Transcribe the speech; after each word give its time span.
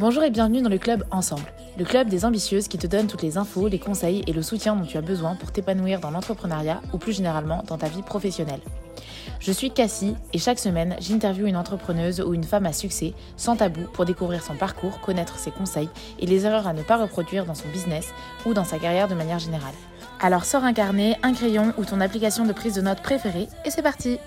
Bonjour 0.00 0.22
et 0.22 0.30
bienvenue 0.30 0.62
dans 0.62 0.70
le 0.70 0.78
club 0.78 1.04
Ensemble, 1.10 1.52
le 1.76 1.84
club 1.84 2.08
des 2.08 2.24
ambitieuses 2.24 2.68
qui 2.68 2.78
te 2.78 2.86
donne 2.86 3.06
toutes 3.06 3.20
les 3.20 3.36
infos, 3.36 3.68
les 3.68 3.78
conseils 3.78 4.24
et 4.26 4.32
le 4.32 4.40
soutien 4.40 4.74
dont 4.74 4.86
tu 4.86 4.96
as 4.96 5.02
besoin 5.02 5.34
pour 5.34 5.52
t'épanouir 5.52 6.00
dans 6.00 6.10
l'entrepreneuriat 6.10 6.80
ou 6.94 6.96
plus 6.96 7.12
généralement 7.12 7.62
dans 7.66 7.76
ta 7.76 7.88
vie 7.88 8.00
professionnelle. 8.00 8.62
Je 9.40 9.52
suis 9.52 9.70
Cassie 9.70 10.14
et 10.32 10.38
chaque 10.38 10.58
semaine, 10.58 10.96
j'interviewe 11.00 11.48
une 11.48 11.56
entrepreneuse 11.56 12.22
ou 12.22 12.32
une 12.32 12.44
femme 12.44 12.64
à 12.64 12.72
succès 12.72 13.12
sans 13.36 13.56
tabou 13.56 13.82
pour 13.92 14.06
découvrir 14.06 14.42
son 14.42 14.54
parcours, 14.54 15.00
connaître 15.02 15.38
ses 15.38 15.50
conseils 15.50 15.90
et 16.18 16.24
les 16.24 16.46
erreurs 16.46 16.66
à 16.66 16.72
ne 16.72 16.82
pas 16.82 16.96
reproduire 16.96 17.44
dans 17.44 17.54
son 17.54 17.68
business 17.68 18.08
ou 18.46 18.54
dans 18.54 18.64
sa 18.64 18.78
carrière 18.78 19.06
de 19.06 19.14
manière 19.14 19.38
générale. 19.38 19.74
Alors 20.18 20.46
sors 20.46 20.64
un 20.64 20.72
carnet, 20.72 21.18
un 21.22 21.34
crayon 21.34 21.74
ou 21.76 21.84
ton 21.84 22.00
application 22.00 22.46
de 22.46 22.54
prise 22.54 22.74
de 22.74 22.80
notes 22.80 23.02
préférée 23.02 23.48
et 23.66 23.70
c'est 23.70 23.82
parti 23.82 24.18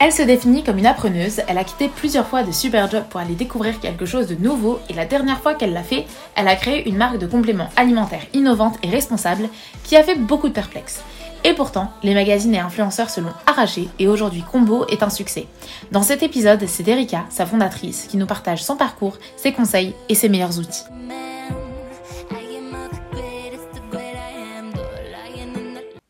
Elle 0.00 0.12
se 0.12 0.22
définit 0.22 0.64
comme 0.64 0.78
une 0.78 0.86
appreneuse, 0.86 1.42
elle 1.48 1.58
a 1.58 1.64
quitté 1.64 1.88
plusieurs 1.88 2.26
fois 2.26 2.42
de 2.42 2.50
super 2.50 2.90
jobs 2.90 3.04
pour 3.10 3.20
aller 3.20 3.34
découvrir 3.34 3.78
quelque 3.78 4.06
chose 4.06 4.26
de 4.26 4.36
nouveau 4.36 4.78
et 4.88 4.94
la 4.94 5.04
dernière 5.04 5.40
fois 5.40 5.54
qu'elle 5.54 5.72
l'a 5.72 5.82
fait, 5.82 6.06
elle 6.34 6.48
a 6.48 6.56
créé 6.56 6.88
une 6.88 6.96
marque 6.96 7.18
de 7.18 7.26
compléments 7.26 7.68
alimentaires 7.76 8.24
innovante 8.32 8.78
et 8.82 8.88
responsable 8.88 9.48
qui 9.84 9.96
a 9.96 10.04
fait 10.04 10.14
beaucoup 10.14 10.48
de 10.48 10.54
perplexes. 10.54 11.02
Et 11.44 11.52
pourtant, 11.52 11.90
les 12.02 12.14
magazines 12.14 12.54
et 12.54 12.58
influenceurs 12.58 13.10
se 13.10 13.20
l'ont 13.20 13.34
arraché 13.46 13.88
et 13.98 14.08
aujourd'hui 14.08 14.44
Combo 14.50 14.86
est 14.86 15.02
un 15.02 15.10
succès. 15.10 15.46
Dans 15.92 16.02
cet 16.02 16.22
épisode, 16.22 16.64
c'est 16.66 16.88
Erika, 16.88 17.26
sa 17.28 17.44
fondatrice, 17.44 18.06
qui 18.08 18.16
nous 18.16 18.26
partage 18.26 18.62
son 18.62 18.76
parcours, 18.76 19.18
ses 19.36 19.52
conseils 19.52 19.94
et 20.08 20.14
ses 20.14 20.28
meilleurs 20.28 20.58
outils. 20.58 20.84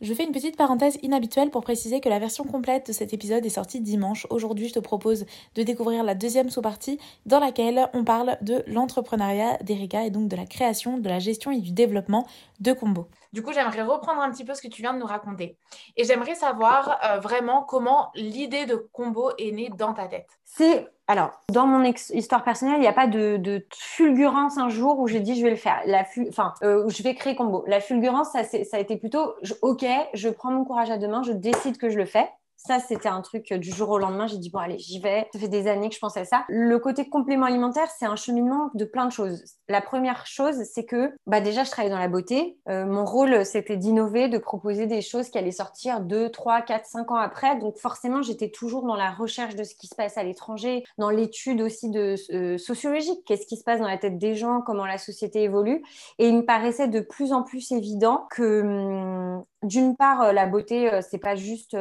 Je 0.00 0.14
fais 0.14 0.22
une 0.22 0.30
petite 0.30 0.56
parenthèse 0.56 0.96
inhabituelle 1.02 1.50
pour 1.50 1.62
préciser 1.62 2.00
que 2.00 2.08
la 2.08 2.20
version 2.20 2.44
complète 2.44 2.86
de 2.86 2.92
cet 2.92 3.12
épisode 3.12 3.44
est 3.44 3.48
sortie 3.48 3.80
dimanche. 3.80 4.28
Aujourd'hui, 4.30 4.68
je 4.68 4.74
te 4.74 4.78
propose 4.78 5.26
de 5.56 5.62
découvrir 5.64 6.04
la 6.04 6.14
deuxième 6.14 6.50
sous-partie 6.50 7.00
dans 7.26 7.40
laquelle 7.40 7.90
on 7.94 8.04
parle 8.04 8.38
de 8.40 8.62
l'entrepreneuriat 8.68 9.56
d'Erika 9.64 10.04
et 10.04 10.10
donc 10.10 10.28
de 10.28 10.36
la 10.36 10.46
création, 10.46 10.98
de 10.98 11.08
la 11.08 11.18
gestion 11.18 11.50
et 11.50 11.58
du 11.58 11.72
développement 11.72 12.28
de 12.60 12.72
Combo. 12.72 13.08
Du 13.32 13.42
coup, 13.42 13.52
j'aimerais 13.52 13.82
reprendre 13.82 14.20
un 14.20 14.30
petit 14.30 14.44
peu 14.44 14.54
ce 14.54 14.62
que 14.62 14.68
tu 14.68 14.82
viens 14.82 14.94
de 14.94 15.00
nous 15.00 15.06
raconter. 15.06 15.56
Et 15.96 16.04
j'aimerais 16.04 16.36
savoir 16.36 17.00
euh, 17.02 17.18
vraiment 17.18 17.64
comment 17.64 18.12
l'idée 18.14 18.66
de 18.66 18.76
Combo 18.92 19.32
est 19.36 19.50
née 19.50 19.68
dans 19.76 19.94
ta 19.94 20.06
tête. 20.06 20.28
C'est 20.44 20.86
alors, 21.10 21.30
dans 21.50 21.66
mon 21.66 21.82
histoire 21.84 22.44
personnelle, 22.44 22.76
il 22.76 22.82
n'y 22.82 22.86
a 22.86 22.92
pas 22.92 23.06
de, 23.06 23.64
fulgurance 23.74 24.58
un 24.58 24.68
jour 24.68 24.98
où 24.98 25.08
j'ai 25.08 25.20
dit 25.20 25.36
je 25.36 25.42
vais 25.42 25.50
le 25.50 25.56
faire. 25.56 25.80
La 25.86 26.04
enfin, 26.28 26.52
euh, 26.62 26.86
je 26.90 27.02
vais 27.02 27.14
créer 27.14 27.34
combo. 27.34 27.64
La 27.66 27.80
fulgurance, 27.80 28.32
ça, 28.32 28.44
ça 28.44 28.76
a 28.76 28.78
été 28.78 28.98
plutôt 28.98 29.34
ok, 29.62 29.86
je 30.12 30.28
prends 30.28 30.50
mon 30.50 30.64
courage 30.64 30.90
à 30.90 30.98
deux 30.98 31.08
mains, 31.08 31.22
je 31.22 31.32
décide 31.32 31.78
que 31.78 31.88
je 31.88 31.96
le 31.96 32.04
fais. 32.04 32.28
Ça, 32.58 32.80
c'était 32.80 33.08
un 33.08 33.22
truc 33.22 33.52
euh, 33.52 33.58
du 33.58 33.70
jour 33.70 33.88
au 33.90 33.98
lendemain. 33.98 34.26
J'ai 34.26 34.36
dit, 34.36 34.50
bon, 34.50 34.58
allez, 34.58 34.78
j'y 34.78 34.98
vais. 34.98 35.28
Ça 35.32 35.38
fait 35.38 35.48
des 35.48 35.68
années 35.68 35.88
que 35.88 35.94
je 35.94 36.00
pensais 36.00 36.20
à 36.20 36.24
ça. 36.24 36.44
Le 36.48 36.78
côté 36.80 37.08
complément 37.08 37.46
alimentaire, 37.46 37.86
c'est 37.96 38.04
un 38.04 38.16
cheminement 38.16 38.70
de 38.74 38.84
plein 38.84 39.06
de 39.06 39.12
choses. 39.12 39.44
La 39.68 39.80
première 39.80 40.26
chose, 40.26 40.56
c'est 40.64 40.84
que 40.84 41.14
bah, 41.26 41.40
déjà, 41.40 41.62
je 41.62 41.70
travaillais 41.70 41.94
dans 41.94 42.00
la 42.00 42.08
beauté. 42.08 42.58
Euh, 42.68 42.84
mon 42.84 43.04
rôle, 43.04 43.46
c'était 43.46 43.76
d'innover, 43.76 44.28
de 44.28 44.38
proposer 44.38 44.86
des 44.86 45.02
choses 45.02 45.30
qui 45.30 45.38
allaient 45.38 45.52
sortir 45.52 46.00
2, 46.00 46.30
3, 46.30 46.62
4, 46.62 46.84
5 46.84 47.10
ans 47.12 47.16
après. 47.16 47.56
Donc, 47.60 47.78
forcément, 47.78 48.22
j'étais 48.22 48.50
toujours 48.50 48.84
dans 48.84 48.96
la 48.96 49.12
recherche 49.12 49.54
de 49.54 49.62
ce 49.62 49.76
qui 49.76 49.86
se 49.86 49.94
passe 49.94 50.18
à 50.18 50.24
l'étranger, 50.24 50.82
dans 50.98 51.10
l'étude 51.10 51.62
aussi 51.62 51.90
de 51.90 52.16
euh, 52.32 52.58
sociologique. 52.58 53.20
Qu'est-ce 53.24 53.46
qui 53.46 53.56
se 53.56 53.62
passe 53.62 53.78
dans 53.78 53.86
la 53.86 53.98
tête 53.98 54.18
des 54.18 54.34
gens, 54.34 54.62
comment 54.62 54.84
la 54.84 54.98
société 54.98 55.44
évolue? 55.44 55.84
Et 56.18 56.26
il 56.26 56.36
me 56.38 56.44
paraissait 56.44 56.88
de 56.88 57.00
plus 57.00 57.32
en 57.32 57.44
plus 57.44 57.70
évident 57.70 58.26
que 58.32 58.62
hum, 58.62 59.44
d'une 59.62 59.96
part, 59.96 60.32
la 60.32 60.46
beauté, 60.46 60.88
c'est 61.08 61.18
pas 61.18 61.34
juste 61.34 61.76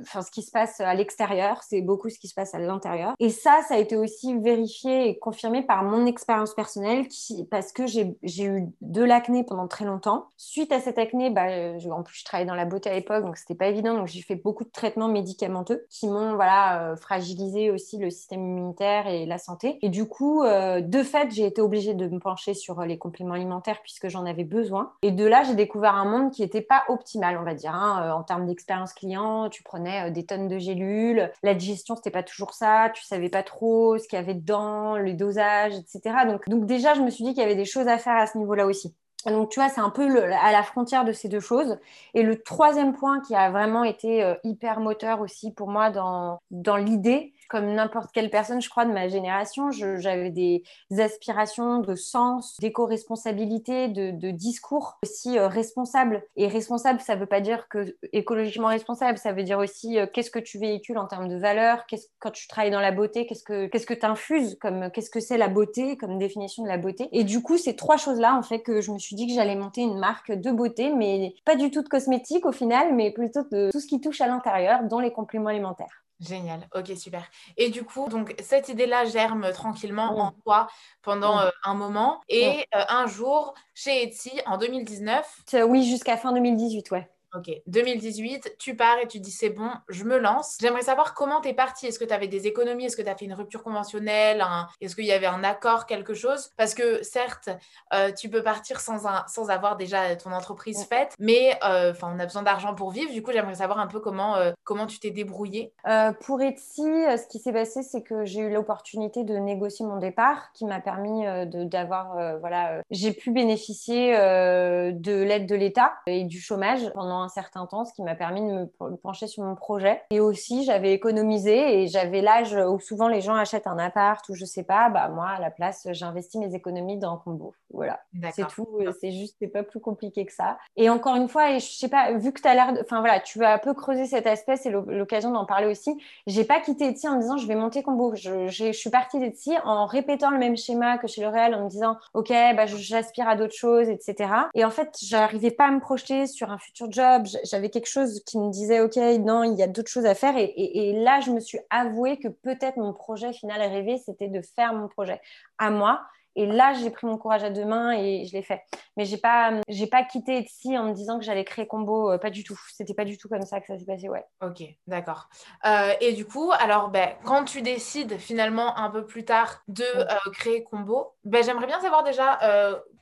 enfin, 0.00 0.22
ce 0.22 0.30
qui 0.30 0.42
se 0.42 0.50
passe 0.50 0.80
à 0.80 0.94
l'extérieur, 0.94 1.62
c'est 1.62 1.80
beaucoup 1.80 2.08
ce 2.08 2.18
qui 2.18 2.28
se 2.28 2.34
passe 2.34 2.54
à 2.54 2.58
l'intérieur. 2.58 3.14
Et 3.18 3.30
ça, 3.30 3.60
ça 3.66 3.74
a 3.74 3.78
été 3.78 3.96
aussi 3.96 4.38
vérifié 4.38 5.08
et 5.08 5.18
confirmé 5.18 5.62
par 5.62 5.82
mon 5.84 6.06
expérience 6.06 6.54
personnelle 6.54 7.06
parce 7.50 7.72
que 7.72 7.86
j'ai 7.86 8.44
eu 8.44 8.68
de 8.80 9.02
l'acné 9.02 9.44
pendant 9.44 9.68
très 9.68 9.84
longtemps. 9.84 10.26
Suite 10.36 10.72
à 10.72 10.80
cette 10.80 10.98
acné, 10.98 11.30
bah, 11.30 11.46
en 11.90 12.02
plus, 12.02 12.18
je 12.18 12.24
travaillais 12.24 12.48
dans 12.48 12.54
la 12.54 12.64
beauté 12.64 12.90
à 12.90 12.94
l'époque, 12.94 13.24
donc 13.24 13.36
c'était 13.36 13.54
pas 13.54 13.66
évident. 13.66 13.94
Donc, 13.94 14.06
j'ai 14.06 14.22
fait 14.22 14.36
beaucoup 14.36 14.64
de 14.64 14.70
traitements 14.70 15.08
médicamenteux 15.08 15.86
qui 15.90 16.08
m'ont 16.08 16.34
voilà, 16.34 16.90
euh, 16.90 16.96
fragilisé 16.96 17.70
aussi 17.70 17.98
le 17.98 18.10
système 18.10 18.40
immunitaire 18.40 19.06
et 19.06 19.26
la 19.26 19.38
santé. 19.38 19.78
Et 19.82 19.88
du 19.88 20.06
coup, 20.06 20.42
euh, 20.42 20.80
de 20.80 21.02
fait, 21.02 21.30
j'ai 21.30 21.46
été 21.46 21.60
obligée 21.60 21.94
de 21.94 22.08
me 22.08 22.18
pencher 22.18 22.54
sur 22.54 22.80
les 22.82 22.98
compléments 22.98 23.34
alimentaires 23.34 23.80
puisque 23.82 24.08
j'en 24.08 24.26
avais 24.26 24.44
besoin. 24.44 24.92
Et 25.02 25.10
de 25.10 25.24
là, 25.24 25.42
j'ai 25.42 25.54
découvert 25.54 25.94
un 25.94 26.04
monde 26.04 26.30
qui 26.30 26.42
n'était 26.42 26.60
pas 26.60 26.84
optimal, 26.88 27.36
on 27.38 27.44
va 27.44 27.54
dire, 27.54 27.74
hein, 27.74 28.06
euh, 28.06 28.12
en 28.12 28.22
termes 28.22 28.46
d'expérience 28.46 28.92
client. 28.92 29.48
Prenais 29.72 30.08
euh, 30.08 30.10
des 30.10 30.26
tonnes 30.26 30.48
de 30.48 30.58
gélules. 30.58 31.30
La 31.42 31.54
digestion, 31.54 31.96
c'était 31.96 32.10
pas 32.10 32.22
toujours 32.22 32.52
ça. 32.52 32.90
Tu 32.94 33.02
savais 33.04 33.30
pas 33.30 33.42
trop 33.42 33.96
ce 33.98 34.06
qu'il 34.06 34.18
y 34.18 34.22
avait 34.22 34.34
dedans, 34.34 34.98
le 34.98 35.14
dosage, 35.14 35.72
etc. 35.74 36.26
Donc, 36.26 36.48
donc 36.48 36.66
déjà, 36.66 36.94
je 36.94 37.00
me 37.00 37.10
suis 37.10 37.24
dit 37.24 37.30
qu'il 37.30 37.42
y 37.42 37.46
avait 37.46 37.56
des 37.56 37.64
choses 37.64 37.88
à 37.88 37.98
faire 37.98 38.16
à 38.16 38.26
ce 38.26 38.36
niveau-là 38.36 38.66
aussi. 38.66 38.94
Donc, 39.26 39.50
tu 39.50 39.60
vois, 39.60 39.68
c'est 39.68 39.80
un 39.80 39.90
peu 39.90 40.04
à 40.32 40.52
la 40.52 40.62
frontière 40.62 41.04
de 41.04 41.12
ces 41.12 41.28
deux 41.28 41.40
choses. 41.40 41.78
Et 42.14 42.22
le 42.22 42.42
troisième 42.42 42.92
point 42.92 43.20
qui 43.20 43.34
a 43.34 43.50
vraiment 43.50 43.84
été 43.84 44.22
euh, 44.22 44.34
hyper 44.44 44.80
moteur 44.80 45.20
aussi 45.20 45.52
pour 45.52 45.68
moi 45.68 45.90
dans, 45.90 46.40
dans 46.50 46.76
l'idée, 46.76 47.32
comme 47.52 47.74
n'importe 47.74 48.12
quelle 48.12 48.30
personne, 48.30 48.62
je 48.62 48.70
crois, 48.70 48.86
de 48.86 48.92
ma 48.92 49.08
génération, 49.08 49.70
j'avais 49.70 50.30
des 50.30 50.62
aspirations 50.98 51.80
de 51.80 51.94
sens, 51.94 52.56
d'éco-responsabilité, 52.60 53.88
de, 53.88 54.30
discours 54.30 54.98
aussi 55.04 55.38
euh, 55.38 55.48
responsable. 55.48 56.24
Et 56.36 56.46
responsable, 56.46 57.00
ça 57.00 57.14
ne 57.14 57.20
veut 57.20 57.26
pas 57.26 57.42
dire 57.42 57.68
que 57.68 57.94
écologiquement 58.14 58.68
responsable, 58.68 59.18
ça 59.18 59.32
veut 59.34 59.42
dire 59.42 59.58
aussi 59.58 59.98
euh, 59.98 60.06
qu'est-ce 60.10 60.30
que 60.30 60.38
tu 60.38 60.58
véhicules 60.58 60.96
en 60.96 61.06
termes 61.06 61.28
de 61.28 61.36
valeurs, 61.36 61.84
quand 62.20 62.30
tu 62.30 62.48
travailles 62.48 62.70
dans 62.70 62.80
la 62.80 62.90
beauté, 62.90 63.26
qu'est-ce 63.26 63.44
que 63.44 63.94
tu 63.94 64.06
infuses, 64.06 64.58
qu'est-ce 64.94 65.10
que 65.10 65.20
c'est 65.20 65.36
la 65.36 65.48
beauté, 65.48 65.98
comme 65.98 66.18
définition 66.18 66.62
de 66.62 66.68
la 66.68 66.78
beauté. 66.78 67.10
Et 67.12 67.22
du 67.22 67.42
coup, 67.42 67.58
ces 67.58 67.76
trois 67.76 67.98
choses-là 67.98 68.38
ont 68.38 68.42
fait 68.42 68.62
que 68.62 68.80
je 68.80 68.92
me 68.92 68.98
suis 68.98 69.14
dit 69.14 69.26
que 69.26 69.34
j'allais 69.34 69.56
monter 69.56 69.82
une 69.82 69.98
marque 69.98 70.32
de 70.32 70.50
beauté, 70.50 70.90
mais 70.90 71.34
pas 71.44 71.56
du 71.56 71.70
tout 71.70 71.82
de 71.82 71.88
cosmétiques 71.88 72.46
au 72.46 72.52
final, 72.52 72.94
mais 72.94 73.10
plutôt 73.10 73.42
de 73.52 73.68
tout 73.70 73.80
ce 73.80 73.86
qui 73.86 74.00
touche 74.00 74.22
à 74.22 74.26
l'intérieur, 74.26 74.84
dont 74.84 75.00
les 75.00 75.12
compléments 75.12 75.50
alimentaires. 75.50 76.01
Génial, 76.22 76.68
ok, 76.72 76.96
super. 76.96 77.28
Et 77.56 77.70
du 77.70 77.82
coup, 77.82 78.08
donc 78.08 78.34
cette 78.38 78.68
idée-là 78.68 79.04
germe 79.06 79.50
tranquillement 79.52 80.20
en 80.20 80.30
toi 80.44 80.68
pendant 81.02 81.40
euh, 81.40 81.50
un 81.64 81.74
moment. 81.74 82.20
Et 82.28 82.64
euh, 82.76 82.84
un 82.88 83.06
jour, 83.06 83.54
chez 83.74 84.04
Etsy, 84.04 84.30
en 84.46 84.56
2019. 84.56 85.42
Oui, 85.66 85.84
jusqu'à 85.84 86.16
fin 86.16 86.32
2018, 86.32 86.92
ouais. 86.92 87.10
Ok, 87.34 87.50
2018, 87.66 88.56
tu 88.58 88.76
pars 88.76 88.98
et 88.98 89.08
tu 89.08 89.18
dis 89.18 89.30
c'est 89.30 89.48
bon, 89.48 89.70
je 89.88 90.04
me 90.04 90.18
lance. 90.18 90.58
J'aimerais 90.60 90.82
savoir 90.82 91.14
comment 91.14 91.40
tu 91.40 91.48
es 91.48 91.54
parti. 91.54 91.86
Est-ce 91.86 91.98
que 91.98 92.04
tu 92.04 92.12
avais 92.12 92.28
des 92.28 92.46
économies? 92.46 92.84
Est-ce 92.84 92.96
que 92.96 93.00
tu 93.00 93.08
as 93.08 93.16
fait 93.16 93.24
une 93.24 93.32
rupture 93.32 93.62
conventionnelle? 93.62 94.44
Est-ce 94.82 94.94
qu'il 94.94 95.06
y 95.06 95.12
avait 95.12 95.26
un 95.26 95.42
accord, 95.42 95.86
quelque 95.86 96.12
chose? 96.12 96.50
Parce 96.58 96.74
que 96.74 97.02
certes, 97.02 97.48
euh, 97.94 98.12
tu 98.12 98.28
peux 98.28 98.42
partir 98.42 98.80
sans, 98.80 99.06
un, 99.06 99.24
sans 99.28 99.48
avoir 99.48 99.76
déjà 99.76 100.14
ton 100.16 100.30
entreprise 100.30 100.84
faite, 100.84 101.14
mais 101.18 101.58
euh, 101.64 101.94
on 102.02 102.18
a 102.18 102.26
besoin 102.26 102.42
d'argent 102.42 102.74
pour 102.74 102.90
vivre. 102.90 103.10
Du 103.10 103.22
coup, 103.22 103.32
j'aimerais 103.32 103.54
savoir 103.54 103.78
un 103.78 103.86
peu 103.86 104.00
comment, 104.00 104.36
euh, 104.36 104.52
comment 104.64 104.86
tu 104.86 104.98
t'es 104.98 105.10
débrouillé. 105.10 105.72
pour 106.20 106.42
Etsy, 106.42 106.82
ce 106.82 107.26
qui 107.28 107.38
s'est 107.38 107.52
passé, 107.52 107.82
c'est 107.82 108.02
que 108.02 108.26
j'ai 108.26 108.40
eu 108.40 108.52
l'opportunité 108.52 109.24
de 109.24 109.36
négocier 109.36 109.86
mon 109.86 109.96
départ 109.96 110.52
qui 110.52 110.66
m'a 110.66 110.80
permis 110.80 111.24
d'avoir, 111.46 112.38
voilà, 112.40 112.82
j'ai 112.90 113.14
pu 113.14 113.30
bénéficier 113.30 114.12
de 114.12 115.22
l'aide 115.22 115.46
de 115.46 115.54
l'État 115.54 115.94
et 116.06 116.24
du 116.24 116.38
chômage 116.38 116.90
pendant 116.92 117.21
un 117.22 117.28
certain 117.28 117.66
temps, 117.66 117.84
ce 117.84 117.92
qui 117.92 118.02
m'a 118.02 118.14
permis 118.14 118.40
de 118.40 118.68
me 118.80 118.96
pencher 118.96 119.26
sur 119.26 119.42
mon 119.44 119.54
projet. 119.54 120.02
Et 120.10 120.20
aussi, 120.20 120.64
j'avais 120.64 120.92
économisé 120.92 121.82
et 121.82 121.88
j'avais 121.88 122.20
l'âge 122.20 122.54
où 122.54 122.80
souvent 122.80 123.08
les 123.08 123.20
gens 123.20 123.34
achètent 123.34 123.66
un 123.66 123.78
appart 123.78 124.26
ou 124.28 124.34
je 124.34 124.44
sais 124.44 124.64
pas. 124.64 124.88
Bah 124.90 125.08
moi, 125.08 125.28
à 125.28 125.40
la 125.40 125.50
place, 125.50 125.86
j'investis 125.92 126.40
mes 126.40 126.54
économies 126.54 126.98
dans 126.98 127.16
Combo. 127.16 127.54
Voilà, 127.72 128.00
c'est 128.32 128.46
tout. 128.48 128.68
C'est 129.00 129.12
juste, 129.12 129.36
c'est 129.40 129.48
pas 129.48 129.62
plus 129.62 129.80
compliqué 129.80 130.26
que 130.26 130.32
ça. 130.32 130.58
Et 130.76 130.90
encore 130.90 131.16
une 131.16 131.28
fois, 131.28 131.52
et 131.52 131.60
je 131.60 131.66
sais 131.66 131.88
pas, 131.88 132.12
vu 132.12 132.32
que 132.32 132.40
tu 132.40 132.48
as 132.48 132.54
l'air, 132.54 132.74
enfin 132.82 133.00
voilà, 133.00 133.20
tu 133.20 133.38
veux 133.38 133.46
un 133.46 133.58
peu 133.58 133.74
creuser 133.74 134.06
cet 134.06 134.26
aspect, 134.26 134.56
c'est 134.56 134.70
l'occasion 134.70 135.30
d'en 135.30 135.46
parler 135.46 135.66
aussi. 135.66 135.90
J'ai 136.26 136.44
pas 136.44 136.60
quitté 136.60 136.86
Etsy 136.88 137.08
en 137.08 137.16
me 137.16 137.20
disant 137.20 137.36
je 137.36 137.46
vais 137.46 137.54
monter 137.54 137.82
Combo. 137.82 138.14
Je, 138.14 138.48
je 138.48 138.72
suis 138.72 138.90
partie 138.90 139.18
d'Etsy 139.18 139.52
en 139.64 139.86
répétant 139.86 140.30
le 140.30 140.38
même 140.38 140.56
schéma 140.56 140.98
que 140.98 141.06
chez 141.06 141.22
L'Oréal 141.22 141.54
en 141.54 141.64
me 141.64 141.68
disant 141.68 141.96
ok, 142.14 142.28
bah 142.28 142.66
j'aspire 142.66 143.28
à 143.28 143.36
d'autres 143.36 143.54
choses, 143.54 143.88
etc. 143.88 144.30
Et 144.54 144.64
en 144.64 144.70
fait, 144.70 144.96
j'arrivais 145.02 145.50
pas 145.50 145.66
à 145.66 145.70
me 145.70 145.80
projeter 145.80 146.26
sur 146.26 146.50
un 146.50 146.58
futur 146.58 146.90
job 146.90 147.11
j'avais 147.44 147.70
quelque 147.70 147.88
chose 147.88 148.22
qui 148.24 148.38
me 148.38 148.50
disait, 148.50 148.80
OK, 148.80 148.96
non, 148.96 149.42
il 149.44 149.58
y 149.58 149.62
a 149.62 149.66
d'autres 149.66 149.90
choses 149.90 150.06
à 150.06 150.14
faire. 150.14 150.34
Et, 150.36 150.92
là, 151.02 151.20
je 151.20 151.30
me 151.30 151.40
suis 151.40 151.58
avoué 151.70 152.18
que 152.18 152.28
peut-être 152.28 152.76
mon 152.76 152.92
projet 152.92 153.32
final 153.32 153.60
rêvé, 153.60 153.98
c'était 153.98 154.28
de 154.28 154.40
faire 154.42 154.72
mon 154.72 154.88
projet 154.88 155.20
à 155.58 155.70
moi 155.70 156.02
Et 156.36 156.46
là, 156.46 156.72
j'ai 156.74 156.90
pris 156.90 157.06
mon 157.06 157.18
courage 157.18 157.44
à 157.44 157.50
deux 157.50 157.64
mains 157.64 157.92
et 157.92 158.24
je 158.24 158.32
l'ai 158.32 158.42
fait. 158.42 158.62
Mais 158.96 159.04
j'ai 159.04 159.16
pas, 159.16 159.52
j'ai 159.68 159.86
pas 159.86 160.02
quitté 160.02 160.38
Etsy 160.38 160.76
en 160.76 160.84
me 160.84 160.92
disant 160.92 161.18
que 161.18 161.24
j'allais 161.24 161.44
créer 161.44 161.66
combo. 161.66 162.12
Euh, 162.12 162.18
pas 162.18 162.30
du 162.30 162.44
tout. 162.44 162.58
C'était 162.72 162.94
pas 162.94 163.04
du 163.04 163.18
tout 163.18 163.28
comme 163.28 163.42
ça 163.42 163.60
que 163.60 163.66
ça 163.66 163.78
s'est 163.78 163.84
passé. 163.84 164.08
Ouais. 164.08 164.24
Ok, 164.42 164.62
d'accord. 164.86 165.28
Euh, 165.66 165.92
et 166.00 166.12
du 166.12 166.24
coup, 166.24 166.50
alors, 166.58 166.88
ben, 166.88 167.10
quand 167.24 167.44
tu 167.44 167.62
décides 167.62 168.18
finalement 168.18 168.76
un 168.76 168.90
peu 168.90 169.04
plus 169.06 169.24
tard 169.24 169.62
de 169.68 169.84
euh, 169.84 170.30
créer 170.32 170.62
combo, 170.64 171.14
ben, 171.24 171.42
j'aimerais 171.42 171.66
bien 171.66 171.80
savoir 171.80 172.04
déjà 172.04 172.38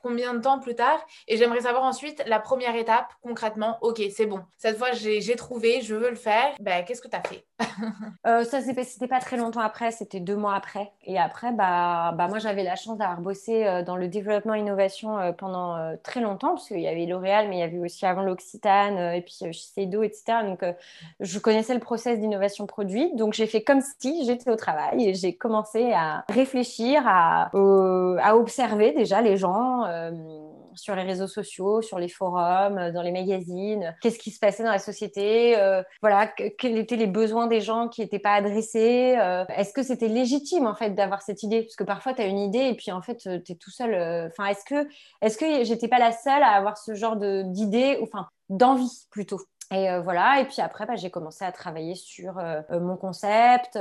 combien 0.02 0.34
de 0.34 0.40
temps 0.40 0.58
plus 0.58 0.74
tard 0.74 0.98
et 1.28 1.36
j'aimerais 1.36 1.60
savoir 1.60 1.84
ensuite 1.84 2.22
la 2.26 2.40
première 2.40 2.74
étape 2.74 3.12
concrètement. 3.22 3.78
Ok, 3.82 4.00
c'est 4.14 4.26
bon. 4.26 4.40
Cette 4.56 4.78
fois, 4.78 4.92
j'ai 4.92 5.36
trouvé, 5.36 5.82
je 5.82 5.94
veux 5.94 6.10
le 6.10 6.16
faire. 6.16 6.54
Ben, 6.60 6.84
qu'est-ce 6.84 7.02
que 7.02 7.08
tu 7.08 7.16
as 7.16 7.22
fait? 7.22 7.44
Ça, 8.24 8.60
c'était 8.60 9.06
pas 9.06 9.20
très 9.20 9.36
longtemps 9.36 9.60
après. 9.60 9.90
C'était 9.90 10.20
deux 10.20 10.36
mois 10.36 10.54
après. 10.54 10.92
Et 11.04 11.18
après, 11.18 11.52
bah, 11.52 12.12
bah 12.16 12.28
moi, 12.28 12.38
j'avais 12.38 12.62
la 12.62 12.76
chance 12.76 12.98
d'avoir 12.98 13.20
bossé 13.20 13.82
dans 13.86 13.96
le 13.96 14.08
développement 14.08 14.54
innovation 14.54 15.34
pendant 15.36 15.96
très 16.02 16.20
longtemps 16.20 16.50
parce 16.50 16.68
qu'il 16.68 16.80
y 16.80 16.88
avait 16.88 17.06
L'Oréal, 17.06 17.48
mais 17.48 17.56
il 17.56 17.60
y 17.60 17.62
avait 17.62 17.78
aussi 17.78 18.06
avant 18.06 18.22
l'Occitane 18.22 19.14
et 19.14 19.20
puis 19.22 19.52
Shiseido, 19.52 20.02
etc. 20.02 20.38
Donc, 20.44 20.64
je 21.20 21.38
connaissais 21.38 21.74
le 21.74 21.80
process 21.80 22.18
d'innovation 22.18 22.66
produit. 22.66 23.14
Donc, 23.14 23.34
j'ai 23.34 23.46
fait 23.46 23.62
comme 23.62 23.80
si 23.98 24.24
j'étais 24.24 24.50
au 24.50 24.56
travail 24.56 25.08
et 25.08 25.14
j'ai 25.14 25.34
commencé 25.34 25.92
à 25.92 26.24
réfléchir, 26.28 27.02
à, 27.06 27.50
à 27.52 28.36
observer 28.36 28.92
déjà 28.92 29.20
les 29.20 29.36
gens 29.36 29.84
euh, 29.84 30.10
sur 30.80 30.94
les 30.94 31.02
réseaux 31.02 31.26
sociaux, 31.26 31.82
sur 31.82 31.98
les 31.98 32.08
forums, 32.08 32.78
euh, 32.78 32.92
dans 32.92 33.02
les 33.02 33.12
magazines, 33.12 33.94
qu'est-ce 34.00 34.18
qui 34.18 34.30
se 34.30 34.38
passait 34.38 34.62
dans 34.62 34.70
la 34.70 34.78
société, 34.78 35.58
euh, 35.58 35.82
voilà, 36.00 36.26
quels 36.26 36.78
étaient 36.78 36.96
les 36.96 37.06
besoins 37.06 37.46
des 37.46 37.60
gens 37.60 37.88
qui 37.88 38.00
n'étaient 38.00 38.18
pas 38.18 38.34
adressés, 38.34 39.16
est-ce 39.56 39.72
que 39.72 39.82
c'était 39.82 40.08
légitime 40.08 40.66
en 40.66 40.74
fait 40.74 40.90
d'avoir 40.90 41.22
cette 41.22 41.42
idée? 41.42 41.62
Parce 41.62 41.76
que 41.76 41.84
parfois 41.84 42.14
tu 42.14 42.22
as 42.22 42.26
une 42.26 42.38
idée 42.38 42.58
et 42.58 42.74
puis 42.74 42.92
en 42.92 43.02
fait 43.02 43.16
tu 43.16 43.52
es 43.52 43.54
tout 43.56 43.70
seul. 43.70 43.94
Enfin, 44.30 44.46
est-ce 44.46 44.64
que, 44.64 44.88
est-ce 45.22 45.36
que 45.38 45.64
j'étais 45.64 45.88
pas 45.88 45.98
la 45.98 46.12
seule 46.12 46.42
à 46.42 46.50
avoir 46.50 46.78
ce 46.78 46.94
genre 46.94 47.16
d'idée, 47.16 47.98
enfin 48.02 48.28
d'envie 48.48 49.06
plutôt? 49.10 49.40
Et 49.72 49.88
euh, 49.88 50.00
voilà, 50.00 50.40
et 50.40 50.46
puis 50.46 50.61
après, 50.61 50.84
bah, 50.84 50.96
j'ai 50.96 51.11
commencé 51.11 51.44
à 51.44 51.52
travailler 51.52 51.94
sur 51.94 52.38
euh, 52.38 52.61
euh, 52.72 52.81
mon 52.81 52.96
concept, 52.96 53.78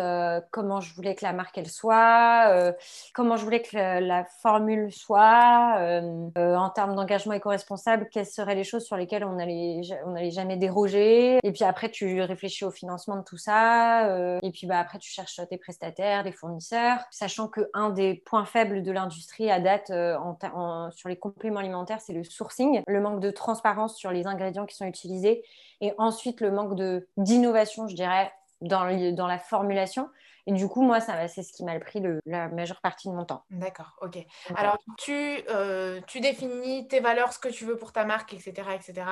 comment 0.52 0.82
je 0.82 0.94
voulais 0.94 1.16
que 1.16 1.26
la 1.26 1.34
marque 1.34 1.58
elle 1.58 1.68
soit, 1.68 2.74
comment 3.16 3.38
je 3.38 3.44
voulais 3.44 3.62
que 3.64 3.76
la, 3.76 4.24
formule 4.42 4.92
soit, 4.94 6.02
en 6.36 6.70
termes 6.70 6.96
d'engagement 6.96 7.34
éco-responsable, 7.34 8.08
quelles 8.12 8.28
seraient 8.28 8.54
les 8.54 8.64
choses 8.64 8.86
sur 8.86 8.98
lesquelles 8.98 9.24
on 9.24 9.34
n'allait 9.34 9.82
on 10.06 10.16
allait 10.16 10.30
jamais 10.30 10.58
déroger. 10.58 11.40
Et 11.44 11.52
puis 11.52 11.64
après, 11.64 11.90
tu 11.90 12.22
réfléchis 12.22 12.66
au 12.66 12.72
financement 12.72 13.16
de 13.16 13.24
tout 13.24 13.38
ça. 13.38 14.38
et 14.44 14.52
puis 14.52 14.68
bah, 14.68 14.80
après, 14.80 15.00
tu 15.00 15.10
cherches 15.10 15.42
tes 15.50 15.58
prestataires, 15.58 16.24
des 16.24 16.32
fournisseurs, 16.32 17.00
sachant 17.10 17.48
que 17.48 17.70
un 17.74 17.90
des 17.90 18.14
points 18.14 18.46
faibles 18.46 18.84
de 18.84 18.92
l'industrie 18.92 19.50
à 19.50 19.60
date 19.60 19.90
en, 19.92 20.92
sur 20.92 21.10
les 21.10 21.18
compléments 21.18 21.60
alimentaires, 21.60 22.02
c'est 22.02 22.14
le 22.14 22.24
sourcing, 22.24 22.84
le 22.86 23.02
manque 23.02 23.22
de 23.22 23.32
transparence 23.32 23.96
sur 23.96 24.12
les 24.12 24.28
ingrédients 24.28 24.68
qui 24.68 24.76
sont 24.76 24.86
utilisés 24.86 25.44
et 25.82 25.94
ensuite 25.98 26.42
le 26.42 26.52
manque 26.52 26.80
d'innovation, 27.18 27.88
je 27.88 27.96
dirais, 27.96 28.32
dans, 28.62 29.14
dans 29.14 29.28
la 29.28 29.40
formulation. 29.40 30.10
Et 30.50 30.52
du 30.52 30.68
coup, 30.68 30.82
moi, 30.82 31.00
c'est 31.00 31.44
ce 31.44 31.54
qui 31.54 31.64
m'a 31.64 31.80
pris 31.80 32.00
le, 32.00 32.22
la 32.26 32.48
majeure 32.48 32.82
partie 32.82 33.08
de 33.08 33.14
mon 33.14 33.24
temps. 33.24 33.44
D'accord, 33.52 33.96
ok. 34.02 34.18
Alors, 34.56 34.80
tu, 34.98 35.14
euh, 35.50 36.02
tu 36.08 36.22
définis 36.22 36.88
tes 36.88 37.02
valeurs, 37.02 37.34
ce 37.34 37.38
que 37.38 37.50
tu 37.50 37.66
veux 37.66 37.78
pour 37.78 37.92
ta 37.92 38.04
marque, 38.04 38.34
etc. 38.34 38.54
etc. 38.74 39.06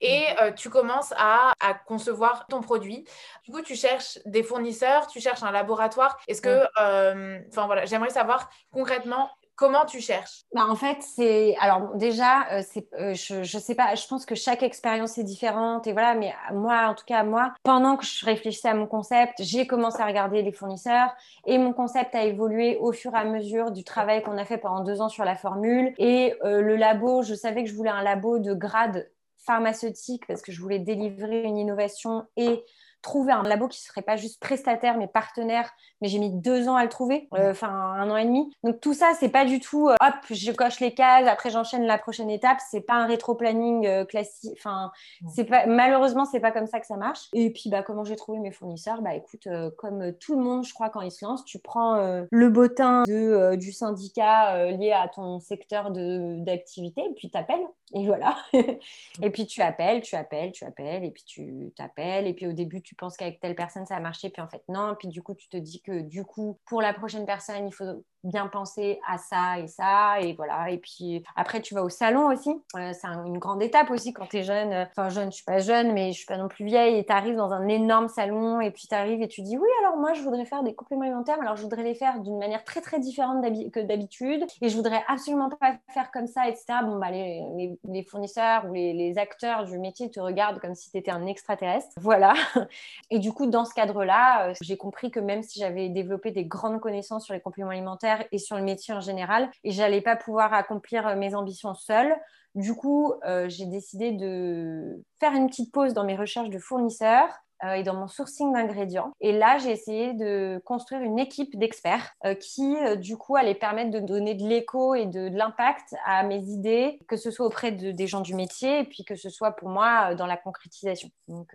et 0.00 0.24
euh, 0.40 0.52
tu 0.52 0.70
commences 0.70 1.12
à, 1.16 1.52
à, 1.58 1.74
concevoir 1.74 2.46
ton 2.46 2.60
produit. 2.60 3.04
Du 3.44 3.50
coup, 3.50 3.62
tu 3.62 3.74
cherches 3.74 4.20
des 4.26 4.44
fournisseurs, 4.44 5.08
tu 5.08 5.20
cherches 5.20 5.42
un 5.42 5.50
laboratoire. 5.50 6.20
Est-ce 6.28 6.40
que, 6.40 6.64
euh, 6.80 7.40
enfin 7.48 7.66
voilà, 7.66 7.84
j'aimerais 7.84 8.10
savoir 8.10 8.48
concrètement 8.70 9.30
Comment 9.56 9.86
tu 9.86 10.00
cherches? 10.00 10.44
Bah, 10.54 10.66
En 10.68 10.76
fait, 10.76 10.98
c'est. 11.00 11.56
Alors, 11.60 11.94
déjà, 11.94 12.46
euh. 12.52 12.62
Euh, 13.00 13.14
je, 13.14 13.42
je 13.42 13.58
sais 13.58 13.74
pas, 13.74 13.94
je 13.94 14.06
pense 14.06 14.26
que 14.26 14.34
chaque 14.34 14.62
expérience 14.62 15.16
est 15.16 15.24
différente. 15.24 15.86
Et 15.86 15.92
voilà, 15.92 16.14
mais 16.14 16.34
moi, 16.52 16.88
en 16.88 16.94
tout 16.94 17.06
cas, 17.06 17.24
moi, 17.24 17.54
pendant 17.62 17.96
que 17.96 18.04
je 18.04 18.24
réfléchissais 18.24 18.68
à 18.68 18.74
mon 18.74 18.86
concept, 18.86 19.34
j'ai 19.40 19.66
commencé 19.66 20.00
à 20.00 20.06
regarder 20.06 20.42
les 20.42 20.52
fournisseurs. 20.52 21.14
Et 21.46 21.56
mon 21.56 21.72
concept 21.72 22.14
a 22.14 22.24
évolué 22.24 22.76
au 22.78 22.92
fur 22.92 23.14
et 23.14 23.18
à 23.18 23.24
mesure 23.24 23.70
du 23.70 23.82
travail 23.82 24.22
qu'on 24.22 24.36
a 24.36 24.44
fait 24.44 24.58
pendant 24.58 24.84
deux 24.84 25.00
ans 25.00 25.08
sur 25.08 25.24
la 25.24 25.36
formule. 25.36 25.94
Et 25.98 26.34
euh, 26.44 26.60
le 26.60 26.76
labo, 26.76 27.22
je 27.22 27.34
savais 27.34 27.64
que 27.64 27.70
je 27.70 27.74
voulais 27.74 27.90
un 27.90 28.02
labo 28.02 28.38
de 28.38 28.52
grade 28.52 29.10
pharmaceutique 29.38 30.26
parce 30.26 30.42
que 30.42 30.52
je 30.52 30.60
voulais 30.60 30.80
délivrer 30.80 31.42
une 31.42 31.56
innovation 31.56 32.26
et 32.36 32.64
trouver 33.06 33.32
un 33.32 33.44
labo 33.44 33.68
qui 33.68 33.80
ne 33.80 33.86
serait 33.86 34.02
pas 34.02 34.16
juste 34.16 34.40
prestataire 34.40 34.98
mais 34.98 35.06
partenaire. 35.06 35.70
Mais 36.00 36.08
j'ai 36.08 36.18
mis 36.18 36.30
deux 36.30 36.68
ans 36.68 36.74
à 36.74 36.82
le 36.82 36.90
trouver, 36.90 37.28
euh, 37.34 37.52
enfin 37.52 37.68
un 37.68 38.10
an 38.10 38.16
et 38.16 38.24
demi. 38.24 38.52
Donc 38.64 38.80
tout 38.80 38.94
ça, 38.94 39.12
c'est 39.18 39.28
pas 39.28 39.44
du 39.44 39.60
tout 39.60 39.88
euh, 39.88 39.94
hop, 40.02 40.14
je 40.30 40.50
coche 40.52 40.80
les 40.80 40.92
cases, 40.92 41.26
après 41.26 41.50
j'enchaîne 41.50 41.86
la 41.86 41.98
prochaine 41.98 42.28
étape. 42.28 42.58
C'est 42.68 42.80
pas 42.80 42.94
un 42.94 43.06
rétro-planning 43.06 43.86
euh, 43.86 44.04
classique. 44.04 44.52
Enfin, 44.58 44.90
c'est 45.34 45.44
pas 45.44 45.66
malheureusement 45.66 46.24
c'est 46.24 46.40
pas 46.40 46.50
comme 46.50 46.66
ça 46.66 46.80
que 46.80 46.86
ça 46.86 46.96
marche. 46.96 47.28
Et 47.32 47.50
puis 47.50 47.70
bah 47.70 47.82
comment 47.82 48.04
j'ai 48.04 48.16
trouvé 48.16 48.40
mes 48.40 48.50
fournisseurs? 48.50 49.00
Bah 49.00 49.14
écoute, 49.14 49.48
comme 49.78 50.12
tout 50.14 50.36
le 50.36 50.42
monde, 50.42 50.66
je 50.66 50.74
crois 50.74 50.90
quand 50.90 51.00
il 51.00 51.12
se 51.12 51.24
lance, 51.24 51.44
tu 51.44 51.60
prends 51.60 52.24
le 52.30 52.48
bottin 52.50 53.04
de, 53.06 53.54
du 53.54 53.72
syndicat 53.72 54.72
lié 54.72 54.92
à 54.92 55.08
ton 55.08 55.38
secteur 55.38 55.90
d'activité 55.92 57.02
puis 57.16 57.30
t'appelles. 57.30 57.66
Et 57.94 58.04
voilà. 58.04 58.36
et 59.22 59.30
puis 59.30 59.46
tu 59.46 59.62
appelles, 59.62 60.02
tu 60.02 60.16
appelles, 60.16 60.52
tu 60.52 60.64
appelles, 60.64 61.04
et 61.04 61.10
puis 61.10 61.22
tu 61.24 61.72
t'appelles. 61.76 62.26
Et 62.26 62.34
puis 62.34 62.46
au 62.46 62.52
début, 62.52 62.82
tu 62.82 62.94
penses 62.94 63.16
qu'avec 63.16 63.40
telle 63.40 63.54
personne, 63.54 63.86
ça 63.86 63.96
a 63.96 64.00
marché, 64.00 64.30
puis 64.30 64.42
en 64.42 64.48
fait, 64.48 64.62
non. 64.68 64.92
Et 64.92 64.96
puis 64.96 65.08
du 65.08 65.22
coup, 65.22 65.34
tu 65.34 65.48
te 65.48 65.56
dis 65.56 65.80
que 65.82 66.00
du 66.00 66.24
coup, 66.24 66.58
pour 66.66 66.82
la 66.82 66.92
prochaine 66.92 67.26
personne, 67.26 67.66
il 67.66 67.72
faut 67.72 68.04
bien 68.26 68.46
penser 68.46 69.00
à 69.06 69.18
ça 69.18 69.58
et 69.58 69.66
ça. 69.66 70.20
Et 70.20 70.34
voilà. 70.34 70.70
Et 70.70 70.78
puis 70.78 71.22
après, 71.34 71.60
tu 71.60 71.74
vas 71.74 71.82
au 71.82 71.88
salon 71.88 72.28
aussi. 72.32 72.50
Euh, 72.76 72.92
c'est 72.92 73.06
une 73.06 73.38
grande 73.38 73.62
étape 73.62 73.90
aussi 73.90 74.12
quand 74.12 74.26
tu 74.26 74.38
es 74.38 74.42
jeune. 74.42 74.72
Enfin, 74.90 75.08
jeune, 75.08 75.30
je 75.30 75.36
suis 75.36 75.44
pas 75.44 75.58
jeune, 75.58 75.92
mais 75.92 76.12
je 76.12 76.18
suis 76.18 76.26
pas 76.26 76.36
non 76.36 76.48
plus 76.48 76.64
vieille. 76.64 76.96
Et 76.98 77.04
tu 77.04 77.12
arrives 77.12 77.36
dans 77.36 77.52
un 77.52 77.68
énorme 77.68 78.08
salon 78.08 78.60
et 78.60 78.70
puis 78.70 78.86
tu 78.88 78.94
arrives 78.94 79.22
et 79.22 79.28
tu 79.28 79.42
dis 79.42 79.56
Oui, 79.56 79.68
alors 79.82 79.96
moi, 79.96 80.12
je 80.12 80.22
voudrais 80.22 80.44
faire 80.44 80.62
des 80.62 80.74
compléments 80.74 81.02
alimentaires. 81.02 81.38
Alors, 81.40 81.56
je 81.56 81.62
voudrais 81.62 81.82
les 81.82 81.94
faire 81.94 82.20
d'une 82.20 82.38
manière 82.38 82.64
très, 82.64 82.80
très 82.80 82.98
différente 82.98 83.44
que 83.72 83.80
d'habitude. 83.80 84.44
Et 84.60 84.68
je 84.68 84.76
voudrais 84.76 85.02
absolument 85.08 85.48
pas 85.48 85.74
faire 85.92 86.10
comme 86.10 86.26
ça, 86.26 86.48
etc. 86.48 86.64
Bon, 86.82 86.98
bah, 86.98 87.10
les, 87.10 87.76
les, 87.84 88.02
fournisseurs 88.02 88.66
ou 88.68 88.74
les, 88.74 88.92
les, 88.92 89.18
acteurs 89.18 89.64
du 89.64 89.78
métier 89.78 90.10
te 90.10 90.20
regardent 90.20 90.60
comme 90.60 90.74
si 90.74 90.90
tu 90.90 90.98
étais 90.98 91.10
un 91.10 91.26
extraterrestre. 91.26 91.88
Voilà. 92.00 92.34
Et 93.10 93.18
du 93.18 93.32
coup, 93.32 93.46
dans 93.46 93.64
ce 93.64 93.74
cadre-là, 93.74 94.48
euh, 94.48 94.54
j'ai 94.60 94.76
compris 94.76 95.10
que 95.10 95.20
même 95.20 95.42
si 95.42 95.60
j'avais 95.60 95.88
développé 95.88 96.30
des 96.30 96.44
grandes 96.44 96.80
connaissances 96.80 97.24
sur 97.24 97.34
les 97.34 97.40
compléments 97.40 97.70
alimentaires, 97.70 98.15
et 98.32 98.38
sur 98.38 98.56
le 98.56 98.62
métier 98.62 98.94
en 98.94 99.00
général. 99.00 99.50
Et 99.64 99.70
j'allais 99.70 100.00
pas 100.00 100.16
pouvoir 100.16 100.52
accomplir 100.54 101.06
euh, 101.06 101.16
mes 101.16 101.34
ambitions 101.34 101.74
seule. 101.74 102.14
Du 102.54 102.74
coup, 102.74 103.12
euh, 103.26 103.48
j'ai 103.48 103.66
décidé 103.66 104.12
de 104.12 105.02
faire 105.20 105.32
une 105.32 105.48
petite 105.48 105.72
pause 105.72 105.92
dans 105.94 106.04
mes 106.04 106.16
recherches 106.16 106.50
de 106.50 106.58
fournisseurs 106.58 107.28
et 107.64 107.82
dans 107.82 107.94
mon 107.94 108.08
sourcing 108.08 108.52
d'ingrédients. 108.52 109.12
Et 109.20 109.32
là, 109.32 109.58
j'ai 109.58 109.70
essayé 109.70 110.12
de 110.14 110.60
construire 110.64 111.02
une 111.02 111.18
équipe 111.18 111.58
d'experts 111.58 112.14
euh, 112.24 112.34
qui, 112.34 112.76
euh, 112.76 112.96
du 112.96 113.16
coup, 113.16 113.36
allait 113.36 113.54
permettre 113.54 113.90
de 113.90 114.00
donner 114.00 114.34
de 114.34 114.46
l'écho 114.46 114.94
et 114.94 115.06
de, 115.06 115.28
l'impact 115.28 115.94
à 116.04 116.22
mes 116.22 116.40
idées, 116.40 116.98
que 117.08 117.16
ce 117.16 117.30
soit 117.30 117.46
auprès 117.46 117.72
de, 117.72 117.90
des 117.90 118.06
gens 118.06 118.20
du 118.20 118.34
métier 118.34 118.80
et 118.80 118.84
puis 118.84 119.04
que 119.04 119.16
ce 119.16 119.28
soit 119.28 119.52
pour 119.52 119.68
moi 119.68 120.14
dans 120.14 120.26
la 120.26 120.36
concrétisation. 120.36 121.10
Donc 121.28 121.54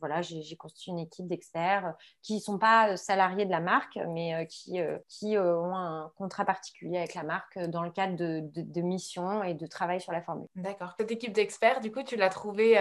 voilà, 0.00 0.22
j'ai 0.22 0.56
construit 0.56 0.92
une 0.92 0.98
équipe 0.98 1.26
d'experts 1.26 1.94
qui 2.22 2.34
ne 2.36 2.40
sont 2.40 2.58
pas 2.58 2.96
salariés 2.96 3.44
de 3.44 3.50
la 3.50 3.60
marque, 3.60 3.98
mais 4.08 4.46
qui, 4.48 4.80
qui 5.08 5.36
ont 5.38 5.76
un 5.76 6.10
contrat 6.16 6.44
particulier 6.44 6.98
avec 6.98 7.14
la 7.14 7.22
marque 7.22 7.58
dans 7.58 7.82
le 7.82 7.90
cadre 7.90 8.16
de, 8.16 8.42
de, 8.42 8.80
mission 8.80 9.42
et 9.44 9.54
de 9.54 9.66
travail 9.66 10.00
sur 10.00 10.12
la 10.12 10.22
formule. 10.22 10.48
D'accord. 10.56 10.94
Cette 10.98 11.10
équipe 11.10 11.32
d'experts, 11.32 11.80
du 11.80 11.92
coup, 11.92 12.02
tu 12.02 12.16
l'as 12.16 12.30
trouvée 12.30 12.74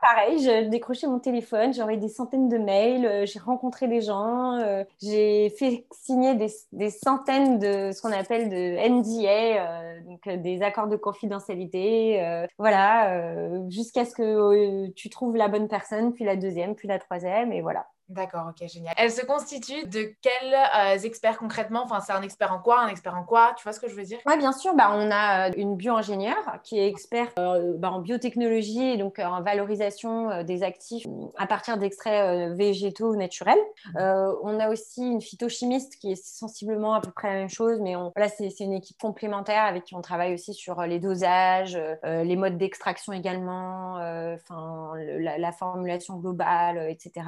Pareil, 0.00 0.38
j'ai 0.38 0.68
décroché 0.68 1.06
mon 1.06 1.18
téléphone, 1.18 1.74
j'aurais 1.74 1.96
des 2.02 2.08
centaines 2.08 2.48
de 2.48 2.58
mails, 2.58 3.06
euh, 3.06 3.26
j'ai 3.26 3.38
rencontré 3.38 3.86
des 3.86 4.00
gens, 4.02 4.56
euh, 4.58 4.84
j'ai 5.00 5.50
fait 5.50 5.86
signer 5.92 6.34
des, 6.34 6.90
centaines 6.90 7.58
de 7.58 7.92
ce 7.92 8.02
qu'on 8.02 8.12
appelle 8.12 8.48
de 8.48 8.76
NDA, 8.88 9.30
euh, 9.30 10.00
donc 10.02 10.28
des 10.42 10.62
accords 10.62 10.88
de 10.88 10.96
confidentialité, 10.96 12.20
voilà, 12.58 13.68
jusqu'à 13.68 14.04
ce 14.04 14.14
que 14.14 14.88
tu 14.90 15.08
trouves 15.10 15.36
la 15.36 15.48
bonne 15.48 15.68
personne, 15.68 16.12
puis 16.12 16.24
la 16.24 16.36
deuxième, 16.36 16.74
puis 16.74 16.88
la 16.88 16.98
troisième, 16.98 17.52
et 17.52 17.60
voilà. 17.62 17.86
D'accord, 18.08 18.50
ok, 18.50 18.68
génial. 18.68 18.94
Elle 18.98 19.10
se 19.10 19.24
constitue 19.24 19.86
de 19.86 20.12
quels 20.20 20.54
euh, 20.54 20.98
experts 21.02 21.38
concrètement? 21.38 21.82
Enfin, 21.84 22.00
c'est 22.00 22.12
un 22.12 22.22
expert 22.22 22.52
en 22.52 22.58
quoi? 22.58 22.80
Un 22.80 22.88
expert 22.88 23.16
en 23.16 23.24
quoi? 23.24 23.54
Tu 23.56 23.62
vois 23.62 23.72
ce 23.72 23.80
que 23.80 23.88
je 23.88 23.94
veux 23.94 24.02
dire? 24.02 24.18
Oui, 24.26 24.36
bien 24.36 24.52
sûr. 24.52 24.74
Bah, 24.74 24.90
on 24.92 25.10
a 25.10 25.48
euh, 25.48 25.52
une 25.56 25.76
bio-ingénieure 25.76 26.58
qui 26.62 26.78
est 26.78 26.88
expert 26.88 27.28
euh, 27.38 27.74
bah, 27.78 27.90
en 27.90 28.00
biotechnologie 28.00 28.90
et 28.90 28.96
donc 28.98 29.18
en 29.18 29.40
valorisation 29.42 30.42
des 30.42 30.62
actifs 30.62 31.06
à 31.38 31.46
partir 31.46 31.78
d'extraits 31.78 32.52
végétaux 32.52 33.16
naturels. 33.16 33.58
on 33.94 34.60
a 34.60 34.68
aussi 34.68 35.02
une 35.02 35.20
phytochimiste 35.20 35.96
qui 35.96 36.12
est 36.12 36.22
sensiblement 36.22 36.94
à 36.94 37.00
peu 37.00 37.10
près 37.10 37.28
la 37.28 37.34
même 37.34 37.48
chose, 37.48 37.80
mais 37.80 37.96
on, 37.96 38.12
c'est 38.16 38.60
une 38.60 38.74
équipe 38.74 38.98
complémentaire 38.98 39.64
avec 39.64 39.84
qui 39.84 39.94
on 39.94 40.02
travaille 40.02 40.34
aussi 40.34 40.54
sur 40.54 40.82
les 40.82 40.98
dosages, 40.98 41.78
les 42.04 42.36
modes 42.36 42.58
d'extraction 42.58 43.12
également, 43.12 43.98
la, 43.98 45.38
la, 45.38 45.52
formulation 45.52 46.16
globale, 46.16 46.90
etc. 46.90 47.26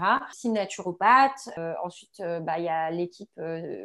naturopathe. 0.65 1.51
ensuite, 1.83 2.23
bah, 2.41 2.59
il 2.59 2.65
y 2.65 2.69
a 2.69 2.91
l'équipe 2.91 3.31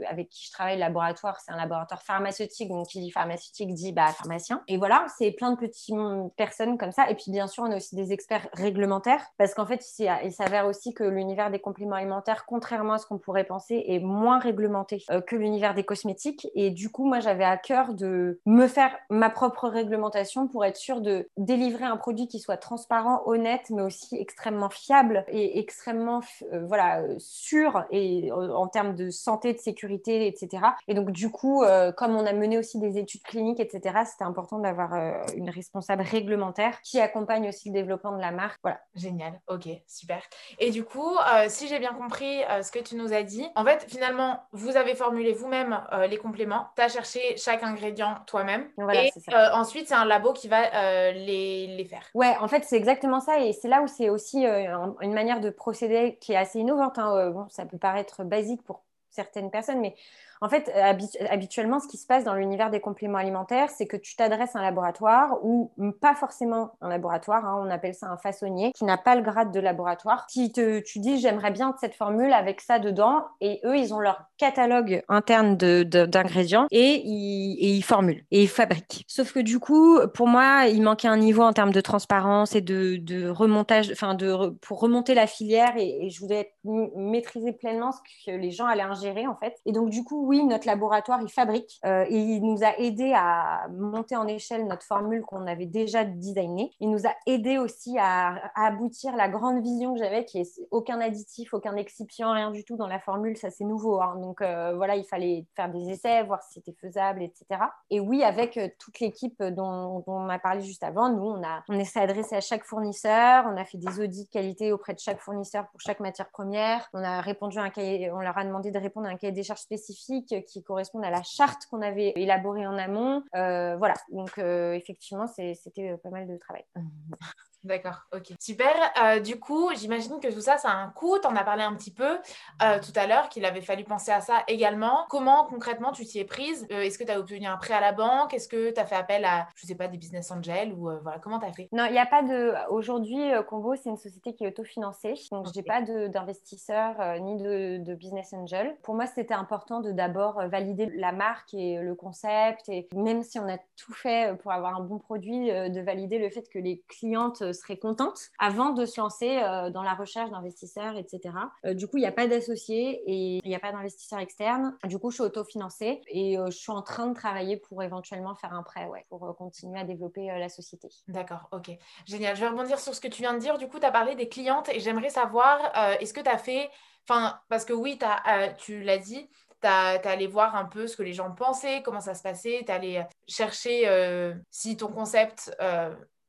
avec 0.09 0.29
qui 0.29 0.45
je 0.45 0.51
travaille, 0.51 0.75
le 0.75 0.81
laboratoire. 0.81 1.39
C'est 1.39 1.51
un 1.51 1.57
laboratoire 1.57 2.01
pharmaceutique. 2.01 2.69
Donc, 2.69 2.87
qui 2.87 2.99
dit 2.99 3.11
pharmaceutique 3.11 3.73
dit 3.73 3.91
bah, 3.91 4.07
pharmacien. 4.07 4.63
Et 4.67 4.77
voilà, 4.77 5.05
c'est 5.17 5.31
plein 5.31 5.51
de 5.51 5.57
petites 5.57 5.95
personnes 6.35 6.77
comme 6.77 6.91
ça. 6.91 7.09
Et 7.09 7.15
puis, 7.15 7.31
bien 7.31 7.47
sûr, 7.47 7.63
on 7.63 7.71
a 7.71 7.77
aussi 7.77 7.95
des 7.95 8.11
experts 8.13 8.47
réglementaires 8.53 9.25
parce 9.37 9.53
qu'en 9.53 9.65
fait, 9.65 9.85
il 9.99 10.31
s'avère 10.31 10.65
aussi 10.65 10.93
que 10.93 11.03
l'univers 11.03 11.51
des 11.51 11.59
compléments 11.59 11.95
alimentaires, 11.95 12.45
contrairement 12.45 12.93
à 12.93 12.97
ce 12.97 13.05
qu'on 13.05 13.17
pourrait 13.17 13.43
penser, 13.43 13.83
est 13.87 13.99
moins 13.99 14.39
réglementé 14.39 15.03
que 15.27 15.35
l'univers 15.35 15.73
des 15.73 15.83
cosmétiques. 15.83 16.47
Et 16.55 16.71
du 16.71 16.89
coup, 16.89 17.05
moi, 17.05 17.19
j'avais 17.19 17.43
à 17.43 17.57
cœur 17.57 17.93
de 17.93 18.39
me 18.45 18.67
faire 18.67 18.95
ma 19.09 19.29
propre 19.29 19.67
réglementation 19.67 20.47
pour 20.47 20.65
être 20.65 20.77
sûr 20.77 21.01
de 21.01 21.29
délivrer 21.37 21.85
un 21.85 21.97
produit 21.97 22.27
qui 22.27 22.39
soit 22.39 22.57
transparent, 22.57 23.21
honnête, 23.25 23.69
mais 23.69 23.81
aussi 23.81 24.15
extrêmement 24.17 24.69
fiable 24.69 25.25
et 25.27 25.59
extrêmement 25.59 26.21
euh, 26.53 26.65
voilà, 26.69 27.01
sûr 27.17 27.83
et, 27.89 28.31
euh, 28.31 28.53
en 28.53 28.67
termes 28.67 28.95
de 28.95 29.09
santé, 29.09 29.53
de 29.53 29.57
sécurité, 29.57 30.27
etc. 30.27 30.63
Et 30.87 30.93
donc, 30.93 31.11
du 31.11 31.29
coup, 31.29 31.63
euh, 31.63 31.91
comme 31.91 32.15
on 32.15 32.25
a 32.25 32.31
mené 32.31 32.57
aussi 32.57 32.79
des 32.79 32.97
études 32.97 33.23
cliniques, 33.23 33.59
etc., 33.59 34.03
c'était 34.05 34.23
important 34.23 34.59
d'avoir 34.59 34.93
une 35.35 35.49
responsable 35.49 36.03
réglementaire 36.03 36.79
qui 36.81 36.99
accompagne 36.99 37.49
aussi 37.49 37.69
le 37.69 37.73
développement 37.73 38.15
de 38.15 38.21
la 38.21 38.31
marque. 38.31 38.59
Voilà. 38.61 38.79
Génial, 38.95 39.41
ok, 39.47 39.67
super. 39.87 40.21
Et 40.59 40.69
du 40.69 40.83
coup, 40.83 41.17
si 41.47 41.67
j'ai 41.67 41.79
bien 41.79 41.93
compris 41.93 42.41
ce 42.61 42.71
que 42.71 42.79
tu 42.79 42.95
nous 42.95 43.13
as 43.13 43.23
dit, 43.23 43.47
en 43.55 43.65
fait, 43.65 43.85
finalement, 43.89 44.39
vous 44.51 44.77
avez 44.77 44.93
formulé 44.93 45.33
vous-même 45.33 45.81
les 46.07 46.17
compléments, 46.17 46.67
tu 46.75 46.83
as 46.83 46.89
cherché 46.89 47.19
chaque 47.37 47.63
ingrédient 47.63 48.15
toi-même. 48.27 48.67
et 48.93 49.11
ensuite, 49.53 49.87
c'est 49.87 49.95
un 49.95 50.05
labo 50.05 50.33
qui 50.33 50.47
va 50.47 51.11
les, 51.11 51.67
les, 51.67 51.85
faire. 51.85 52.03
Ouais, 52.13 52.35
en 52.39 52.47
fait, 52.47 52.63
c'est 52.63 52.77
exactement 52.77 53.19
ça. 53.19 53.39
Et 53.39 53.53
c'est 53.53 53.67
là 53.67 53.81
où 53.81 53.87
c'est 53.87 54.09
aussi 54.09 54.45
une 54.45 55.13
manière 55.13 55.39
de 55.39 55.49
procéder 55.49 56.17
qui 56.21 56.33
est 56.33 56.37
assez 56.37 56.58
innovante. 56.59 56.97
Hein. 56.99 57.31
Bon, 57.31 57.47
ça 57.49 57.65
peut 57.65 57.77
paraître 57.77 58.23
basique 58.23 58.63
pour 58.63 58.83
certaines 59.09 59.51
personnes, 59.51 59.79
mais 59.81 59.95
en 60.41 60.49
fait, 60.49 60.71
euh, 60.75 60.93
habituellement, 61.29 61.79
ce 61.79 61.87
qui 61.87 61.97
se 61.97 62.07
passe 62.07 62.23
dans 62.23 62.33
l'univers 62.33 62.69
des 62.69 62.79
compléments 62.79 63.17
alimentaires, 63.17 63.69
c'est 63.69 63.87
que 63.87 63.97
tu 63.97 64.15
t'adresses 64.15 64.55
à 64.55 64.59
un 64.59 64.61
laboratoire 64.61 65.37
ou 65.43 65.71
pas 66.01 66.15
forcément 66.15 66.71
un 66.81 66.89
laboratoire, 66.89 67.45
hein, 67.45 67.61
on 67.65 67.69
appelle 67.69 67.93
ça 67.93 68.07
un 68.07 68.17
façonnier, 68.17 68.71
qui 68.73 68.85
n'a 68.85 68.97
pas 68.97 69.15
le 69.15 69.21
grade 69.21 69.51
de 69.51 69.59
laboratoire, 69.59 70.25
qui 70.27 70.51
te, 70.51 70.79
tu 70.79 70.99
dis 70.99 71.19
j'aimerais 71.19 71.51
bien 71.51 71.75
cette 71.79 71.95
formule 71.95 72.31
avec 72.33 72.61
ça 72.61 72.79
dedans, 72.79 73.25
et 73.41 73.59
eux, 73.65 73.77
ils 73.77 73.93
ont 73.93 73.99
leur 73.99 74.23
catalogue 74.37 75.03
interne 75.09 75.57
d'ingrédients 75.57 76.67
et, 76.71 77.01
ils, 77.05 77.81
formulent 77.83 78.23
et 78.31 78.43
ils 78.43 78.47
fabriquent. 78.47 79.03
Sauf 79.07 79.33
que 79.33 79.39
du 79.39 79.59
coup, 79.59 79.99
pour 80.13 80.27
moi, 80.27 80.65
il 80.67 80.81
manquait 80.81 81.07
un 81.07 81.17
niveau 81.17 81.43
en 81.43 81.53
termes 81.53 81.73
de 81.73 81.81
transparence 81.81 82.55
et 82.55 82.61
de, 82.61 83.29
remontage, 83.29 83.91
enfin, 83.91 84.15
pour 84.61 84.79
remonter 84.79 85.13
la 85.13 85.27
filière, 85.27 85.73
et 85.77 86.09
je 86.09 86.19
voulais 86.19 86.53
maîtriser 86.63 87.51
pleinement 87.51 87.91
ce 87.91 87.99
que 88.25 88.35
les 88.35 88.51
gens 88.51 88.65
allaient 88.65 88.81
ingérer, 88.81 89.27
en 89.27 89.35
fait. 89.35 89.55
Et 89.65 89.71
donc, 89.71 89.89
du 89.89 90.03
coup, 90.03 90.28
oui, 90.29 90.45
notre 90.45 90.67
laboratoire, 90.67 91.19
il 91.23 91.31
fabrique 91.31 91.79
euh, 91.87 92.05
et 92.07 92.15
il 92.15 92.43
nous 92.43 92.63
a 92.63 92.77
aidé 92.77 93.13
à 93.15 93.67
monter 93.71 94.15
en 94.15 94.27
échelle 94.27 94.67
notre 94.67 94.83
formule 94.83 95.23
qu'on 95.23 95.47
avait 95.47 95.65
déjà 95.65 96.05
designée. 96.05 96.71
Il 96.79 96.91
nous 96.91 97.07
a 97.07 97.15
aidé 97.25 97.57
aussi 97.57 97.97
à, 97.97 98.35
aboutir 98.53 99.15
la 99.15 99.27
grande 99.27 99.63
vision 99.63 99.95
que 99.95 99.99
j'avais, 99.99 100.25
qui 100.25 100.41
est 100.41 100.67
aucun 100.69 101.01
additif, 101.01 101.55
aucun 101.55 101.75
excipient, 101.77 102.31
rien 102.31 102.51
du 102.51 102.63
tout 102.63 102.75
dans 102.75 102.85
la 102.85 102.99
formule. 102.99 103.37
Ça, 103.37 103.49
c'est 103.49 103.63
nouveau. 103.63 104.01
Hein. 104.01 104.17
Donc 104.21 104.43
euh, 104.43 104.75
voilà, 104.75 104.97
il 104.97 105.03
fallait 105.03 105.47
faire 105.55 105.71
des 105.71 105.89
essais, 105.89 106.21
voir 106.21 106.43
si 106.43 106.53
c'était 106.53 106.77
faisable, 106.79 107.23
etc. 107.23 107.61
Et 107.89 107.99
oui, 107.99 108.21
avec 108.23 108.55
euh, 108.57 108.67
toute 108.77 108.99
l'équipe 108.99 109.41
dont, 109.41 110.03
on 110.05 110.29
a 110.29 110.37
parlé 110.37 110.61
juste 110.61 110.83
avant, 110.83 111.09
nous, 111.09 111.25
on, 111.25 111.43
a, 111.43 111.63
on 111.69 111.83
s'est 111.83 112.01
adressé 112.01 112.35
à 112.35 112.41
chaque 112.41 112.65
fournisseur, 112.65 113.45
on 113.51 113.57
a 113.57 113.65
fait 113.65 113.79
des 113.79 113.99
audits 113.99 114.25
de 114.25 114.29
qualité 114.29 114.71
auprès 114.71 114.93
de 114.93 114.99
chaque 114.99 115.21
fournisseur 115.21 115.67
pour 115.71 115.81
chaque 115.81 116.01
matière 116.01 116.29
première. 116.29 116.87
On 116.93 117.03
a 117.03 117.19
répondu 117.19 117.57
à 117.57 117.63
un 117.63 117.71
on 118.13 118.19
leur 118.19 118.37
a 118.37 118.45
demandé 118.45 118.69
de 118.69 118.77
répondre 118.77 119.07
à 119.07 119.09
un 119.09 119.15
cahier 119.15 119.33
des 119.33 119.41
charges 119.41 119.61
spécifique 119.61 120.18
qui 120.25 120.63
correspondent 120.63 121.05
à 121.05 121.09
la 121.09 121.23
charte 121.23 121.65
qu'on 121.67 121.81
avait 121.81 122.13
élaborée 122.15 122.65
en 122.65 122.77
amont. 122.77 123.23
Euh, 123.35 123.75
voilà, 123.77 123.95
donc 124.11 124.37
euh, 124.37 124.73
effectivement, 124.73 125.27
c'était 125.27 125.97
pas 125.97 126.09
mal 126.09 126.27
de 126.27 126.37
travail. 126.37 126.63
D'accord, 127.63 128.05
ok. 128.13 128.31
Super. 128.39 128.73
Euh, 129.03 129.19
du 129.19 129.37
coup, 129.37 129.69
j'imagine 129.75 130.19
que 130.21 130.33
tout 130.33 130.39
ça, 130.39 130.57
ça 130.57 130.69
a 130.69 130.75
un 130.75 130.89
coût. 130.89 131.17
Tu 131.19 131.27
en 131.27 131.35
as 131.35 131.43
parlé 131.43 131.63
un 131.63 131.75
petit 131.75 131.91
peu 131.91 132.17
euh, 132.61 132.79
tout 132.79 132.93
à 132.95 133.05
l'heure, 133.05 133.27
qu'il 133.27 133.43
avait 133.43 133.61
fallu 133.61 133.83
penser 133.83 134.11
à 134.11 134.21
ça 134.21 134.43
également. 134.47 135.05
Comment 135.09 135.45
concrètement 135.45 135.91
tu 135.91 136.05
t'y 136.05 136.19
es 136.19 136.25
prise? 136.25 136.65
Euh, 136.71 136.81
Est-ce 136.81 136.97
que 136.97 137.03
tu 137.03 137.11
as 137.11 137.19
obtenu 137.19 137.45
un 137.47 137.57
prêt 137.57 137.73
à 137.73 137.81
la 137.81 137.91
banque? 137.91 138.33
Est-ce 138.33 138.47
que 138.47 138.71
tu 138.71 138.79
as 138.79 138.85
fait 138.85 138.95
appel 138.95 139.25
à, 139.25 139.47
je 139.55 139.67
sais 139.67 139.75
pas, 139.75 139.89
des 139.89 139.97
business 139.97 140.31
angels 140.31 140.71
ou 140.71 140.89
voilà, 141.01 141.19
comment 141.19 141.39
tu 141.39 141.47
as 141.47 141.51
fait? 141.51 141.67
Non, 141.73 141.85
il 141.85 141.91
n'y 141.91 141.99
a 141.99 142.05
pas 142.05 142.23
de. 142.23 142.53
Aujourd'hui, 142.69 143.19
Combo, 143.49 143.75
c'est 143.75 143.89
une 143.89 143.97
société 143.97 144.33
qui 144.33 144.45
est 144.45 144.47
autofinancée. 144.47 145.15
Donc, 145.31 145.47
je 145.53 145.59
n'ai 145.59 145.63
pas 145.63 145.81
d'investisseurs 145.81 147.19
ni 147.19 147.35
de, 147.35 147.93
business 147.95 148.31
angel. 148.33 148.77
Pour 148.83 148.95
moi, 148.95 149.05
c'était 149.05 149.33
important 149.33 149.81
de 149.81 149.91
d'abord 149.91 150.41
valider 150.47 150.85
la 150.95 151.11
marque 151.11 151.53
et 151.53 151.77
le 151.79 151.95
concept. 151.95 152.69
Et 152.69 152.87
même 152.95 153.23
si 153.23 153.37
on 153.39 153.49
a 153.49 153.57
tout 153.75 153.93
fait 153.93 154.37
pour 154.37 154.53
avoir 154.53 154.77
un 154.77 154.81
bon 154.81 154.99
produit, 154.99 155.49
de 155.49 155.81
valider 155.81 156.19
le 156.19 156.29
fait 156.29 156.47
que 156.49 156.59
les 156.59 156.83
clientes 156.87 157.48
serait 157.53 157.77
contente 157.77 158.29
avant 158.39 158.69
de 158.69 158.85
se 158.85 158.99
lancer 158.99 159.39
euh, 159.41 159.69
dans 159.69 159.83
la 159.83 159.93
recherche 159.93 160.29
d'investisseurs, 160.31 160.97
etc. 160.97 161.35
Euh, 161.65 161.73
du 161.73 161.87
coup, 161.87 161.97
il 161.97 162.01
n'y 162.01 162.07
a 162.07 162.11
pas 162.11 162.27
d'associés 162.27 163.01
et 163.05 163.39
il 163.43 163.47
n'y 163.47 163.55
a 163.55 163.59
pas 163.59 163.71
d'investisseurs 163.71 164.19
externes. 164.19 164.77
Du 164.85 164.97
coup, 164.99 165.09
je 165.11 165.15
suis 165.15 165.23
autofinancée 165.23 166.01
et 166.07 166.37
euh, 166.37 166.47
je 166.49 166.57
suis 166.57 166.71
en 166.71 166.81
train 166.81 167.07
de 167.07 167.13
travailler 167.13 167.57
pour 167.57 167.83
éventuellement 167.83 168.35
faire 168.35 168.53
un 168.53 168.63
prêt, 168.63 168.85
ouais, 168.85 169.05
pour 169.09 169.35
continuer 169.37 169.79
à 169.79 169.83
développer 169.83 170.27
la 170.27 170.49
société. 170.49 170.89
D'accord, 171.07 171.47
ok. 171.51 171.71
Génial. 172.05 172.35
Je 172.35 172.41
vais 172.41 172.49
rebondir 172.49 172.79
sur 172.79 172.93
ce 172.93 173.01
que 173.01 173.07
tu 173.07 173.21
viens 173.21 173.33
de 173.33 173.39
dire. 173.39 173.57
Du 173.57 173.67
coup, 173.67 173.79
tu 173.79 173.85
as 173.85 173.91
parlé 173.91 174.15
des 174.15 174.29
clientes 174.29 174.69
et 174.69 174.79
j'aimerais 174.79 175.09
savoir, 175.09 175.59
est-ce 175.99 176.13
que 176.13 176.21
tu 176.21 176.29
as 176.29 176.37
fait, 176.37 176.69
enfin, 177.07 177.39
parce 177.49 177.65
que 177.65 177.73
oui, 177.73 177.97
as, 178.01 178.53
tu 178.53 178.81
l'as 178.81 178.97
dit, 178.97 179.29
tu 179.61 179.67
es 179.67 180.07
allé 180.07 180.27
voir 180.27 180.55
un 180.55 180.65
peu 180.65 180.87
ce 180.87 180.95
que 180.95 181.03
les 181.03 181.13
gens 181.13 181.31
pensaient, 181.31 181.81
comment 181.83 182.01
ça 182.01 182.13
se 182.13 182.23
passait, 182.23 182.63
tu 182.65 182.71
allé 182.71 183.03
chercher 183.27 184.33
si 184.49 184.77
ton 184.77 184.87
concept 184.87 185.55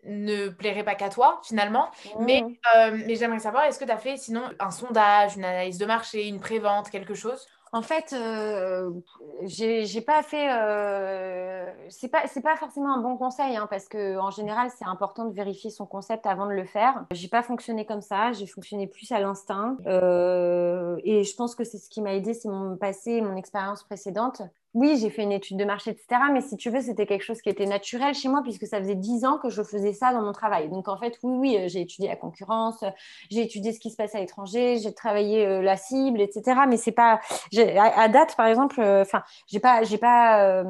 ne 0.04 0.49
plairait 0.49 0.85
pas 0.85 0.95
qu'à 0.95 1.09
toi 1.09 1.40
finalement. 1.45 1.88
Mais, 2.19 2.42
mmh. 2.42 2.54
euh, 2.76 2.99
mais 3.07 3.16
j'aimerais 3.16 3.40
savoir, 3.40 3.64
est-ce 3.64 3.78
que 3.78 3.85
tu 3.85 3.90
as 3.90 3.99
fait 3.99 4.16
sinon 4.16 4.42
un 4.59 4.71
sondage, 4.71 5.37
une 5.37 5.45
analyse 5.45 5.78
de 5.78 5.87
marché, 5.87 6.28
une 6.28 6.40
prévente, 6.40 6.90
quelque 6.90 7.14
chose? 7.14 7.47
En 7.73 7.83
fait, 7.83 8.12
euh, 8.12 8.90
j'ai 9.45 10.00
pas 10.00 10.25
fait. 10.25 10.49
Euh, 10.52 11.71
c'est 11.88 12.09
pas 12.09 12.26
c'est 12.26 12.40
pas 12.40 12.57
forcément 12.57 12.92
un 12.92 13.00
bon 13.00 13.16
conseil 13.16 13.57
hein, 13.57 13.69
parce 13.71 13.87
que 13.87 14.19
en 14.19 14.30
général 14.30 14.71
c'est 14.76 14.87
important 14.87 15.25
de 15.25 15.33
vérifier 15.33 15.71
son 15.71 15.87
concept 15.87 16.26
avant 16.26 16.47
de 16.47 16.52
le 16.52 16.64
faire. 16.64 17.07
J'ai 17.12 17.28
pas 17.28 17.45
fonctionné 17.45 17.87
comme 17.87 18.00
ça. 18.00 18.33
J'ai 18.33 18.49
fonctionné 18.49 18.88
plus 18.88 19.12
à 19.12 19.21
l'instinct 19.21 19.76
euh, 19.87 20.97
et 21.04 21.23
je 21.23 21.37
pense 21.37 21.54
que 21.54 21.62
c'est 21.62 21.78
ce 21.78 21.88
qui 21.88 22.02
m'a 22.02 22.14
aidé, 22.14 22.35
c'est 22.35 22.49
mon 22.49 22.76
passé, 22.76 23.21
mon 23.21 23.37
expérience 23.37 23.85
précédente 23.85 24.42
oui, 24.75 24.97
j'ai 25.00 25.11
fait 25.11 25.23
une 25.23 25.33
étude 25.33 25.57
de 25.57 25.65
marché, 25.65 25.91
etc. 25.91 26.21
Mais 26.33 26.41
si 26.41 26.57
tu 26.57 26.71
veux, 26.71 26.81
c'était 26.81 27.07
quelque 27.07 27.25
chose 27.25 27.43
qui 27.43 27.49
était 27.49 27.67
naturel 27.67 28.15
chez 28.15 28.29
moi 28.29 28.41
puisque 28.43 28.67
ça 28.67 28.79
faisait 28.79 28.95
dix 28.95 29.25
ans 29.25 29.39
que 29.39 29.50
je 29.50 29.62
faisais 29.62 29.93
ça 29.93 30.12
dans 30.12 30.23
mon 30.23 30.33
travail. 30.33 30.69
Donc 30.69 30.87
en 30.87 30.97
fait, 30.97 31.19
oui, 31.23 31.37
oui, 31.39 31.57
euh, 31.59 31.69
j'ai 31.69 31.81
étudié 31.81 32.09
la 32.09 32.17
concurrence, 32.17 32.83
euh, 32.85 32.91
j'ai 33.31 33.43
étudié 33.43 33.73
ce 33.73 33.81
qui 33.81 33.91
se 33.91 33.97
passe 33.97 34.15
à 34.15 34.21
l'étranger, 34.21 34.79
j'ai 34.79 34.95
travaillé 34.95 35.45
euh, 35.45 35.61
la 35.61 35.77
cible, 35.77 36.21
etc. 36.21 36.61
Mais 36.69 36.77
c'est 36.77 36.93
pas, 36.93 37.21
à, 37.57 38.09
date, 38.09 38.37
par 38.37 38.47
exemple, 38.47 38.81
enfin, 38.81 39.23
j'ai 39.49 39.61
pas, 39.61 39.83
j'ai 39.83 39.99
pas 39.99 40.65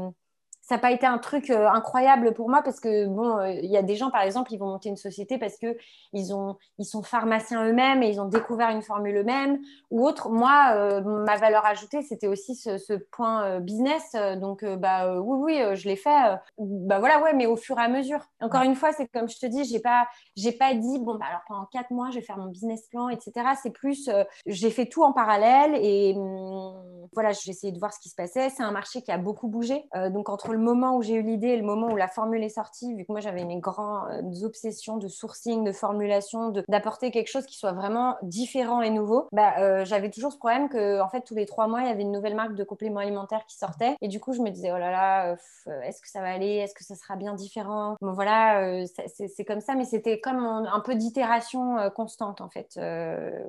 ça 0.71 0.77
n'a 0.77 0.83
pas 0.83 0.93
été 0.93 1.05
un 1.05 1.19
truc 1.19 1.51
euh, 1.51 1.69
incroyable 1.69 2.33
pour 2.33 2.49
moi 2.49 2.63
parce 2.63 2.79
que 2.79 3.09
bon, 3.09 3.39
euh, 3.39 3.51
il 3.51 3.69
y 3.73 3.77
a 3.77 3.83
des 3.83 3.97
gens 3.97 4.09
par 4.09 4.23
exemple, 4.23 4.53
ils 4.53 4.57
vont 4.57 4.69
monter 4.69 4.89
une 4.89 4.97
société 4.97 5.37
parce 5.37 5.59
que 5.59 5.77
ils 6.13 6.33
ont, 6.33 6.59
ils 6.79 6.85
sont 6.85 7.03
pharmaciens 7.03 7.65
eux-mêmes 7.65 8.05
et 8.05 8.09
ils 8.09 8.21
ont 8.21 8.27
découvert 8.27 8.71
une 8.71 8.83
formule 8.83 9.17
eux-mêmes 9.17 9.59
ou 9.91 10.07
autre. 10.07 10.31
Moi, 10.31 10.71
euh, 10.77 11.01
ma 11.01 11.37
valeur 11.39 11.67
ajoutée, 11.67 12.03
c'était 12.03 12.29
aussi 12.29 12.55
ce, 12.55 12.95
point 13.11 13.59
business. 13.59 14.15
Donc 14.41 14.65
bah 14.65 15.19
oui, 15.19 15.57
oui, 15.59 15.77
je 15.77 15.89
l'ai 15.89 15.97
fait. 15.97 16.37
bah 16.59 17.01
voilà, 17.01 17.21
ouais, 17.21 17.33
mais 17.33 17.47
au 17.47 17.57
fur 17.57 17.77
et 17.81 17.83
à 17.83 17.89
mesure. 17.89 18.21
Encore 18.41 18.63
une 18.63 18.77
fois, 18.77 18.93
c'est 18.93 19.09
comme 19.09 19.29
je 19.29 19.39
te 19.39 19.47
dis, 19.47 19.65
j'ai 19.65 19.81
pas, 19.81 20.07
j'ai 20.37 20.53
pas 20.53 20.75
dit 20.75 20.99
bon 21.01 21.17
bah 21.17 21.27
alors 21.29 21.41
pendant 21.49 21.67
quatre 21.67 21.91
mois, 21.91 22.11
je 22.11 22.17
vais 22.17 22.25
faire 22.25 22.39
mon 22.39 22.47
business 22.47 22.87
plan, 22.89 23.09
etc. 23.09 23.33
C'est 23.61 23.71
plus, 23.71 24.09
j'ai 24.47 24.71
fait 24.71 24.87
tout 24.87 25.03
en 25.03 25.13
parallèle 25.13 25.75
et 25.83 26.15
hum, 26.17 27.09
voilà, 27.13 27.33
j'ai 27.33 27.51
essayé 27.51 27.73
de 27.73 27.79
voir 27.81 27.93
ce 27.93 27.99
qui 27.99 28.09
se 28.09 28.15
passait. 28.15 28.51
C'est 28.51 28.63
un 28.63 28.73
marché 28.73 29.03
qui 29.03 29.11
a 29.11 29.19
beaucoup 29.19 29.49
bougé. 29.49 29.83
donc 30.11 30.29
entre 30.29 30.53
le 30.53 30.60
moment 30.61 30.97
où 30.97 31.03
j'ai 31.03 31.15
eu 31.15 31.23
l'idée 31.23 31.49
et 31.49 31.57
le 31.57 31.65
moment 31.65 31.89
où 31.89 31.97
la 31.97 32.09
formule 32.09 32.43
est 32.43 32.49
sortie, 32.49 32.95
vu 32.95 33.05
que 33.05 33.13
moi 33.13 33.21
j'avais 33.21 33.45
mes 33.45 33.59
grandes 33.59 34.43
obsessions 34.43 34.97
de 34.97 35.09
sourcing, 35.09 35.65
de 35.65 35.73
formulation, 35.73 36.53
d'apporter 36.69 37.11
quelque 37.11 37.29
chose 37.29 37.47
qui 37.47 37.57
soit 37.57 37.73
vraiment 37.73 38.17
différent 38.23 38.83
et 38.83 38.91
nouveau, 38.91 39.29
bah, 39.33 39.55
euh, 39.59 39.85
j'avais 39.85 40.11
toujours 40.11 40.33
ce 40.33 40.39
problème 40.39 40.69
que 40.69 41.01
en 41.01 41.09
fait 41.09 41.23
tous 41.23 41.35
les 41.35 41.47
trois 41.47 41.67
mois 41.67 41.83
il 41.83 41.87
y 41.87 41.91
avait 41.91 42.03
une 42.03 42.13
nouvelle 42.13 42.35
marque 42.35 42.55
de 42.55 42.65
compléments 42.65 43.01
alimentaires 43.01 43.45
qui 43.47 43.57
sortait 43.57 43.97
et 44.01 44.09
du 44.09 44.21
coup 44.21 44.33
je 44.33 44.41
me 44.41 44.51
disais 44.51 44.71
oh 44.73 44.79
là 44.79 44.91
là, 44.91 45.33
euh, 45.33 45.81
est-ce 45.83 46.01
que 46.01 46.09
ça 46.09 46.21
va 46.21 46.31
aller, 46.33 46.57
est-ce 46.57 46.75
que 46.75 46.85
ça 46.85 46.95
sera 46.95 47.17
bien 47.17 47.35
différent? 47.35 47.97
Bon 48.01 48.13
voilà, 48.13 48.63
euh, 48.65 48.87
c'est 49.17 49.45
comme 49.45 49.61
ça, 49.61 49.75
mais 49.75 49.85
c'était 49.85 50.21
comme 50.21 50.39
un, 50.39 50.81
peu 50.81 50.95
d'itération 50.95 51.77
constante 51.95 52.41
en 52.41 52.49
fait. 52.49 52.79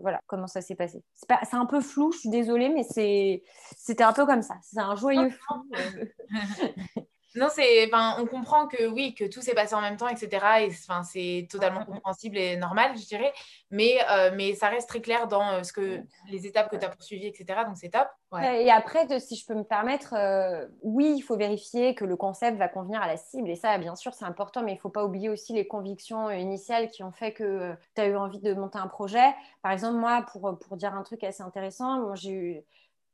voilà 0.01 0.20
comment 0.27 0.48
ça 0.48 0.62
s'est 0.62 0.75
passé. 0.75 1.03
C'est 1.15 1.56
un 1.56 1.65
peu 1.65 1.82
flou, 1.82 2.12
je 2.12 2.20
suis 2.20 2.30
désolée, 2.30 2.70
mais 2.70 2.84
c'était 2.84 4.03
un 4.03 4.13
peu 4.13 4.25
comme 4.25 4.41
ça. 4.41 4.56
C'est 4.62 4.80
un 4.80 4.96
joyeux 4.96 5.30
flou. 5.30 5.65
Non, 7.35 7.47
c'est, 7.50 7.85
enfin, 7.85 8.17
on 8.19 8.25
comprend 8.25 8.67
que 8.67 8.88
oui, 8.88 9.15
que 9.15 9.23
tout 9.23 9.41
s'est 9.41 9.53
passé 9.53 9.73
en 9.73 9.79
même 9.79 9.95
temps, 9.95 10.09
etc. 10.09 10.29
Et 10.61 10.67
enfin, 10.67 11.03
c'est 11.03 11.47
totalement 11.50 11.85
compréhensible 11.85 12.38
et 12.38 12.57
normal, 12.57 12.91
je 12.97 13.05
dirais. 13.05 13.31
Mais, 13.69 14.00
euh, 14.09 14.31
mais 14.35 14.53
ça 14.53 14.67
reste 14.67 14.89
très 14.89 15.00
clair 15.00 15.29
dans 15.29 15.50
euh, 15.50 15.63
ce 15.63 15.71
que 15.71 16.01
les 16.29 16.45
étapes 16.45 16.69
que 16.69 16.75
tu 16.75 16.85
as 16.85 16.89
poursuivies, 16.89 17.27
etc. 17.27 17.61
Donc 17.65 17.77
c'est 17.77 17.89
top. 17.89 18.07
Et 18.43 18.69
après, 18.69 19.07
si 19.19 19.38
je 19.38 19.45
peux 19.45 19.55
me 19.55 19.63
permettre, 19.63 20.13
euh, 20.13 20.67
oui, 20.83 21.13
il 21.15 21.21
faut 21.21 21.38
vérifier 21.38 21.95
que 21.95 22.03
le 22.03 22.17
concept 22.17 22.57
va 22.57 22.67
convenir 22.67 23.01
à 23.01 23.07
la 23.07 23.17
cible. 23.17 23.50
Et 23.50 23.55
ça, 23.55 23.77
bien 23.77 23.95
sûr, 23.95 24.13
c'est 24.13 24.25
important, 24.25 24.61
mais 24.61 24.73
il 24.73 24.75
ne 24.75 24.81
faut 24.81 24.89
pas 24.89 25.05
oublier 25.05 25.29
aussi 25.29 25.53
les 25.53 25.67
convictions 25.67 26.29
initiales 26.29 26.89
qui 26.89 27.03
ont 27.03 27.11
fait 27.13 27.31
que 27.31 27.73
tu 27.95 28.01
as 28.01 28.07
eu 28.07 28.15
envie 28.17 28.39
de 28.39 28.53
monter 28.53 28.77
un 28.77 28.88
projet. 28.88 29.33
Par 29.61 29.71
exemple, 29.71 29.97
moi, 29.97 30.25
pour, 30.31 30.57
pour 30.59 30.75
dire 30.75 30.93
un 30.93 31.03
truc 31.03 31.23
assez 31.23 31.43
intéressant, 31.43 32.13
j'ai 32.15 32.31
eu 32.31 32.61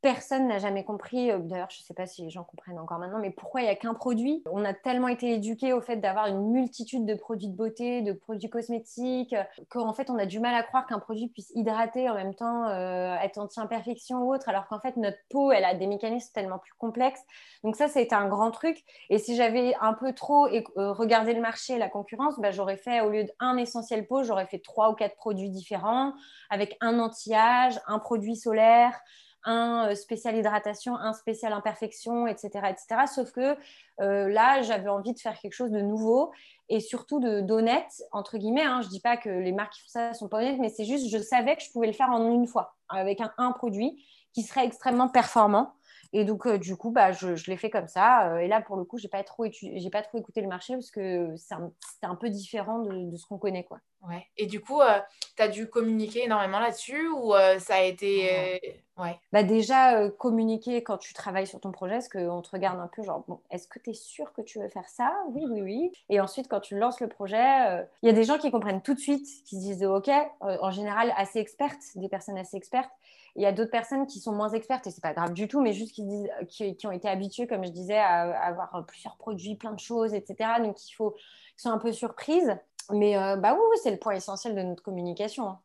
personne 0.02 0.48
n'a 0.48 0.60
jamais 0.60 0.84
compris, 0.84 1.32
euh, 1.32 1.40
d'ailleurs 1.40 1.70
je 1.70 1.82
ne 1.82 1.84
sais 1.84 1.94
pas 1.94 2.06
si 2.06 2.24
les 2.24 2.30
gens 2.30 2.44
comprennent 2.44 2.80
encore 2.80 3.00
maintenant, 3.00 3.20
mais 3.20 3.32
pourquoi 3.32 3.62
il 3.62 3.66
n'y 3.66 3.70
a 3.70 3.76
qu'un 3.76 3.94
produit? 3.94 4.44
On 4.52 4.64
a 4.66 4.74
tellement 4.74 5.08
été 5.08 5.34
éduqués 5.34 5.74
au 5.74 5.82
fait 5.82 5.98
d'avoir 5.98 6.28
une 6.28 6.52
multitude 6.52 7.06
de 7.06 7.16
produits 7.16 7.48
de 7.50 7.56
beauté, 7.56 8.02
de 8.02 8.14
produits 8.14 8.50
cosmétiques, 8.50 9.36
qu'en 9.70 9.94
fait 9.94 10.10
on 10.10 10.18
a 10.18 10.26
du 10.26 10.40
mal 10.40 10.56
à 10.56 10.64
croire 10.64 10.86
qu'un 10.88 11.00
produit 11.00 11.30
puisse 11.30 11.52
hydrater 11.56 12.10
en 12.10 12.16
même 12.16 12.36
temps, 12.36 12.68
euh, 12.68 13.16
être 13.18 13.38
anti-imperfection 13.38 14.24
ou 14.24 14.34
autre, 14.34 14.50
alors 14.50 14.68
qu'en 14.68 14.80
fait 14.80 14.98
notre 14.98 15.18
peau, 15.30 15.52
elle 15.52 15.66
a 15.66 15.74
des 15.74 15.88
mécanismes 15.88 16.32
tellement 16.34 16.60
plus 16.60 16.74
complexes. 16.78 17.24
Donc 17.64 17.76
ça, 17.76 17.88
c'était 17.88 18.16
un 18.16 18.28
grand 18.28 18.52
truc. 18.52 18.84
Et 19.10 19.18
si 19.18 19.36
j'avais 19.36 19.76
un 19.82 19.94
peu 19.94 20.14
trop 20.14 20.48
euh, 20.48 20.62
regardé 20.94 21.34
le 21.34 21.42
marché, 21.42 21.78
la 21.78 21.90
concurrence, 21.90 22.40
bah, 22.40 22.52
j'aurais 22.52 22.78
fait, 22.78 23.02
au 23.02 23.10
lieu 23.10 23.26
d'un 23.40 23.58
essentiel 23.58 24.08
peau, 24.08 24.24
j'aurais 24.24 24.46
fait 24.46 24.60
trois 24.60 24.90
ou 24.90 24.94
quatre 24.94 25.16
produits 25.16 25.50
différents, 25.50 26.14
avec 26.50 26.78
un 26.82 27.00
anti-âge, 27.00 27.80
un 27.88 28.00
produit 28.00 28.36
solaire, 28.36 29.00
un 29.48 29.90
euh, 29.90 29.96
spécial 29.96 30.36
hydratation, 30.36 30.96
un 30.96 31.14
spécial 31.14 31.54
imperfection, 31.54 32.28
etc. 32.28 32.50
etc. 32.70 33.06
Sauf 33.08 33.32
que 33.32 33.56
euh, 34.02 34.30
là, 34.30 34.62
j'avais 34.62 34.90
envie 34.90 35.14
de 35.14 35.20
faire 35.20 35.40
quelque 35.40 35.54
chose 35.54 35.72
de 35.72 35.80
nouveau 35.80 36.32
et 36.70 36.82
surtout 36.82 37.20
d'honnête, 37.20 38.04
entre 38.12 38.38
guillemets. 38.38 38.66
Hein. 38.66 38.82
Je 38.82 38.88
ne 38.88 38.92
dis 38.92 39.00
pas 39.00 39.18
que 39.18 39.30
les 39.30 39.54
marques 39.54 39.74
qui 39.74 39.82
font 39.82 39.90
ça 39.90 40.10
ne 40.10 40.14
sont 40.14 40.28
pas 40.28 40.38
honnêtes, 40.40 40.60
mais 40.60 40.70
c'est 40.70 40.86
juste, 40.86 41.10
je 41.10 41.18
savais 41.18 41.56
que 41.56 41.64
je 41.64 41.72
pouvais 41.72 41.88
le 41.88 41.94
faire 41.94 42.10
en 42.10 42.30
une 42.30 42.46
fois, 42.46 42.76
avec 42.90 43.22
un, 43.22 43.34
un 43.38 43.54
produit 43.54 44.04
qui 44.34 44.44
serait 44.44 44.66
extrêmement 44.66 45.08
performant. 45.08 45.74
Et 46.14 46.24
donc, 46.24 46.46
euh, 46.46 46.58
du 46.58 46.76
coup, 46.76 46.92
bah, 46.92 47.12
je, 47.12 47.36
je 47.36 47.50
l'ai 47.50 47.58
fait 47.58 47.70
comme 47.70 47.88
ça. 47.88 48.42
et 48.42 48.48
là, 48.48 48.62
pour 48.62 48.76
le 48.76 48.84
coup, 48.84 48.98
je 48.98 49.06
n'ai 49.06 49.10
pas, 49.10 49.24
trop 49.24 49.46
pas 49.92 50.02
trop 50.02 50.18
écouté 50.18 50.42
le 50.42 50.48
marché 50.48 50.74
parce 50.74 50.92
que 50.92 51.36
c'était 51.38 52.06
un, 52.06 52.16
peu 52.16 52.30
différent 52.30 52.80
de, 52.80 53.12
de 53.12 53.16
ce 53.16 53.26
qu'on 53.26 53.38
connaît. 53.38 53.64
Quoi. 53.64 53.80
Ouais. 54.08 54.26
Et 54.36 54.46
du 54.46 54.62
coup, 54.62 54.82
euh, 54.82 55.00
tu 55.36 55.44
as 55.44 55.48
dû 55.48 55.70
communiquer 55.70 56.26
énormément 56.26 56.60
là-dessus 56.60 57.10
ou 57.10 57.34
ça 57.60 57.76
a 57.76 57.82
été. 57.82 58.84
Ouais. 58.98 59.12
Euh, 59.12 59.14
bah 59.32 59.44
déjà, 59.44 60.10
communiquer 60.10 60.84
quand 60.84 60.98
tu 60.98 61.14
travailles 61.14 61.48
sur 61.48 61.60
ton 61.60 61.72
projet, 61.72 61.96
parce 61.96 62.10
qu'on 62.10 62.42
te 62.42 62.50
regarde 62.50 62.80
un 62.80 62.88
peu 62.88 63.04
genre, 63.04 63.24
bon, 63.28 63.40
est-ce 63.52 63.68
que 63.68 63.80
tu 63.80 63.92
es 63.92 63.94
sûr 63.94 64.34
que 64.34 64.42
tu 64.42 64.60
veux 64.60 64.70
faire 64.70 64.90
ça? 64.90 65.14
Oui, 65.30 65.46
oui, 65.50 65.62
oui. 65.62 65.92
Et 66.10 66.20
ensuite, 66.20 66.48
quand 66.48 66.60
tu 66.60 66.78
lances 66.78 67.00
le 67.00 67.08
projet, 67.08 67.86
il 68.02 68.08
y 68.08 68.10
a 68.10 68.14
des 68.14 68.24
gens 68.24 68.38
qui 68.38 68.52
comprennent 68.52 68.82
tout 68.82 68.94
de 68.94 69.00
suite, 69.00 69.26
qui 69.46 69.56
se 69.56 69.62
disent, 69.62 69.86
OK, 69.86 70.10
en 70.42 70.72
général 70.72 71.14
assez 71.18 71.40
expertes, 71.40 71.82
des 71.96 72.10
personnes 72.10 72.38
assez 72.38 72.58
expertes. 72.58 72.92
Il 73.36 73.44
y 73.44 73.46
a 73.46 73.52
d'autres 73.52 73.72
personnes 73.72 74.08
qui 74.08 74.20
sont 74.20 74.32
moins 74.32 74.50
expertes 74.50 74.88
et 74.88 74.92
c'est 74.92 75.04
pas 75.04 75.14
grave 75.14 75.34
du 75.34 75.48
tout, 75.48 75.62
mais 75.62 75.72
juste 75.72 75.94
qui, 75.94 76.04
disent, 76.04 76.30
qui, 76.50 76.76
qui, 76.76 76.88
ont 76.88 76.92
été 76.92 77.08
habituées, 77.08 77.46
comme 77.46 77.64
je 77.64 77.70
disais, 77.70 78.00
à, 78.00 78.22
avoir 78.48 78.84
plusieurs 78.88 79.16
produits, 79.18 79.56
plein 79.56 79.74
de 79.74 79.80
choses, 79.80 80.16
etc. 80.16 80.60
Donc, 80.60 80.84
il 80.90 80.94
faut, 80.94 81.12
qui 81.56 81.62
sont 81.62 81.70
un 81.70 81.78
peu 81.78 81.92
surprises. 81.92 82.58
Mais 82.92 83.18
euh, 83.18 83.36
bah 83.36 83.54
oui, 83.54 83.78
c'est 83.84 83.92
le 83.92 83.98
point 83.98 84.14
essentiel 84.14 84.56
de 84.56 84.62
notre 84.62 84.82
communication. 84.82 85.50
Hein. 85.50 85.60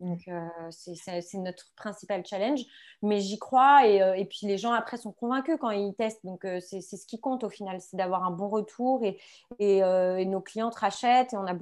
Donc, 0.00 0.28
euh, 0.28 0.46
c'est 0.70 1.38
notre 1.38 1.72
principal 1.74 2.24
challenge. 2.24 2.60
Mais 3.02 3.20
j'y 3.20 3.38
crois. 3.38 3.86
Et, 3.86 4.02
euh, 4.02 4.14
et, 4.14 4.26
puis, 4.26 4.46
les 4.46 4.58
gens, 4.58 4.72
après, 4.72 4.96
sont 4.96 5.12
convaincus 5.12 5.56
quand 5.60 5.70
ils 5.70 5.94
testent. 5.94 6.24
Donc, 6.24 6.44
euh, 6.44 6.60
c'est 6.60 6.80
ce 6.80 7.06
qui 7.06 7.18
compte 7.18 7.44
au 7.44 7.48
final. 7.48 7.80
C'est 7.80 7.96
d'avoir 7.96 8.24
un 8.24 8.30
bon 8.30 8.48
retour. 8.48 9.02
Et, 9.04 9.18
et, 9.58 10.24
nos 10.26 10.40
clients 10.40 10.70
rachètent. 10.70 11.32
Et 11.32 11.36
on 11.36 11.46
a 11.46 11.54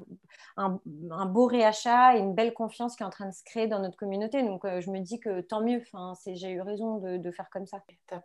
un, 0.57 0.81
un, 1.11 1.27
beau 1.27 1.47
réachat 1.47 2.17
et 2.17 2.21
une 2.21 2.35
belle 2.35 2.55
confiance 2.55 2.97
qui 2.97 3.03
est 3.03 3.07
en 3.07 3.11
train 3.11 3.29
de 3.29 3.35
se 3.35 3.45
créer 3.45 3.67
dans 3.67 3.79
notre 3.79 3.97
communauté. 3.97 4.43
Donc, 4.43 4.63
je 4.65 4.91
me 4.91 4.99
dis 5.01 5.21
que 5.21 5.41
tant 5.41 5.61
mieux. 5.61 5.83
Enfin, 5.93 6.15
J'ai 6.27 6.51
eu 6.51 6.61
raison 6.61 6.99
de, 6.99 7.17
de, 7.19 7.31
faire 7.31 7.51
comme 7.51 7.67
ça. 7.67 7.79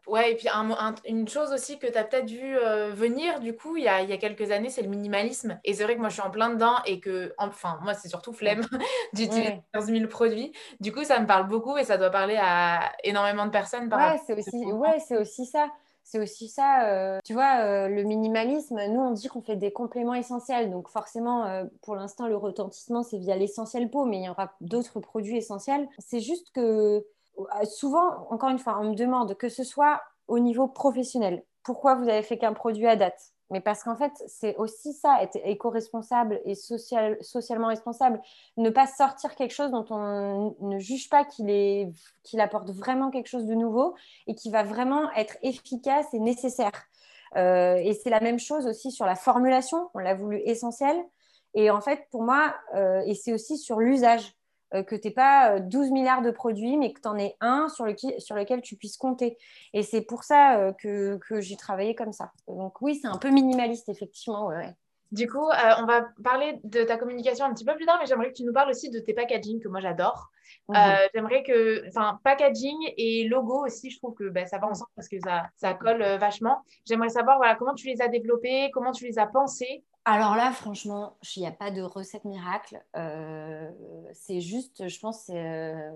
Ouais. 0.07 0.31
Et 0.31 0.35
puis, 0.35 0.47
un, 0.49 0.95
une 1.05 1.27
chose 1.27 1.51
aussi 1.51 1.77
que 1.77 1.87
tu 1.87 1.97
as 1.97 2.03
peut-être 2.03 2.29
vu 2.29 2.55
venir, 2.93 3.39
du 3.39 3.55
coup, 3.55 3.77
il 3.77 3.83
y 3.83 3.87
a, 3.87 4.01
il 4.01 4.09
y 4.09 4.13
a 4.13 4.17
quelques 4.17 4.51
années, 4.51 4.69
c'est 4.69 4.81
le 4.81 4.89
minimalisme. 4.89 5.59
Et 5.63 5.73
c'est 5.73 5.83
vrai 5.83 5.95
que 5.95 5.99
moi, 5.99 6.09
je 6.09 6.15
suis 6.15 6.23
en 6.23 6.31
plein 6.31 6.49
dedans. 6.49 6.77
Et 6.85 6.99
que, 6.99 7.33
enfin, 7.37 7.79
moi, 7.83 7.93
c'est 7.93 8.09
surtout 8.09 8.33
flemme 8.33 8.61
d'utiliser 9.13 9.61
15 9.73 9.85
000 9.85 9.99
le 10.00 10.10
produit. 10.10 10.51
Du 10.79 10.91
coup, 10.91 11.03
ça 11.03 11.20
me 11.20 11.27
parle 11.27 11.48
beaucoup 11.48 11.77
et 11.77 11.84
ça 11.84 11.98
doit 11.98 12.10
parler 12.10 12.38
à 12.40 12.92
énormément 13.03 13.46
de 13.46 13.51
personnes. 13.51 13.90
Par 13.90 14.00
ouais, 14.00 14.20
c'est 14.25 14.33
aussi, 14.33 14.66
ouais, 14.66 15.00
c'est 15.00 15.18
aussi 15.18 15.46
ça. 15.46 15.70
C'est 16.03 16.20
aussi 16.20 16.48
ça, 16.48 16.88
euh, 16.88 17.20
tu 17.24 17.33
vois, 17.33 17.59
euh, 17.59 17.88
le 17.88 18.01
minimalisme, 18.01 18.79
nous 18.88 19.00
on 19.00 19.12
dit 19.12 19.27
qu'on 19.27 19.44
fait 19.44 19.57
des 19.57 19.72
compléments 19.72 20.16
essentiels. 20.16 20.72
Donc 20.72 20.90
forcément, 20.90 21.46
euh, 21.46 21.66
pour 21.83 21.96
l'instant, 21.96 22.25
le 22.25 22.35
retentissement, 22.35 23.03
c'est 23.03 23.20
via 23.20 23.35
l'essentiel 23.35 23.92
peau, 23.92 24.05
mais 24.05 24.18
il 24.18 24.24
y 24.24 24.29
aura 24.29 24.51
d'autres 24.59 25.00
produits 25.01 25.38
essentiels. 25.38 25.88
C'est 26.00 26.20
juste 26.20 26.51
que 26.51 27.05
souvent, 27.66 28.27
encore 28.31 28.50
une 28.50 28.57
fois, 28.57 28.79
on 28.81 28.85
me 28.85 28.96
demande 28.96 29.38
que 29.38 29.50
ce 29.50 29.64
soit 29.64 30.01
au 30.27 30.40
niveau 30.40 30.68
professionnel. 30.68 31.44
Pourquoi 31.64 31.94
vous 31.94 32.09
avez 32.09 32.24
fait 32.24 32.40
qu'un 32.40 32.53
produit 32.53 32.88
à 32.88 32.96
date? 32.96 33.33
Mais 33.51 33.62
parce 33.62 33.83
qu'en 33.83 33.96
fait, 33.96 34.12
c'est 34.27 34.55
aussi 34.57 34.94
ça, 34.94 35.22
être 35.24 35.38
éco-responsable 35.44 36.40
et 36.46 36.55
social, 36.55 37.18
socialement 37.22 37.68
responsable. 37.68 38.22
Ne 38.57 38.70
pas 38.70 38.85
sortir 38.85 39.35
quelque 39.35 39.53
chose 39.53 39.72
dont 39.72 39.85
on 39.90 40.55
ne 40.62 40.77
juge 40.79 41.09
pas 41.09 41.25
qu'il 41.25 41.94
apporte 42.40 42.70
vraiment 42.70 43.09
quelque 43.09 43.27
chose 43.27 43.46
de 43.46 43.55
nouveau 43.55 43.96
et 44.27 44.35
qui 44.35 44.51
va 44.51 44.64
vraiment 44.64 45.12
être 45.14 45.38
efficace 45.42 46.14
et 46.14 46.20
nécessaire. 46.20 46.85
Euh, 47.38 47.75
et 47.75 47.94
c'est 47.94 48.09
la 48.09 48.20
même 48.20 48.40
chose 48.40 48.68
aussi 48.68 48.92
sur 48.92 49.05
la 49.05 49.16
formulation. 49.16 49.90
On 49.94 50.00
l'a 50.00 50.14
voulu 50.14 50.40
essentiel. 50.46 50.98
Et 51.55 51.72
en 51.72 51.81
fait, 51.81 52.07
pour 52.12 52.24
moi, 52.24 52.53
euh, 52.75 53.01
et 53.05 53.16
c'est 53.16 53.33
aussi 53.33 53.57
sur 53.57 53.79
l'usage. 53.79 54.35
Euh, 54.75 54.84
que 54.84 54.96
tu 54.96 55.08
n'aies 55.08 55.14
pas 55.14 55.60
12 55.60 55.88
euh, 55.88 55.92
milliards 55.92 56.22
de 56.22 56.29
produits, 56.29 56.77
mais 56.77 56.94
que 56.94 57.01
tu 57.01 57.08
en 57.08 57.18
aies 57.18 57.36
un 57.42 57.70
sur, 57.70 57.88
sur 58.20 58.36
lequel 58.36 58.62
tu 58.62 58.75
puisses 58.75 58.98
compter. 58.98 59.38
Et 59.74 59.82
c'est 59.82 60.01
pour 60.01 60.24
ça 60.24 60.60
euh, 60.60 60.74
que, 60.74 61.18
que 61.27 61.42
j'ai 61.42 61.55
travaillé 61.55 61.96
comme 61.96 62.14
ça. 62.14 62.32
Donc 62.48 62.79
oui, 62.82 63.00
c'est 63.01 63.08
un 63.08 63.18
peu 63.18 63.29
minimaliste, 63.29 63.90
effectivement. 63.90 64.51
Du 65.12 65.27
coup, 65.27 65.44
on 65.44 65.86
va 65.86 66.08
parler 66.24 66.60
de 66.64 66.84
ta 66.84 66.98
communication 66.98 67.46
un 67.46 67.53
petit 67.53 67.66
peu 67.66 67.75
plus 67.75 67.88
tard, 67.88 67.98
mais 68.00 68.05
j'aimerais 68.05 68.27
que 68.27 68.38
tu 68.38 68.44
nous 68.44 68.53
parles 68.53 68.70
aussi 68.70 68.92
de 68.92 69.00
tes 69.00 69.16
packaging 69.16 69.60
que 69.60 69.68
moi 69.68 69.79
j'adore. 69.79 70.29
Mhm. 70.68 70.75
j'aimerais 71.16 71.42
que, 71.42 71.88
enfin, 71.88 72.20
packaging 72.24 72.77
et 72.96 73.27
logo 73.27 73.66
aussi, 73.66 73.90
je 73.90 73.98
trouve 73.98 74.14
que 74.14 74.29
ben, 74.29 74.46
ça 74.46 74.60
va 74.60 74.68
ensemble 74.68 74.92
parce 74.96 75.08
que 75.08 75.20
ça, 75.20 75.48
ça 75.55 75.74
colle 75.74 76.03
vachement. 76.20 76.62
J'aimerais 76.86 77.10
savoir 77.10 77.38
voilà, 77.38 77.55
comment 77.55 77.74
tu 77.74 77.88
les 77.88 78.03
as 78.03 78.08
développés, 78.08 78.70
comment 78.72 78.92
tu 78.92 79.05
les 79.05 79.18
as 79.18 79.25
pensés 79.25 79.84
alors 80.05 80.35
là, 80.35 80.51
franchement, 80.51 81.18
il 81.35 81.42
n'y 81.42 81.48
a 81.48 81.51
pas 81.51 81.72
de 81.72 81.81
recette 81.81 82.25
miracle. 82.25 82.81
Euh, 82.96 83.70
c'est 84.14 84.42
juste, 84.42 84.88
je 84.88 85.00
pense, 85.00 85.29
euh, 85.29 85.92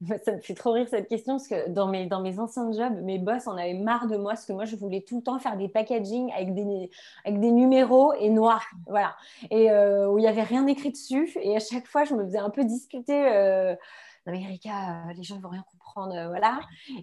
ça 0.24 0.32
me 0.32 0.40
fait 0.40 0.54
trop 0.54 0.72
rire 0.72 0.86
cette 0.88 1.08
question 1.08 1.34
parce 1.34 1.48
que 1.48 1.68
dans 1.68 1.88
mes, 1.88 2.06
dans 2.06 2.20
mes 2.20 2.38
anciens 2.38 2.72
jobs, 2.72 2.94
mes 3.02 3.18
boss 3.18 3.46
en 3.46 3.56
avaient 3.56 3.74
marre 3.74 4.06
de 4.06 4.16
moi 4.16 4.32
parce 4.32 4.46
que 4.46 4.52
moi, 4.52 4.64
je 4.64 4.76
voulais 4.76 5.02
tout 5.02 5.18
le 5.18 5.22
temps 5.22 5.38
faire 5.38 5.56
des 5.56 5.68
packaging 5.68 6.32
avec 6.32 6.54
des, 6.54 6.90
avec 7.24 7.40
des 7.40 7.50
numéros 7.50 8.14
et 8.14 8.30
noirs. 8.30 8.66
Voilà. 8.86 9.16
Et 9.50 9.70
euh, 9.70 10.08
où 10.08 10.18
il 10.18 10.22
n'y 10.22 10.28
avait 10.28 10.42
rien 10.42 10.66
écrit 10.66 10.90
dessus. 10.90 11.36
Et 11.42 11.56
à 11.56 11.60
chaque 11.60 11.86
fois, 11.86 12.04
je 12.04 12.14
me 12.14 12.24
faisais 12.24 12.38
un 12.38 12.50
peu 12.50 12.64
discuter 12.64 13.76
non 14.26 14.32
mais 14.32 14.42
Erika, 14.42 15.04
les 15.16 15.22
gens 15.22 15.36
ne 15.36 15.42
vont 15.42 15.50
rien 15.50 15.64
comprendre, 15.70 16.14
voilà. 16.28 16.60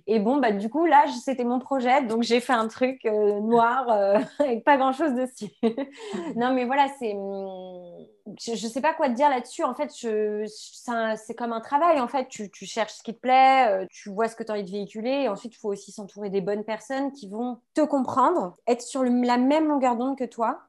Et 0.08 0.20
bon, 0.20 0.38
bah 0.38 0.52
du 0.52 0.70
coup, 0.70 0.86
là, 0.86 1.06
c'était 1.24 1.44
mon 1.44 1.60
projet, 1.60 2.04
donc 2.04 2.24
j'ai 2.24 2.40
fait 2.40 2.54
un 2.54 2.68
truc 2.68 3.06
noir 3.06 3.90
avec 4.40 4.64
pas 4.64 4.78
grand-chose 4.78 5.14
dessus. 5.14 5.52
non, 6.36 6.54
mais 6.54 6.66
voilà, 6.66 6.88
c'est... 7.00 7.14
Hum, 7.14 8.06
je 8.40 8.52
ne 8.52 8.56
sais 8.56 8.82
pas 8.82 8.94
quoi 8.94 9.10
te 9.10 9.14
dire 9.14 9.30
là-dessus. 9.30 9.64
En 9.64 9.74
fait, 9.74 9.92
c'est 9.92 11.36
comme 11.36 11.54
un 11.54 11.60
travail. 11.60 12.00
En 12.00 12.08
fait, 12.08 12.28
tu, 12.28 12.50
tu, 12.50 12.66
cherches 12.66 12.94
ce 12.94 13.04
qui 13.04 13.14
te 13.14 13.20
plaît, 13.20 13.86
tu 13.90 14.10
vois 14.10 14.28
ce 14.28 14.36
que 14.36 14.44
tu 14.44 14.52
as 14.52 14.56
envie 14.56 14.64
de 14.64 14.72
véhiculer. 14.72 15.24
Et 15.24 15.30
ensuite, 15.30 15.54
il 15.56 15.58
faut 15.58 15.70
aussi 15.70 15.92
s'entourer 15.92 16.30
des 16.30 16.42
bonnes 16.42 16.64
personnes 16.64 17.12
qui 17.12 17.30
vont 17.30 17.60
te 17.74 17.82
comprendre, 17.82 18.56
être 18.68 18.82
sur 18.82 19.04
la 19.04 19.38
même 19.38 19.68
longueur 19.68 19.96
d'onde 19.96 20.18
que 20.18 20.24
toi 20.24 20.62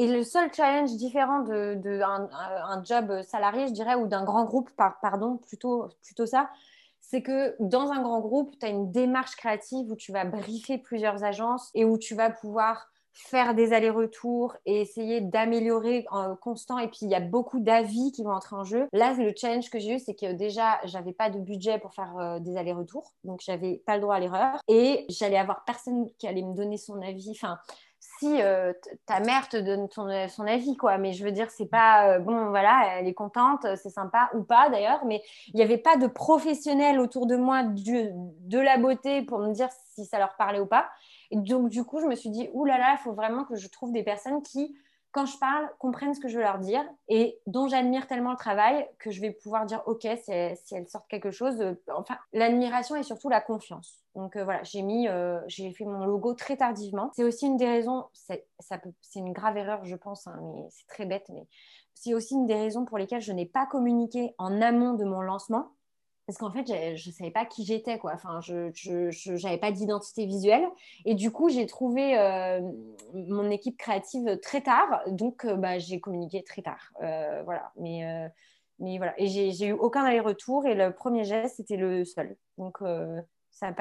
et 0.00 0.06
le 0.06 0.24
seul 0.24 0.50
challenge 0.50 0.96
différent 0.96 1.40
d'un 1.40 1.76
de, 1.76 2.00
un, 2.00 2.82
job 2.84 3.20
salarié, 3.20 3.68
je 3.68 3.74
dirais, 3.74 3.96
ou 3.96 4.06
d'un 4.06 4.24
grand 4.24 4.46
groupe, 4.46 4.70
pardon, 5.02 5.36
plutôt, 5.36 5.88
plutôt 6.02 6.24
ça, 6.24 6.48
c'est 7.00 7.20
que 7.20 7.54
dans 7.60 7.92
un 7.92 8.00
grand 8.00 8.20
groupe, 8.20 8.58
tu 8.58 8.64
as 8.64 8.70
une 8.70 8.90
démarche 8.90 9.36
créative 9.36 9.90
où 9.90 9.96
tu 9.96 10.10
vas 10.10 10.24
briefer 10.24 10.78
plusieurs 10.78 11.22
agences 11.22 11.70
et 11.74 11.84
où 11.84 11.98
tu 11.98 12.14
vas 12.14 12.30
pouvoir 12.30 12.88
faire 13.12 13.54
des 13.54 13.74
allers-retours 13.74 14.56
et 14.64 14.80
essayer 14.80 15.20
d'améliorer 15.20 16.06
en 16.10 16.34
constant. 16.34 16.78
Et 16.78 16.88
puis, 16.88 17.00
il 17.02 17.10
y 17.10 17.14
a 17.14 17.20
beaucoup 17.20 17.60
d'avis 17.60 18.10
qui 18.12 18.22
vont 18.22 18.32
entrer 18.32 18.56
en 18.56 18.64
jeu. 18.64 18.88
Là, 18.94 19.12
le 19.12 19.34
challenge 19.36 19.68
que 19.68 19.78
j'ai 19.78 19.96
eu, 19.96 19.98
c'est 19.98 20.14
que 20.14 20.32
déjà, 20.32 20.80
j'avais 20.84 21.12
pas 21.12 21.28
de 21.28 21.38
budget 21.38 21.78
pour 21.78 21.92
faire 21.92 22.16
euh, 22.16 22.38
des 22.38 22.56
allers-retours. 22.56 23.12
Donc, 23.24 23.42
j'avais 23.44 23.82
pas 23.84 23.96
le 23.96 24.00
droit 24.00 24.14
à 24.14 24.20
l'erreur. 24.20 24.60
Et 24.66 25.04
j'allais 25.10 25.36
avoir 25.36 25.64
personne 25.66 26.08
qui 26.18 26.26
allait 26.26 26.42
me 26.42 26.54
donner 26.54 26.78
son 26.78 27.02
avis. 27.02 27.32
Enfin, 27.32 27.58
si 28.20 28.42
euh, 28.42 28.74
ta 29.06 29.20
mère 29.20 29.48
te 29.48 29.56
donne 29.56 29.88
euh, 29.98 30.28
son 30.28 30.46
avis, 30.46 30.76
quoi. 30.76 30.98
Mais 30.98 31.12
je 31.12 31.24
veux 31.24 31.32
dire, 31.32 31.50
c'est 31.50 31.66
pas 31.66 32.10
euh, 32.10 32.18
bon, 32.18 32.50
voilà, 32.50 32.98
elle 32.98 33.08
est 33.08 33.14
contente, 33.14 33.66
c'est 33.76 33.90
sympa 33.90 34.30
ou 34.34 34.42
pas 34.42 34.68
d'ailleurs, 34.68 35.04
mais 35.06 35.22
il 35.48 35.56
n'y 35.56 35.62
avait 35.62 35.78
pas 35.78 35.96
de 35.96 36.06
professionnels 36.06 37.00
autour 37.00 37.26
de 37.26 37.36
moi 37.36 37.62
de 37.64 38.58
la 38.58 38.76
beauté 38.76 39.22
pour 39.22 39.38
me 39.38 39.52
dire 39.52 39.68
si 39.94 40.04
ça 40.04 40.18
leur 40.18 40.36
parlait 40.36 40.60
ou 40.60 40.66
pas. 40.66 40.88
Et 41.30 41.36
donc, 41.36 41.70
du 41.70 41.82
coup, 41.84 42.00
je 42.00 42.06
me 42.06 42.14
suis 42.14 42.30
dit, 42.30 42.50
oulala, 42.52 42.92
il 42.92 42.98
faut 42.98 43.12
vraiment 43.12 43.44
que 43.44 43.56
je 43.56 43.68
trouve 43.68 43.92
des 43.92 44.02
personnes 44.02 44.42
qui 44.42 44.76
quand 45.12 45.26
je 45.26 45.36
parle, 45.38 45.68
comprennent 45.78 46.14
ce 46.14 46.20
que 46.20 46.28
je 46.28 46.36
veux 46.36 46.42
leur 46.42 46.58
dire 46.58 46.84
et 47.08 47.38
dont 47.46 47.66
j'admire 47.66 48.06
tellement 48.06 48.30
le 48.30 48.36
travail 48.36 48.88
que 48.98 49.10
je 49.10 49.20
vais 49.20 49.32
pouvoir 49.32 49.66
dire 49.66 49.82
OK 49.86 50.06
si, 50.22 50.30
elles 50.30 50.88
sortent 50.88 51.08
quelque 51.08 51.30
chose. 51.30 51.60
Euh, 51.60 51.74
enfin, 51.88 52.16
l'admiration 52.32 52.94
et 52.96 53.02
surtout 53.02 53.28
la 53.28 53.40
confiance. 53.40 54.04
Donc 54.14 54.36
euh, 54.36 54.44
voilà, 54.44 54.62
j'ai 54.62 54.82
mis, 54.82 55.08
euh, 55.08 55.40
j'ai 55.48 55.72
fait 55.72 55.84
mon 55.84 56.04
logo 56.04 56.34
très 56.34 56.56
tardivement. 56.56 57.10
C'est 57.14 57.24
aussi 57.24 57.46
une 57.46 57.56
des 57.56 57.68
raisons, 57.68 58.06
c'est, 58.12 58.46
une 59.16 59.32
grave 59.32 59.56
erreur, 59.56 59.84
je 59.84 59.96
pense, 59.96 60.26
hein, 60.26 60.38
mais 60.42 60.68
c'est 60.70 60.86
très 60.86 61.06
bête, 61.06 61.28
mais 61.28 61.46
c'est 61.94 62.14
aussi 62.14 62.34
une 62.34 62.46
des 62.46 62.54
raisons 62.54 62.84
pour 62.84 62.98
lesquelles 62.98 63.20
je 63.20 63.32
n'ai 63.32 63.46
pas 63.46 63.66
communiqué 63.66 64.34
en 64.38 64.62
amont 64.62 64.94
de 64.94 65.04
mon 65.04 65.20
lancement 65.20 65.72
parce 66.30 66.38
qu'en 66.38 66.52
fait, 66.52 66.68
je 66.96 67.08
ne 67.08 67.12
savais 67.12 67.32
pas 67.32 67.44
qui 67.44 67.64
j'étais, 67.64 67.98
quoi. 67.98 68.12
Enfin, 68.14 68.40
je 68.40 69.42
n'avais 69.42 69.58
pas 69.58 69.72
d'identité 69.72 70.26
visuelle. 70.26 70.64
Et 71.04 71.16
du 71.16 71.32
coup, 71.32 71.48
j'ai 71.48 71.66
trouvé 71.66 72.16
euh, 72.16 72.60
mon 73.12 73.50
équipe 73.50 73.76
créative 73.76 74.38
très 74.38 74.60
tard. 74.60 75.02
Donc, 75.08 75.44
euh, 75.44 75.56
bah, 75.56 75.80
j'ai 75.80 75.98
communiqué 75.98 76.44
très 76.44 76.62
tard. 76.62 76.92
Euh, 77.02 77.42
voilà. 77.44 77.72
Mais. 77.80 78.30
Et 79.18 79.26
j'ai 79.26 79.66
eu 79.66 79.72
aucun 79.72 80.04
aller-retour. 80.04 80.66
Et 80.66 80.76
le 80.76 80.92
premier 80.92 81.24
geste, 81.24 81.56
c'était 81.56 81.76
le 81.76 82.04
seul. 82.04 82.36
Donc, 82.58 82.78
ça 83.50 83.74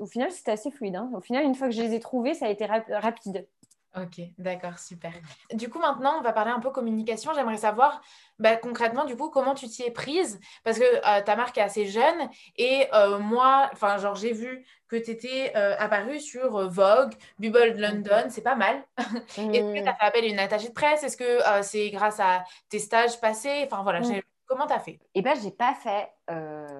au 0.00 0.06
final, 0.06 0.30
c'était 0.30 0.52
assez 0.52 0.70
fluide. 0.70 0.94
Hein. 0.94 1.10
Au 1.12 1.20
final, 1.20 1.44
une 1.44 1.56
fois 1.56 1.66
que 1.66 1.74
je 1.74 1.82
les 1.82 1.92
ai 1.92 1.98
trouvés, 1.98 2.34
ça 2.34 2.46
a 2.46 2.50
été 2.50 2.66
rapide. 2.66 3.48
Ok, 3.96 4.20
d'accord, 4.36 4.78
super. 4.78 5.12
Du 5.54 5.70
coup, 5.70 5.78
maintenant, 5.78 6.18
on 6.18 6.22
va 6.22 6.32
parler 6.32 6.50
un 6.50 6.60
peu 6.60 6.70
communication. 6.70 7.32
J'aimerais 7.34 7.56
savoir 7.56 8.02
bah, 8.38 8.56
concrètement, 8.56 9.06
du 9.06 9.16
coup, 9.16 9.30
comment 9.30 9.54
tu 9.54 9.66
t'y 9.68 9.84
es 9.84 9.90
prise? 9.90 10.38
Parce 10.64 10.78
que 10.78 10.84
euh, 10.84 11.22
ta 11.22 11.36
marque 11.36 11.56
est 11.56 11.62
assez 11.62 11.86
jeune 11.86 12.28
et 12.56 12.86
euh, 12.92 13.18
moi, 13.18 13.70
enfin, 13.72 13.96
genre, 13.96 14.14
j'ai 14.14 14.32
vu 14.32 14.66
que 14.88 14.96
tu 14.96 15.10
étais 15.10 15.52
euh, 15.56 15.74
apparue 15.78 16.20
sur 16.20 16.68
Vogue, 16.68 17.14
Bubble 17.38 17.74
London, 17.78 18.26
c'est 18.28 18.42
pas 18.42 18.54
mal. 18.54 18.84
Est-ce 18.98 19.72
que 19.72 19.82
tu 19.82 19.88
as 19.88 19.94
fait 19.94 20.04
appel 20.04 20.24
à 20.24 20.28
une 20.28 20.38
attachée 20.38 20.68
de 20.68 20.74
presse? 20.74 21.02
Est-ce 21.02 21.16
que 21.16 21.38
c'est 21.62 21.88
grâce 21.90 22.20
à 22.20 22.44
tes 22.68 22.78
stages 22.78 23.18
passés? 23.20 23.62
Enfin, 23.64 23.82
voilà, 23.82 24.00
mm. 24.00 24.20
comment 24.44 24.66
tu 24.66 24.74
as 24.74 24.80
fait? 24.80 24.98
Eh 25.14 25.22
bien, 25.22 25.34
j'ai 25.42 25.50
pas 25.50 25.74
fait. 25.74 26.10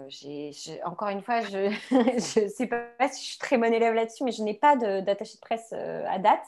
J'ai, 0.09 0.83
encore 0.85 1.09
une 1.09 1.23
fois, 1.23 1.41
je 1.41 1.71
ne 2.45 2.49
sais 2.49 2.67
pas 2.67 3.09
si 3.09 3.23
je 3.23 3.29
suis 3.31 3.39
très 3.39 3.57
bonne 3.57 3.73
élève 3.73 3.95
là-dessus, 3.95 4.25
mais 4.25 4.33
je 4.33 4.43
n'ai 4.43 4.55
pas 4.55 4.77
d'attaché 4.77 5.37
de, 5.37 5.41
presse 5.41 5.73
à 5.73 6.19
date. 6.19 6.45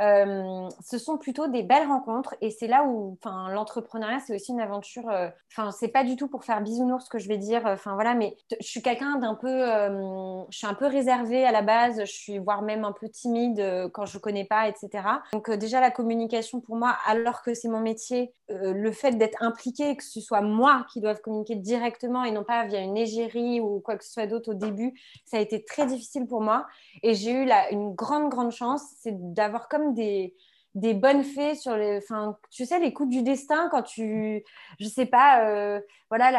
Euh, 0.00 0.68
ce 0.84 0.98
sont 0.98 1.18
plutôt 1.18 1.48
des 1.48 1.62
belles 1.62 1.86
rencontres 1.86 2.34
et 2.40 2.50
c'est 2.50 2.68
là 2.68 2.84
où 2.84 3.18
l'entrepreneuriat, 3.24 4.20
c'est 4.20 4.34
aussi 4.34 4.52
une 4.52 4.60
aventure. 4.60 5.08
Euh, 5.10 5.28
enfin, 5.50 5.70
c'est 5.72 5.88
pas 5.88 6.04
du 6.04 6.16
tout 6.16 6.28
pour 6.28 6.44
faire 6.44 6.60
bisounours 6.60 7.06
ce 7.06 7.10
que 7.10 7.18
je 7.18 7.28
vais 7.28 7.38
dire. 7.38 7.62
Enfin, 7.64 7.94
voilà, 7.94 8.14
mais 8.14 8.36
je 8.60 8.66
suis 8.66 8.82
quelqu'un 8.82 9.16
d'un 9.16 9.34
peu. 9.34 9.48
Euh, 9.48 10.42
je 10.50 10.58
suis 10.58 10.66
un 10.66 10.74
peu 10.74 10.86
réservée 10.86 11.44
à 11.44 11.52
la 11.52 11.62
base, 11.62 12.00
je 12.00 12.12
suis 12.12 12.38
voire 12.38 12.62
même 12.62 12.84
un 12.84 12.92
peu 12.92 13.08
timide 13.08 13.90
quand 13.92 14.06
je 14.06 14.18
connais 14.18 14.44
pas, 14.44 14.68
etc. 14.68 15.04
Donc, 15.32 15.50
déjà, 15.50 15.80
la 15.80 15.90
communication 15.90 16.60
pour 16.60 16.76
moi, 16.76 16.96
alors 17.06 17.42
que 17.42 17.54
c'est 17.54 17.68
mon 17.68 17.80
métier, 17.80 18.32
le 18.48 18.90
fait 18.92 19.12
d'être 19.12 19.42
impliqué, 19.42 19.96
que 19.96 20.04
ce 20.04 20.20
soit 20.20 20.40
moi 20.40 20.86
qui 20.92 21.00
doive 21.00 21.20
communiquer 21.20 21.56
directement 21.56 22.24
et 22.24 22.30
non 22.30 22.44
pas 22.44 22.64
via 22.64 22.80
une 22.80 22.96
égérie 22.96 23.60
ou 23.60 23.80
quoi 23.80 23.96
que 23.96 24.04
ce 24.04 24.12
soit 24.12 24.26
d'autre 24.26 24.52
au 24.52 24.54
début, 24.54 24.94
ça 25.24 25.36
a 25.36 25.40
été 25.40 25.64
très 25.64 25.86
difficile 25.86 26.26
pour 26.26 26.40
moi. 26.40 26.66
Et 27.02 27.14
j'ai 27.14 27.32
eu 27.32 27.48
une 27.70 27.94
grande, 27.94 28.30
grande 28.30 28.52
chance, 28.52 28.82
c'est 29.00 29.14
d'avoir 29.34 29.68
comme 29.68 29.87
des, 29.92 30.34
des 30.74 30.94
bonnes 30.94 31.24
fées 31.24 31.54
sur 31.54 31.76
les 31.76 31.98
enfin 31.98 32.36
tu 32.50 32.64
sais 32.64 32.78
les 32.78 32.92
coups 32.92 33.08
du 33.08 33.22
destin 33.22 33.68
quand 33.70 33.82
tu 33.82 34.44
je 34.78 34.86
sais 34.86 35.06
pas 35.06 35.44
euh, 35.44 35.80
voilà 36.08 36.30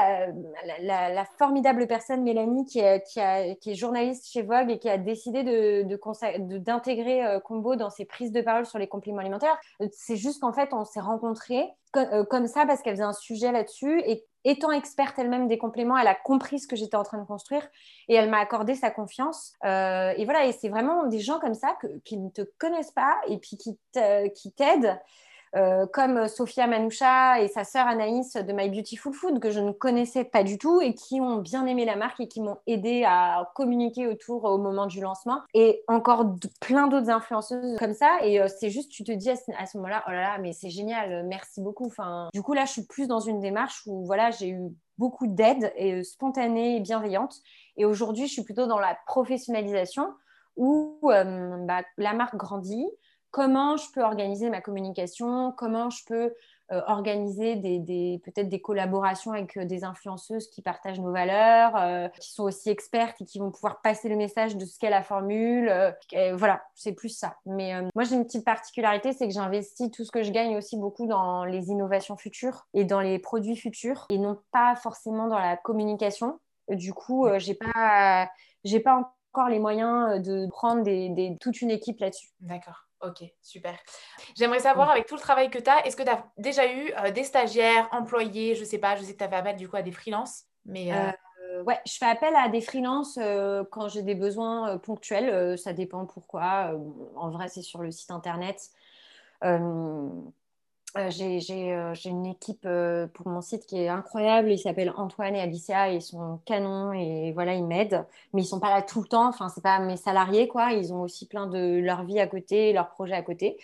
la, 0.81 1.09
la, 1.09 1.25
formidable 1.37 1.87
personne 1.87 2.23
Mélanie 2.23 2.65
qui 2.65 2.79
est, 2.79 3.03
qui, 3.03 3.19
a, 3.19 3.55
qui 3.55 3.71
est, 3.71 3.75
journaliste 3.75 4.31
chez 4.31 4.43
Vogue 4.43 4.69
et 4.69 4.79
qui 4.79 4.89
a 4.89 4.97
décidé 4.97 5.43
de 5.43 6.57
d'intégrer 6.57 7.25
euh, 7.25 7.39
Combo 7.39 7.75
dans 7.75 7.89
ses 7.89 8.05
prises 8.05 8.31
de 8.31 8.41
parole 8.41 8.65
sur 8.65 8.79
les 8.79 8.87
compléments 8.87 9.19
alimentaires 9.19 9.59
c'est 9.91 10.15
juste 10.15 10.41
qu'en 10.41 10.53
fait 10.53 10.73
on 10.73 10.85
s'est 10.85 11.01
rencontrés 11.01 11.67
euh, 11.97 12.23
comme 12.23 12.47
ça 12.47 12.65
parce 12.65 12.81
qu'elle 12.81 12.93
faisait 12.93 13.03
un 13.03 13.13
sujet 13.13 13.51
là-dessus 13.51 14.01
et 14.05 14.25
étant 14.45 14.71
experte 14.71 15.17
elle-même 15.19 15.47
des 15.47 15.57
compléments, 15.57 15.97
elle 15.97 16.07
a 16.07 16.15
compris 16.15 16.59
ce 16.59 16.67
que 16.67 16.75
j'étais 16.75 16.95
en 16.95 17.03
train 17.03 17.17
de 17.17 17.25
construire 17.25 17.67
et 18.07 18.15
elle 18.15 18.29
m'a 18.29 18.39
accordé 18.39 18.75
sa 18.75 18.91
confiance. 18.91 19.53
Euh, 19.65 20.13
et 20.17 20.25
voilà, 20.25 20.45
et 20.45 20.51
c'est 20.51 20.69
vraiment 20.69 21.07
des 21.07 21.19
gens 21.19 21.39
comme 21.39 21.53
ça 21.53 21.77
qui 22.05 22.17
ne 22.17 22.29
te 22.29 22.41
connaissent 22.57 22.91
pas 22.91 23.15
et 23.27 23.37
puis 23.37 23.57
qui 23.57 23.77
t'aident 24.51 24.99
euh, 25.55 25.87
comme 25.87 26.27
Sophia 26.27 26.67
Manoucha 26.67 27.41
et 27.41 27.47
sa 27.47 27.63
sœur 27.63 27.87
Anaïs 27.87 28.33
de 28.33 28.53
My 28.53 28.69
Beautiful 28.69 29.13
Food, 29.13 29.39
que 29.39 29.49
je 29.49 29.59
ne 29.59 29.71
connaissais 29.71 30.23
pas 30.23 30.43
du 30.43 30.59
tout 30.59 30.79
et 30.79 30.93
qui 30.93 31.19
ont 31.19 31.37
bien 31.37 31.65
aimé 31.65 31.85
la 31.85 31.95
marque 31.95 32.19
et 32.19 32.27
qui 32.27 32.39
m'ont 32.39 32.57
aidé 32.67 33.03
à 33.05 33.51
communiquer 33.55 34.05
autour 34.05 34.43
au 34.43 34.59
moment 34.59 34.85
du 34.85 35.01
lancement. 35.01 35.41
Et 35.55 35.83
encore 35.87 36.25
plein 36.61 36.87
d'autres 36.87 37.09
influenceuses 37.09 37.77
comme 37.79 37.93
ça. 37.93 38.19
Et 38.23 38.39
euh, 38.39 38.47
c'est 38.47 38.69
juste, 38.69 38.91
tu 38.91 39.03
te 39.03 39.11
dis 39.11 39.31
à 39.31 39.35
ce, 39.35 39.77
moment-là, 39.77 40.03
oh 40.07 40.11
là 40.11 40.21
là, 40.21 40.37
mais 40.39 40.53
c'est 40.53 40.69
génial, 40.69 41.25
merci 41.25 41.61
beaucoup. 41.61 41.87
Enfin, 41.87 42.29
du 42.33 42.43
coup, 42.43 42.53
là, 42.53 42.65
je 42.65 42.71
suis 42.71 42.85
plus 42.85 43.07
dans 43.07 43.19
une 43.19 43.39
démarche 43.39 43.81
où 43.87 44.05
voilà, 44.05 44.29
j'ai 44.29 44.49
eu 44.49 44.59
beaucoup 44.99 45.25
d'aide 45.25 45.73
et 45.77 45.93
euh, 45.93 46.03
spontanée 46.03 46.75
et 46.75 46.79
bienveillante. 46.79 47.37
Et 47.75 47.85
aujourd'hui, 47.85 48.27
je 48.27 48.33
suis 48.33 48.43
plutôt 48.43 48.67
dans 48.67 48.79
la 48.79 48.95
professionnalisation 49.07 50.09
où 50.57 50.99
bah, 51.01 51.83
la 51.97 52.13
marque 52.13 52.35
grandit 52.35 52.85
comment 53.31 53.77
je 53.77 53.85
peux 53.93 54.01
organiser 54.01 54.49
ma 54.49 54.61
communication, 54.61 55.51
comment 55.51 55.89
je 55.89 56.03
peux 56.05 56.33
euh, 56.71 56.81
organiser 56.85 57.55
peut-être 58.23 58.47
des 58.47 58.61
collaborations 58.61 59.31
avec 59.31 59.57
euh, 59.57 59.65
des 59.65 59.83
influenceuses 59.83 60.47
qui 60.49 60.61
partagent 60.61 60.99
nos 60.99 61.11
valeurs, 61.11 61.75
euh, 61.77 62.09
qui 62.09 62.31
sont 62.31 62.43
aussi 62.43 62.69
expertes 62.69 63.19
et 63.21 63.25
qui 63.25 63.39
vont 63.39 63.49
pouvoir 63.49 63.81
passer 63.81 64.07
le 64.07 64.15
message 64.15 64.55
de 64.55 64.65
ce 64.65 64.77
qu'est 64.77 64.91
la 64.91 65.01
formule. 65.01 65.71
voilà, 66.33 66.61
c'est 66.75 66.93
plus 66.93 67.09
ça. 67.09 67.37
Mais 67.47 67.73
moi, 67.95 68.03
j'ai 68.03 68.15
une 68.15 68.25
petite 68.25 68.45
particularité, 68.45 69.13
c'est 69.13 69.27
que 69.27 69.33
j'investis 69.33 69.89
tout 69.89 70.05
ce 70.05 70.11
que 70.11 70.21
je 70.21 70.31
gagne 70.31 70.57
aussi 70.57 70.77
beaucoup 70.77 71.07
dans 71.07 71.43
les 71.43 71.69
innovations 71.69 72.17
futures 72.17 72.67
et 72.75 72.83
dans 72.83 73.01
les 73.01 73.17
produits 73.17 73.55
futurs 73.55 74.05
et 74.11 74.19
non 74.19 74.39
pas 74.51 74.75
forcément 74.75 75.27
dans 75.27 75.39
la 75.39 75.57
communication. 75.57 76.39
Du 76.69 76.93
coup, 76.93 77.27
j'ai 77.37 77.55
pas, 77.55 78.29
pas 78.83 79.09
encore 79.33 79.49
les 79.49 79.59
moyens 79.59 80.21
de 80.21 80.47
prendre 80.49 80.83
toute 81.39 81.61
une 81.61 81.71
équipe 81.71 81.99
là-dessus. 81.99 82.29
D'accord. 82.41 82.88
Ok, 83.01 83.23
super. 83.41 83.77
J'aimerais 84.35 84.59
savoir, 84.59 84.91
avec 84.91 85.05
tout 85.05 85.15
le 85.15 85.21
travail 85.21 85.49
que 85.49 85.59
tu 85.59 85.69
as, 85.69 85.85
est-ce 85.85 85.95
que 85.95 86.03
tu 86.03 86.09
as 86.09 86.25
déjà 86.37 86.71
eu 86.71 86.91
euh, 86.97 87.11
des 87.11 87.23
stagiaires, 87.23 87.87
employés, 87.91 88.55
je 88.55 88.63
sais 88.63 88.77
pas, 88.77 88.95
je 88.95 89.03
sais 89.03 89.13
que 89.13 89.17
tu 89.17 89.23
as 89.23 89.29
fait 89.29 89.35
appel 89.35 89.55
du 89.55 89.69
coup 89.69 89.77
à 89.77 89.81
des 89.81 89.91
freelances, 89.91 90.43
mais... 90.65 90.93
Euh... 90.93 91.11
euh 91.51 91.63
ouais, 91.63 91.79
je 91.85 91.93
fais 91.97 92.05
appel 92.05 92.35
à 92.35 92.49
des 92.49 92.61
freelances 92.61 93.17
quand 93.71 93.87
j'ai 93.87 94.03
des 94.03 94.15
besoins 94.15 94.77
ponctuels. 94.77 95.57
ça 95.57 95.73
dépend 95.73 96.05
pourquoi. 96.05 96.73
en 97.15 97.29
vrai, 97.29 97.47
c'est 97.47 97.61
sur 97.61 97.81
le 97.81 97.91
site 97.91 98.11
internet. 98.11 98.69
Euh, 100.97 101.09
euh, 101.21 101.93
j'ai 101.93 102.09
une 102.09 102.25
équipe 102.25 102.65
euh, 102.65 103.05
pour 103.07 103.27
mon 103.27 103.41
site 103.41 103.65
qui 103.65 103.77
est 103.77 103.89
incroyable. 103.89 104.51
Ils 104.51 104.57
s'appellent 104.57 104.93
Antoine 104.97 105.35
et 105.35 105.41
Alicia. 105.41 105.91
ils 105.91 106.01
sont 106.01 106.39
canons 106.45 106.93
et 106.93 107.31
voilà, 107.33 107.53
ils 107.53 107.65
m'aident. 107.65 108.05
Mais 108.33 108.41
ils 108.41 108.45
sont 108.45 108.59
pas 108.59 108.71
là 108.71 108.81
tout 108.81 109.01
le 109.01 109.07
temps. 109.07 109.27
Enfin, 109.27 109.49
c'est 109.49 109.63
pas 109.63 109.79
mes 109.79 109.97
salariés, 109.97 110.47
quoi. 110.47 110.73
Ils 110.73 110.93
ont 110.93 111.01
aussi 111.01 111.27
plein 111.27 111.47
de 111.47 111.79
leur 111.79 112.03
vie 112.03 112.19
à 112.19 112.27
côté, 112.27 112.73
leurs 112.73 112.89
projets 112.89 113.15
à 113.15 113.21
côté. 113.21 113.57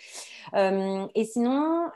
et 0.54 1.24
sinon, 1.26 1.90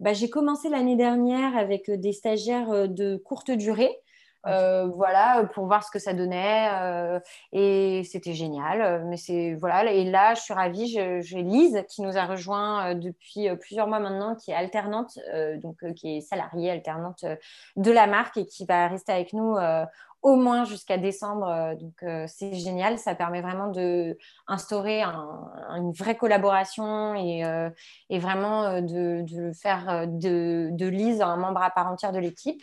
bah, 0.00 0.12
j'ai 0.12 0.30
commencé 0.30 0.68
l'année 0.68 0.96
dernière 0.96 1.56
avec 1.56 1.90
des 1.90 2.12
stagiaires 2.12 2.88
de 2.88 3.16
courte 3.16 3.50
durée. 3.50 4.00
Euh, 4.46 4.86
voilà, 4.86 5.44
pour 5.54 5.66
voir 5.66 5.84
ce 5.84 5.90
que 5.90 5.98
ça 5.98 6.12
donnait. 6.12 6.68
Euh, 6.72 7.20
et 7.52 8.02
c'était 8.04 8.34
génial. 8.34 9.04
Mais 9.06 9.16
c'est 9.16 9.54
voilà. 9.54 9.90
Et 9.92 10.04
là, 10.04 10.34
je 10.34 10.40
suis 10.40 10.54
ravie. 10.54 10.86
J'ai 10.88 11.42
Lise 11.42 11.82
qui 11.88 12.02
nous 12.02 12.16
a 12.16 12.24
rejoint 12.24 12.90
euh, 12.90 12.94
depuis 12.94 13.48
plusieurs 13.56 13.86
mois 13.86 14.00
maintenant, 14.00 14.34
qui 14.34 14.50
est 14.50 14.54
alternante, 14.54 15.18
donc 15.62 15.76
qui 15.94 16.18
est 16.18 16.20
salariée 16.20 16.70
alternante 16.70 17.24
de 17.76 17.90
la 17.90 18.06
marque 18.06 18.36
et 18.36 18.46
qui 18.46 18.64
va 18.64 18.88
rester 18.88 19.12
avec 19.12 19.32
nous 19.32 19.56
au 20.24 20.36
moins 20.36 20.64
jusqu'à 20.64 20.96
décembre. 20.96 21.46
Euh, 21.46 21.74
donc, 21.76 22.02
euh, 22.02 22.24
c'est 22.26 22.54
génial. 22.54 22.98
Ça 22.98 23.14
permet 23.14 23.42
vraiment 23.42 23.68
de 23.68 24.18
instaurer 24.48 25.02
une 25.02 25.92
vraie 25.92 26.16
collaboration 26.16 27.14
et, 27.14 27.44
euh, 27.44 27.70
vraiment 28.10 28.80
de, 28.80 29.52
faire 29.52 30.06
de, 30.08 30.70
de, 30.72 30.86
Lise 30.86 31.20
un 31.20 31.36
membre 31.36 31.62
à 31.62 31.70
part 31.70 31.88
entière 31.88 32.12
de 32.12 32.18
l'équipe. 32.18 32.62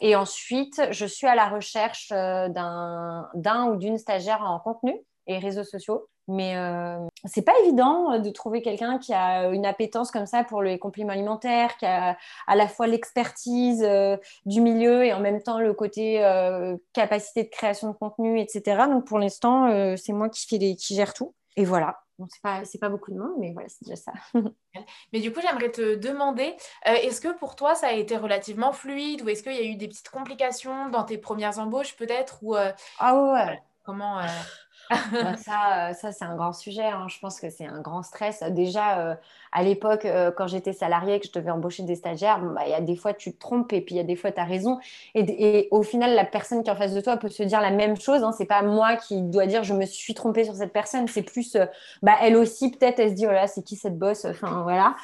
Et 0.00 0.14
ensuite, 0.14 0.80
je 0.90 1.04
suis 1.04 1.26
à 1.26 1.34
la 1.34 1.48
recherche 1.48 2.10
d'un 2.10 3.66
ou 3.68 3.76
d'une 3.76 3.98
stagiaire 3.98 4.42
en 4.42 4.60
contenu 4.60 4.94
et 5.26 5.38
réseaux 5.38 5.64
sociaux. 5.64 6.08
Mais 6.28 6.56
euh, 6.56 6.98
c'est 7.24 7.42
pas 7.42 7.52
évident 7.64 8.18
de 8.18 8.30
trouver 8.30 8.62
quelqu'un 8.62 8.98
qui 8.98 9.12
a 9.12 9.48
une 9.48 9.66
appétence 9.66 10.10
comme 10.10 10.26
ça 10.26 10.44
pour 10.44 10.62
les 10.62 10.78
compléments 10.78 11.12
alimentaires, 11.12 11.76
qui 11.76 11.86
a 11.86 12.16
à 12.46 12.56
la 12.56 12.68
fois 12.68 12.86
l'expertise 12.86 13.82
euh, 13.82 14.16
du 14.46 14.60
milieu 14.60 15.04
et 15.04 15.12
en 15.12 15.20
même 15.20 15.42
temps 15.42 15.60
le 15.60 15.74
côté 15.74 16.24
euh, 16.24 16.76
capacité 16.92 17.44
de 17.44 17.48
création 17.48 17.88
de 17.88 17.94
contenu, 17.94 18.40
etc. 18.40 18.86
Donc 18.88 19.06
pour 19.06 19.18
l'instant, 19.18 19.66
euh, 19.66 19.96
c'est 19.96 20.12
moi 20.12 20.28
qui, 20.28 20.46
fais 20.46 20.58
qui 20.74 20.94
gère 20.94 21.14
tout. 21.14 21.34
Et 21.56 21.64
voilà. 21.64 22.00
Bon, 22.18 22.26
c'est 22.30 22.40
pas, 22.42 22.62
pas 22.80 22.88
beaucoup 22.88 23.10
de 23.10 23.18
monde, 23.18 23.34
mais 23.38 23.52
voilà, 23.52 23.68
c'est 23.68 23.84
déjà 23.84 23.96
ça. 23.96 24.12
mais 25.12 25.20
du 25.20 25.32
coup, 25.32 25.40
j'aimerais 25.40 25.70
te 25.70 25.96
demander, 25.96 26.54
est-ce 26.84 27.20
que 27.20 27.36
pour 27.36 27.56
toi, 27.56 27.74
ça 27.74 27.88
a 27.88 27.92
été 27.92 28.16
relativement 28.16 28.72
fluide 28.72 29.22
ou 29.22 29.28
est-ce 29.28 29.42
qu'il 29.42 29.54
y 29.54 29.58
a 29.58 29.64
eu 29.64 29.76
des 29.76 29.88
petites 29.88 30.08
complications 30.08 30.88
dans 30.88 31.04
tes 31.04 31.18
premières 31.18 31.58
embauches 31.58 31.96
peut-être 31.96 32.38
ou, 32.42 32.54
Ah 32.54 33.16
ouais. 33.16 33.60
Comment 33.84 34.20
ça, 35.36 35.92
ça 35.94 36.12
c'est 36.12 36.24
un 36.24 36.36
grand 36.36 36.52
sujet. 36.52 36.86
Hein. 36.86 37.06
Je 37.08 37.18
pense 37.18 37.40
que 37.40 37.50
c'est 37.50 37.66
un 37.66 37.80
grand 37.80 38.02
stress. 38.02 38.42
Déjà, 38.50 39.18
à 39.52 39.62
l'époque, 39.62 40.06
quand 40.36 40.46
j'étais 40.46 40.72
salariée, 40.72 41.20
que 41.20 41.26
je 41.26 41.32
devais 41.32 41.50
embaucher 41.50 41.82
des 41.82 41.96
stagiaires, 41.96 42.40
bah, 42.40 42.62
il 42.66 42.70
y 42.70 42.74
a 42.74 42.80
des 42.80 42.96
fois, 42.96 43.12
tu 43.12 43.32
te 43.32 43.38
trompes 43.38 43.72
et 43.72 43.80
puis 43.80 43.94
il 43.94 43.98
y 43.98 44.00
a 44.00 44.04
des 44.04 44.16
fois, 44.16 44.32
tu 44.32 44.40
as 44.40 44.44
raison. 44.44 44.78
Et, 45.14 45.68
au 45.70 45.82
final, 45.82 46.14
la 46.14 46.24
personne 46.24 46.62
qui 46.62 46.70
est 46.70 46.72
en 46.72 46.76
face 46.76 46.94
de 46.94 47.00
toi 47.00 47.16
peut 47.16 47.28
se 47.28 47.42
dire 47.42 47.60
la 47.60 47.70
même 47.70 47.96
chose. 47.96 48.22
Hein. 48.22 48.32
C'est 48.36 48.46
pas 48.46 48.62
moi 48.62 48.96
qui 48.96 49.22
dois 49.22 49.46
dire 49.46 49.64
je 49.64 49.74
me 49.74 49.84
suis 49.84 50.14
trompée 50.14 50.44
sur 50.44 50.54
cette 50.54 50.72
personne. 50.72 51.06
C'est 51.08 51.22
plus, 51.22 51.56
bah, 52.02 52.14
elle 52.20 52.36
aussi, 52.36 52.70
peut-être, 52.70 52.98
elle 52.98 53.10
se 53.10 53.14
dit 53.14 53.26
oh 53.26 53.32
là, 53.32 53.46
c'est 53.46 53.62
qui 53.62 53.76
cette 53.76 53.98
bosse? 53.98 54.24
Enfin, 54.24 54.62
voilà. 54.62 54.94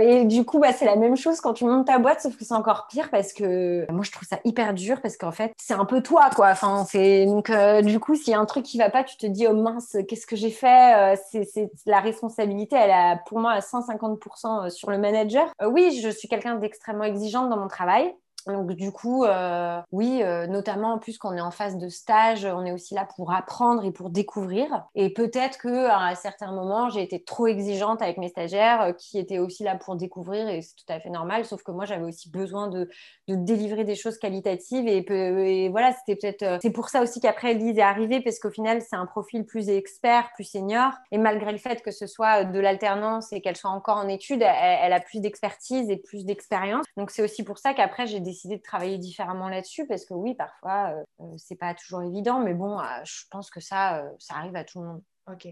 et 0.00 0.24
du 0.24 0.44
coup, 0.44 0.58
bah, 0.58 0.72
c'est 0.72 0.86
la 0.86 0.96
même 0.96 1.16
chose 1.16 1.40
quand 1.40 1.54
tu 1.54 1.64
montes 1.64 1.86
ta 1.86 1.98
boîte, 1.98 2.20
sauf 2.20 2.36
que 2.36 2.44
c'est 2.44 2.54
encore 2.54 2.86
pire 2.88 3.10
parce 3.10 3.32
que 3.32 3.90
moi, 3.90 4.02
je 4.04 4.12
trouve 4.12 4.26
ça 4.26 4.38
hyper 4.44 4.74
dur 4.74 5.00
parce 5.00 5.16
qu'en 5.16 5.32
fait, 5.32 5.52
c'est 5.56 5.74
un 5.74 5.84
peu 5.84 6.02
toi, 6.02 6.30
quoi. 6.34 6.48
Enfin, 6.50 6.86
c'est 6.88 7.26
donc, 7.26 7.50
du 7.82 8.00
coup, 8.00 8.14
s'il 8.14 8.32
y 8.32 8.34
a 8.34 8.40
un 8.40 8.46
truc 8.46 8.64
qui 8.64 8.78
va 8.78 8.90
pas, 8.90 8.97
tu 9.04 9.16
te 9.16 9.26
dis, 9.26 9.46
oh 9.46 9.54
mince, 9.54 9.96
qu'est-ce 10.08 10.26
que 10.26 10.36
j'ai 10.36 10.50
fait 10.50 11.14
euh, 11.14 11.16
C'est 11.30 11.70
la 11.86 12.00
responsabilité, 12.00 12.76
elle 12.76 12.90
a 12.90 13.16
pour 13.26 13.38
moi 13.38 13.52
à 13.52 13.60
150% 13.60 14.66
euh, 14.66 14.70
sur 14.70 14.90
le 14.90 14.98
manager. 14.98 15.52
Euh, 15.62 15.68
oui, 15.68 16.00
je 16.02 16.08
suis 16.08 16.28
quelqu'un 16.28 16.56
d'extrêmement 16.56 17.04
exigeante 17.04 17.50
dans 17.50 17.58
mon 17.58 17.68
travail. 17.68 18.14
Donc 18.46 18.72
du 18.72 18.92
coup, 18.92 19.24
euh, 19.24 19.80
oui, 19.92 20.22
euh, 20.22 20.46
notamment 20.46 20.94
en 20.94 20.98
plus 20.98 21.18
quand 21.18 21.32
on 21.32 21.36
est 21.36 21.40
en 21.40 21.50
phase 21.50 21.76
de 21.76 21.88
stage, 21.88 22.46
on 22.46 22.64
est 22.64 22.72
aussi 22.72 22.94
là 22.94 23.06
pour 23.16 23.32
apprendre 23.32 23.84
et 23.84 23.92
pour 23.92 24.10
découvrir. 24.10 24.86
Et 24.94 25.12
peut-être 25.12 25.58
que 25.58 25.86
à 25.88 26.14
certains 26.14 26.52
moments, 26.52 26.88
j'ai 26.88 27.02
été 27.02 27.22
trop 27.22 27.46
exigeante 27.46 28.00
avec 28.00 28.16
mes 28.16 28.28
stagiaires 28.28 28.82
euh, 28.82 28.92
qui 28.92 29.18
étaient 29.18 29.38
aussi 29.38 29.64
là 29.64 29.76
pour 29.76 29.96
découvrir 29.96 30.48
et 30.48 30.62
c'est 30.62 30.74
tout 30.76 30.90
à 30.90 31.00
fait 31.00 31.10
normal. 31.10 31.44
Sauf 31.44 31.62
que 31.62 31.72
moi, 31.72 31.84
j'avais 31.84 32.04
aussi 32.04 32.30
besoin 32.30 32.68
de, 32.68 32.88
délivrer 33.28 33.84
des 33.84 33.94
choses 33.94 34.18
qualitatives 34.18 34.88
et, 34.88 35.04
et 35.08 35.68
voilà, 35.68 35.92
c'était 35.92 36.16
peut-être. 36.16 36.58
c'est 36.62 36.70
pour 36.70 36.88
ça 36.88 37.02
aussi 37.02 37.20
qu'après 37.20 37.54
Lise 37.54 37.78
est 37.78 37.82
arrivée 37.82 38.20
parce 38.20 38.38
qu'au 38.38 38.50
final, 38.50 38.80
c'est 38.80 38.96
un 38.96 39.06
profil 39.06 39.44
plus 39.44 39.68
expert, 39.68 40.30
plus 40.34 40.44
senior. 40.44 40.92
Et 41.12 41.18
malgré 41.18 41.52
le 41.52 41.58
fait 41.58 41.82
que 41.82 41.90
ce 41.90 42.06
soit 42.06 42.44
de 42.44 42.58
l'alternance 42.58 43.32
et 43.32 43.40
qu'elle 43.40 43.56
soit 43.56 43.70
encore 43.70 43.98
en 43.98 44.08
études, 44.08 44.42
elle, 44.42 44.78
elle 44.82 44.92
a 44.92 45.00
plus 45.00 45.20
d'expertise 45.20 45.90
et 45.90 45.96
plus 45.96 46.24
d'expérience. 46.24 46.86
Donc 46.96 47.10
c'est 47.10 47.22
aussi 47.22 47.42
pour 47.42 47.58
ça 47.58 47.74
qu'après 47.74 48.06
j'ai 48.06 48.20
décidé 48.28 48.38
décidé 48.38 48.56
de 48.58 48.62
travailler 48.62 48.98
différemment 48.98 49.48
là-dessus 49.48 49.86
parce 49.86 50.04
que 50.04 50.14
oui, 50.14 50.34
parfois, 50.34 50.92
euh, 50.92 51.04
euh, 51.20 51.34
c'est 51.36 51.56
pas 51.56 51.74
toujours 51.74 52.02
évident, 52.02 52.40
mais 52.40 52.54
bon, 52.54 52.78
euh, 52.78 52.84
je 53.04 53.24
pense 53.30 53.50
que 53.50 53.60
ça, 53.60 54.04
ça 54.18 54.34
arrive 54.36 54.56
à 54.56 54.64
tout 54.64 54.80
le 54.80 54.86
monde. 54.86 55.02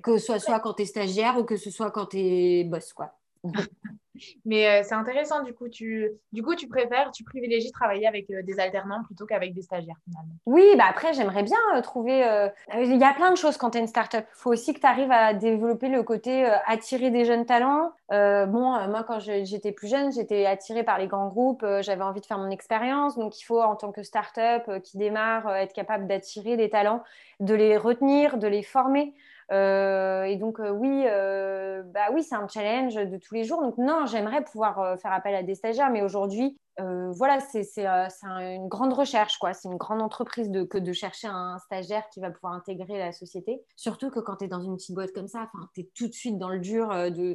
Que 0.03 0.17
ce 0.19 0.25
soit, 0.27 0.39
soit 0.39 0.61
quand 0.61 0.75
tu 0.75 0.83
es 0.83 0.87
stagiaire 0.87 1.37
ou 1.37 1.45
que 1.45 1.57
ce 1.57 1.71
soit 1.71 1.91
quand 1.91 2.07
tu 2.07 2.19
es 2.19 2.65
boss, 2.65 2.93
quoi. 2.93 3.19
Mais 4.45 4.69
euh, 4.69 4.83
c'est 4.85 4.95
intéressant, 4.95 5.43
du 5.43 5.53
coup, 5.53 5.69
tu, 5.69 6.11
du 6.33 6.43
coup, 6.43 6.55
tu 6.55 6.69
préfères, 6.69 7.11
tu 7.13 7.25
privilégies 7.25 7.71
travailler 7.71 8.07
avec 8.07 8.31
euh, 8.31 8.43
des 8.43 8.59
alternants 8.59 9.03
plutôt 9.05 9.27
qu'avec 9.27 9.55
des 9.55 9.63
stagiaires, 9.63 9.97
finalement. 10.05 10.35
Oui, 10.47 10.65
bah 10.77 10.85
après, 10.89 11.13
j'aimerais 11.15 11.43
bien 11.43 11.59
euh, 11.75 11.81
trouver. 11.81 12.25
Il 12.75 12.97
y 12.97 13.05
a 13.05 13.15
plein 13.15 13.31
de 13.31 13.37
choses 13.37 13.57
quand 13.57 13.71
tu 13.71 13.79
es 13.79 13.81
une 13.81 13.87
start-up. 13.87 14.27
Il 14.29 14.39
faut 14.39 14.51
aussi 14.51 14.75
que 14.75 14.81
tu 14.81 14.87
arrives 14.87 15.13
à 15.13 15.35
développer 15.35 15.89
le 15.89 16.03
côté 16.03 16.45
attirer 16.67 17.11
des 17.11 17.25
jeunes 17.25 17.47
talents. 17.47 17.93
bon, 18.11 18.89
moi, 18.89 19.05
quand 19.07 19.19
j'étais 19.21 19.73
plus 19.73 19.89
jeune, 19.89 20.13
j'étais 20.13 20.47
attirée 20.47 20.83
par 20.83 20.99
les 20.99 21.07
grands 21.07 21.29
groupes. 21.29 21.65
J'avais 21.81 22.03
envie 22.03 22.21
de 22.21 22.27
faire 22.27 22.39
mon 22.39 22.51
expérience. 22.51 23.17
Donc, 23.17 23.41
il 23.41 23.45
faut, 23.45 23.61
en 23.61 23.77
tant 23.77 23.93
que 23.93 24.03
start-up 24.03 24.83
qui 24.83 24.99
démarre, 24.99 25.55
être 25.57 25.73
capable 25.73 26.07
d'attirer 26.07 26.57
des 26.57 26.71
talents, 26.71 27.03
de 27.41 27.55
les 27.55 27.77
retenir, 27.77 28.39
de 28.39 28.49
les 28.49 28.63
former. 28.63 29.15
Euh, 29.53 30.25
et 30.25 30.37
donc, 30.37 30.59
euh, 30.61 30.71
oui, 30.71 31.05
euh, 31.07 31.83
bah 31.85 32.09
oui, 32.13 32.23
c'est 32.23 32.35
un 32.35 32.49
challenge 32.49 32.95
de 32.95 33.17
tous 33.17 33.35
les 33.35 33.45
jours. 33.45 33.63
Donc, 33.63 33.79
non, 33.79 34.07
j'aimerais 34.07 34.43
pouvoir 34.43 34.99
faire 35.01 35.13
appel 35.13 35.35
à 35.35 35.43
des 35.43 35.55
stagiaires, 35.55 35.91
mais 35.91 36.03
aujourd'hui, 36.03 36.59
voilà, 36.79 37.41
c'est 37.41 37.67
une 37.79 38.69
grande 38.69 38.93
recherche, 38.93 39.39
quoi. 39.39 39.53
C'est 39.55 39.69
une 39.69 39.77
grande 39.77 40.03
entreprise 40.03 40.51
de, 40.51 40.65
que 40.65 40.79
de 40.79 40.93
chercher 40.93 41.29
un 41.29 41.59
stagiaire 41.59 42.09
qui 42.11 42.21
va 42.21 42.31
pouvoir 42.31 42.53
intégrer 42.53 42.99
la 42.99 43.13
société. 43.13 43.63
Surtout 43.77 44.11
que 44.11 44.21
quand 44.21 44.37
tu 44.37 44.45
es 44.45 44.49
dans 44.49 44.61
une 44.61 44.77
petite 44.77 44.95
boîte 44.95 45.13
comme 45.13 45.29
ça, 45.29 45.51
tu 45.75 45.81
es 45.83 45.91
tout 45.95 46.09
de 46.09 46.13
suite 46.13 46.39
dans 46.39 46.49
le 46.49 46.59
dur. 46.59 46.89
De, 46.89 47.35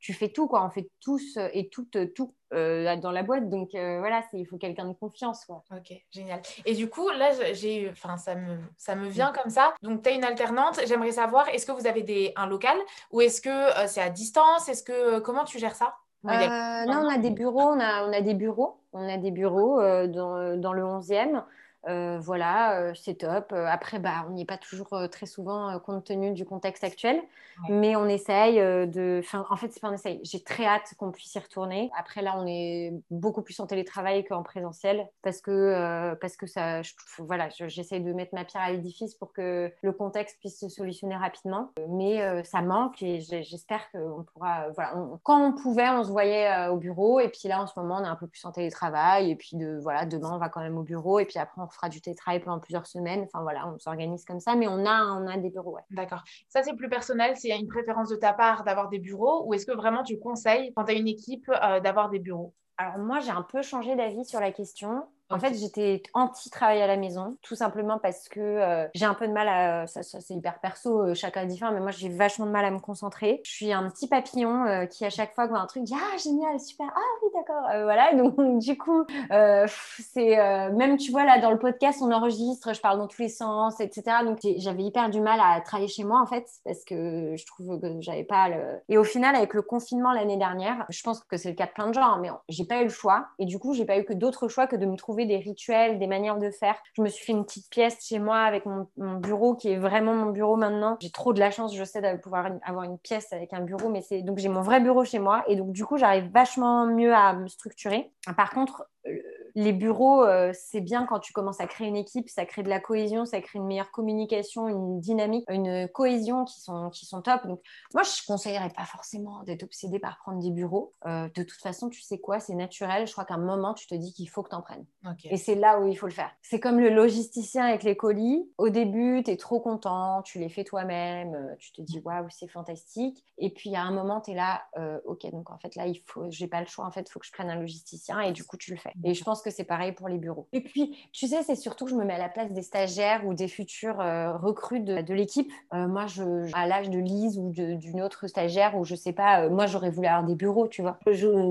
tu 0.00 0.12
fais 0.12 0.28
tout, 0.28 0.48
quoi. 0.48 0.64
On 0.64 0.70
fait 0.70 0.90
tous 1.00 1.38
et 1.52 1.68
toutes 1.68 2.14
tout 2.14 2.34
euh, 2.54 2.96
dans 2.96 3.10
la 3.10 3.22
boîte. 3.22 3.48
Donc 3.48 3.74
euh, 3.74 3.98
voilà, 3.98 4.22
il 4.32 4.46
faut 4.46 4.56
quelqu'un 4.56 4.86
de 4.86 4.94
confiance. 4.94 5.44
Quoi. 5.44 5.62
Ok, 5.70 5.92
génial. 6.10 6.40
Et 6.64 6.74
du 6.74 6.88
coup, 6.88 7.08
là, 7.10 7.30
j'ai, 7.52 7.90
enfin, 7.90 8.16
ça 8.16 8.34
me, 8.34 8.58
ça 8.76 8.94
me 8.94 9.08
vient 9.08 9.32
comme 9.32 9.50
ça. 9.50 9.74
Donc 9.82 10.02
tu 10.02 10.10
es 10.10 10.14
une 10.14 10.24
alternante. 10.24 10.80
J'aimerais 10.86 11.12
savoir, 11.12 11.48
est-ce 11.50 11.66
que 11.66 11.72
vous 11.72 11.86
avez 11.86 12.02
des, 12.02 12.32
un 12.36 12.46
local? 12.46 12.76
Ou 13.10 13.20
est-ce 13.20 13.40
que 13.40 13.48
euh, 13.48 13.86
c'est 13.86 14.00
à 14.00 14.10
distance? 14.10 14.68
Est-ce 14.68 14.82
que 14.82 15.18
comment 15.20 15.44
tu 15.44 15.58
gères 15.58 15.74
ça? 15.74 15.94
Non, 16.24 17.04
on 17.04 17.08
a 17.08 17.18
des 17.18 17.30
bureaux. 17.30 17.60
On 17.60 17.80
a, 17.80 18.04
on 18.06 18.12
a 18.12 18.20
des 18.20 18.34
bureaux. 18.34 18.80
On 18.92 19.08
a 19.08 19.18
des 19.18 19.30
bureaux 19.30 19.80
dans, 20.08 20.58
dans 20.60 20.72
le 20.72 20.82
11e. 20.82 21.42
Euh, 21.86 22.18
voilà, 22.18 22.80
euh, 22.80 22.92
c'est 22.94 23.14
top. 23.14 23.52
Euh, 23.52 23.66
après, 23.66 23.98
bah, 23.98 24.26
on 24.28 24.32
n'y 24.32 24.42
est 24.42 24.46
pas 24.46 24.58
toujours 24.58 24.88
très 25.10 25.26
souvent 25.26 25.78
compte 25.78 26.04
tenu 26.04 26.32
du 26.32 26.44
contexte 26.44 26.84
actuel, 26.84 27.20
mais 27.68 27.96
on 27.96 28.06
essaye 28.06 28.56
de. 28.56 29.20
Enfin, 29.22 29.46
en 29.50 29.56
fait, 29.56 29.72
c'est 29.72 29.80
pas 29.80 29.88
un 29.88 29.94
essaye. 29.94 30.20
J'ai 30.24 30.42
très 30.42 30.66
hâte 30.66 30.94
qu'on 30.98 31.10
puisse 31.10 31.34
y 31.34 31.38
retourner. 31.38 31.90
Après, 31.96 32.22
là, 32.22 32.34
on 32.36 32.46
est 32.46 32.92
beaucoup 33.10 33.42
plus 33.42 33.58
en 33.60 33.66
télétravail 33.66 34.24
qu'en 34.24 34.42
présentiel 34.42 35.08
parce 35.22 35.40
que, 35.40 36.14
parce 36.20 36.36
que 36.36 36.46
ça, 36.46 36.82
voilà, 37.18 37.48
j'essaye 37.50 38.00
de 38.00 38.12
mettre 38.12 38.34
ma 38.34 38.44
pierre 38.44 38.62
à 38.62 38.72
l'édifice 38.72 39.14
pour 39.14 39.32
que 39.32 39.72
le 39.82 39.92
contexte 39.92 40.38
puisse 40.40 40.58
se 40.58 40.68
solutionner 40.68 41.16
rapidement. 41.16 41.70
Mais 41.88 42.44
ça 42.44 42.62
manque 42.62 43.02
et 43.02 43.20
j'espère 43.20 43.90
qu'on 43.92 44.24
pourra. 44.24 44.68
voilà, 44.70 44.94
quand 45.22 45.42
on 45.42 45.52
pouvait, 45.52 45.88
on 45.90 46.04
se 46.04 46.10
voyait 46.10 46.68
au 46.68 46.76
bureau 46.76 47.20
et 47.20 47.28
puis 47.28 47.48
là, 47.48 47.62
en 47.62 47.66
ce 47.66 47.78
moment, 47.78 47.98
on 48.00 48.04
est 48.04 48.08
un 48.08 48.16
peu 48.16 48.26
plus 48.26 48.44
en 48.44 48.52
télétravail 48.52 49.30
et 49.30 49.36
puis 49.36 49.56
de, 49.56 49.78
voilà, 49.80 50.06
demain, 50.06 50.32
on 50.34 50.38
va 50.38 50.48
quand 50.48 50.60
même 50.60 50.78
au 50.78 50.82
bureau 50.82 51.18
et 51.18 51.24
puis 51.24 51.38
après, 51.38 51.60
on 51.60 51.67
fera 51.68 51.88
du 51.88 52.00
télétravail 52.00 52.40
pendant 52.40 52.58
plusieurs 52.58 52.86
semaines. 52.86 53.26
Enfin 53.26 53.42
voilà, 53.42 53.68
on 53.68 53.78
s'organise 53.78 54.24
comme 54.24 54.40
ça, 54.40 54.54
mais 54.54 54.68
on 54.68 54.86
a, 54.86 55.02
on 55.04 55.26
a 55.26 55.36
des 55.36 55.50
bureaux. 55.50 55.78
D'accord. 55.90 56.22
Ça, 56.48 56.62
c'est 56.62 56.74
plus 56.74 56.88
personnel. 56.88 57.36
S'il 57.36 57.50
y 57.50 57.52
a 57.52 57.56
une 57.56 57.68
préférence 57.68 58.08
de 58.08 58.16
ta 58.16 58.32
part 58.32 58.64
d'avoir 58.64 58.88
des 58.88 58.98
bureaux 58.98 59.44
ou 59.46 59.54
est-ce 59.54 59.66
que 59.66 59.72
vraiment 59.72 60.02
tu 60.02 60.18
conseilles, 60.18 60.72
quand 60.74 60.84
tu 60.84 60.92
as 60.92 60.96
une 60.96 61.08
équipe, 61.08 61.50
euh, 61.62 61.80
d'avoir 61.80 62.10
des 62.10 62.18
bureaux? 62.18 62.54
Alors 62.76 62.98
moi, 62.98 63.20
j'ai 63.20 63.30
un 63.30 63.42
peu 63.42 63.62
changé 63.62 63.96
d'avis 63.96 64.24
sur 64.24 64.40
la 64.40 64.52
question. 64.52 65.04
En 65.30 65.38
fait, 65.38 65.52
j'étais 65.54 66.02
anti-travail 66.14 66.80
à 66.80 66.86
la 66.86 66.96
maison, 66.96 67.36
tout 67.42 67.54
simplement 67.54 67.98
parce 67.98 68.30
que 68.30 68.40
euh, 68.40 68.88
j'ai 68.94 69.04
un 69.04 69.12
peu 69.12 69.28
de 69.28 69.32
mal 69.32 69.46
à. 69.46 69.86
Ça, 69.86 70.02
c'est 70.02 70.34
hyper 70.34 70.58
perso, 70.58 71.02
euh, 71.02 71.14
chacun 71.14 71.42
est 71.42 71.46
différent, 71.46 71.70
mais 71.72 71.80
moi, 71.80 71.90
j'ai 71.90 72.08
vachement 72.08 72.46
de 72.46 72.50
mal 72.50 72.64
à 72.64 72.70
me 72.70 72.78
concentrer. 72.78 73.42
Je 73.44 73.50
suis 73.50 73.72
un 73.72 73.90
petit 73.90 74.08
papillon 74.08 74.64
euh, 74.64 74.86
qui, 74.86 75.04
à 75.04 75.10
chaque 75.10 75.34
fois 75.34 75.46
voit 75.46 75.58
un 75.58 75.66
truc, 75.66 75.82
dit 75.82 75.94
Ah, 75.94 76.16
génial, 76.16 76.58
super, 76.58 76.86
ah 76.94 77.00
oui, 77.22 77.28
d'accord. 77.34 77.62
voilà, 77.84 78.14
donc 78.14 78.36
du 78.58 78.78
coup, 78.78 79.04
c'est. 79.28 80.36
même, 80.72 80.96
tu 80.96 81.10
vois, 81.10 81.24
là, 81.24 81.38
dans 81.38 81.50
le 81.50 81.58
podcast, 81.58 82.00
on 82.00 82.10
enregistre, 82.10 82.74
je 82.74 82.80
parle 82.80 82.98
dans 82.98 83.06
tous 83.06 83.20
les 83.20 83.28
sens, 83.28 83.80
etc. 83.80 84.24
Donc, 84.24 84.38
j'avais 84.56 84.82
hyper 84.82 85.10
du 85.10 85.20
mal 85.20 85.40
à 85.42 85.60
travailler 85.60 85.88
chez 85.88 86.04
moi, 86.04 86.22
en 86.22 86.26
fait, 86.26 86.48
parce 86.64 86.84
que 86.84 87.34
je 87.36 87.46
trouve 87.46 87.78
que 87.78 88.00
j'avais 88.00 88.24
pas 88.24 88.48
le. 88.48 88.80
Et 88.88 88.96
au 88.96 89.04
final, 89.04 89.36
avec 89.36 89.52
le 89.52 89.60
confinement 89.60 90.12
l'année 90.12 90.38
dernière, 90.38 90.86
je 90.88 91.02
pense 91.02 91.22
que 91.22 91.36
c'est 91.36 91.50
le 91.50 91.54
cas 91.54 91.66
de 91.66 91.72
plein 91.72 91.88
de 91.88 91.92
gens, 91.92 92.14
hein, 92.14 92.18
mais 92.22 92.30
j'ai 92.48 92.64
pas 92.64 92.80
eu 92.80 92.84
le 92.84 92.88
choix. 92.88 93.26
Et 93.38 93.44
du 93.44 93.58
coup, 93.58 93.74
j'ai 93.74 93.84
pas 93.84 93.98
eu 93.98 94.04
que 94.04 94.14
d'autres 94.14 94.48
choix 94.48 94.66
que 94.66 94.76
de 94.76 94.86
me 94.86 94.96
trouver 94.96 95.17
des 95.26 95.38
rituels, 95.38 95.98
des 95.98 96.06
manières 96.06 96.38
de 96.38 96.50
faire. 96.50 96.76
Je 96.94 97.02
me 97.02 97.08
suis 97.08 97.24
fait 97.24 97.32
une 97.32 97.44
petite 97.44 97.70
pièce 97.70 98.06
chez 98.06 98.18
moi 98.18 98.38
avec 98.38 98.64
mon, 98.66 98.86
bureau 99.18 99.54
qui 99.54 99.70
est 99.70 99.76
vraiment 99.76 100.14
mon 100.14 100.30
bureau 100.30 100.56
maintenant. 100.56 100.96
J'ai 101.00 101.10
trop 101.10 101.32
de 101.32 101.40
la 101.40 101.50
chance, 101.50 101.74
je 101.74 101.84
sais, 101.84 102.00
de 102.00 102.20
pouvoir 102.20 102.50
avoir 102.64 102.84
une 102.84 102.98
pièce 102.98 103.32
avec 103.32 103.52
un 103.52 103.60
bureau, 103.60 103.88
mais 103.88 104.02
c'est 104.02 104.22
donc 104.22 104.38
j'ai 104.38 104.48
mon 104.48 104.62
vrai 104.62 104.80
bureau 104.80 105.04
chez 105.04 105.18
moi 105.18 105.44
et 105.48 105.56
donc 105.56 105.72
du 105.72 105.84
coup 105.84 105.96
j'arrive 105.96 106.30
vachement 106.32 106.86
mieux 106.86 107.14
à 107.14 107.32
me 107.34 107.48
structurer. 107.48 108.10
Par 108.36 108.50
contre, 108.50 108.88
euh, 109.06 109.10
les 109.58 109.72
bureaux, 109.72 110.22
euh, 110.22 110.52
c'est 110.54 110.80
bien 110.80 111.04
quand 111.04 111.18
tu 111.18 111.32
commences 111.32 111.60
à 111.60 111.66
créer 111.66 111.88
une 111.88 111.96
équipe, 111.96 112.28
ça 112.28 112.46
crée 112.46 112.62
de 112.62 112.68
la 112.68 112.78
cohésion, 112.78 113.24
ça 113.24 113.40
crée 113.40 113.58
une 113.58 113.66
meilleure 113.66 113.90
communication, 113.90 114.68
une 114.68 115.00
dynamique, 115.00 115.44
une 115.50 115.88
cohésion 115.88 116.44
qui 116.44 116.60
sont, 116.60 116.90
qui 116.90 117.06
sont 117.06 117.22
top. 117.22 117.44
Donc, 117.44 117.60
moi, 117.92 118.04
je 118.04 118.10
ne 118.10 118.26
conseillerais 118.26 118.70
pas 118.70 118.84
forcément 118.84 119.42
d'être 119.42 119.64
obsédé 119.64 119.98
par 119.98 120.18
prendre 120.18 120.40
des 120.40 120.52
bureaux. 120.52 120.94
Euh, 121.06 121.28
de 121.34 121.42
toute 121.42 121.60
façon, 121.60 121.88
tu 121.88 122.02
sais 122.02 122.18
quoi, 122.20 122.38
c'est 122.38 122.54
naturel. 122.54 123.08
Je 123.08 123.12
crois 123.12 123.24
qu'à 123.24 123.34
un 123.34 123.38
moment, 123.38 123.74
tu 123.74 123.88
te 123.88 123.96
dis 123.96 124.12
qu'il 124.12 124.28
faut 124.28 124.44
que 124.44 124.50
tu 124.50 124.54
en 124.54 124.62
prennes. 124.62 124.86
Et 125.24 125.36
c'est 125.36 125.56
là 125.56 125.80
où 125.80 125.88
il 125.88 125.96
faut 125.96 126.06
le 126.06 126.12
faire. 126.12 126.30
C'est 126.40 126.60
comme 126.60 126.78
le 126.78 126.90
logisticien 126.90 127.64
avec 127.64 127.82
les 127.82 127.96
colis. 127.96 128.48
Au 128.58 128.68
début, 128.68 129.24
tu 129.24 129.32
es 129.32 129.36
trop 129.36 129.58
content, 129.58 130.22
tu 130.22 130.38
les 130.38 130.50
fais 130.50 130.62
toi-même, 130.62 131.34
euh, 131.34 131.56
tu 131.58 131.72
te 131.72 131.82
dis 131.82 131.98
waouh, 132.04 132.28
c'est 132.30 132.48
fantastique. 132.48 133.24
Et 133.38 133.52
puis, 133.52 133.74
à 133.74 133.82
un 133.82 133.90
moment, 133.90 134.20
tu 134.20 134.30
es 134.30 134.34
là, 134.34 134.62
ok, 135.04 135.28
donc 135.32 135.50
en 135.50 135.58
fait, 135.58 135.74
là, 135.74 135.86
il 135.86 136.00
faut, 136.06 136.30
j'ai 136.30 136.46
pas 136.46 136.60
le 136.60 136.66
choix, 136.66 136.84
en 136.84 136.92
fait, 136.92 137.02
il 137.08 137.10
faut 137.10 137.18
que 137.18 137.26
je 137.26 137.32
prenne 137.32 137.50
un 137.50 137.56
logisticien 137.56 138.20
et 138.20 138.32
du 138.32 138.44
coup, 138.44 138.56
tu 138.56 138.70
le 138.70 138.76
fais. 138.76 138.92
Et 139.04 139.14
je 139.14 139.24
pense 139.24 139.42
que 139.42 139.47
c'est 139.50 139.64
pareil 139.64 139.92
pour 139.92 140.08
les 140.08 140.18
bureaux. 140.18 140.48
Et 140.52 140.60
puis, 140.60 140.96
tu 141.12 141.26
sais, 141.26 141.42
c'est 141.42 141.56
surtout 141.56 141.84
que 141.84 141.90
je 141.90 141.96
me 141.96 142.04
mets 142.04 142.14
à 142.14 142.18
la 142.18 142.28
place 142.28 142.52
des 142.52 142.62
stagiaires 142.62 143.26
ou 143.26 143.34
des 143.34 143.48
futurs 143.48 144.00
euh, 144.00 144.36
recrues 144.36 144.80
de, 144.80 145.14
l'équipe. 145.14 145.50
Euh, 145.74 145.86
moi, 145.86 146.06
je, 146.06 146.22
à 146.54 146.66
l'âge 146.66 146.90
de 146.90 146.98
Lise 146.98 147.38
ou 147.38 147.50
d'une 147.52 148.02
autre 148.02 148.26
stagiaire, 148.26 148.76
ou 148.76 148.84
je 148.84 148.94
sais 148.94 149.12
pas, 149.12 149.42
euh, 149.42 149.50
moi, 149.50 149.66
j'aurais 149.66 149.90
voulu 149.90 150.06
avoir 150.06 150.24
des 150.24 150.34
bureaux, 150.34 150.68
tu 150.68 150.82
vois. 150.82 150.98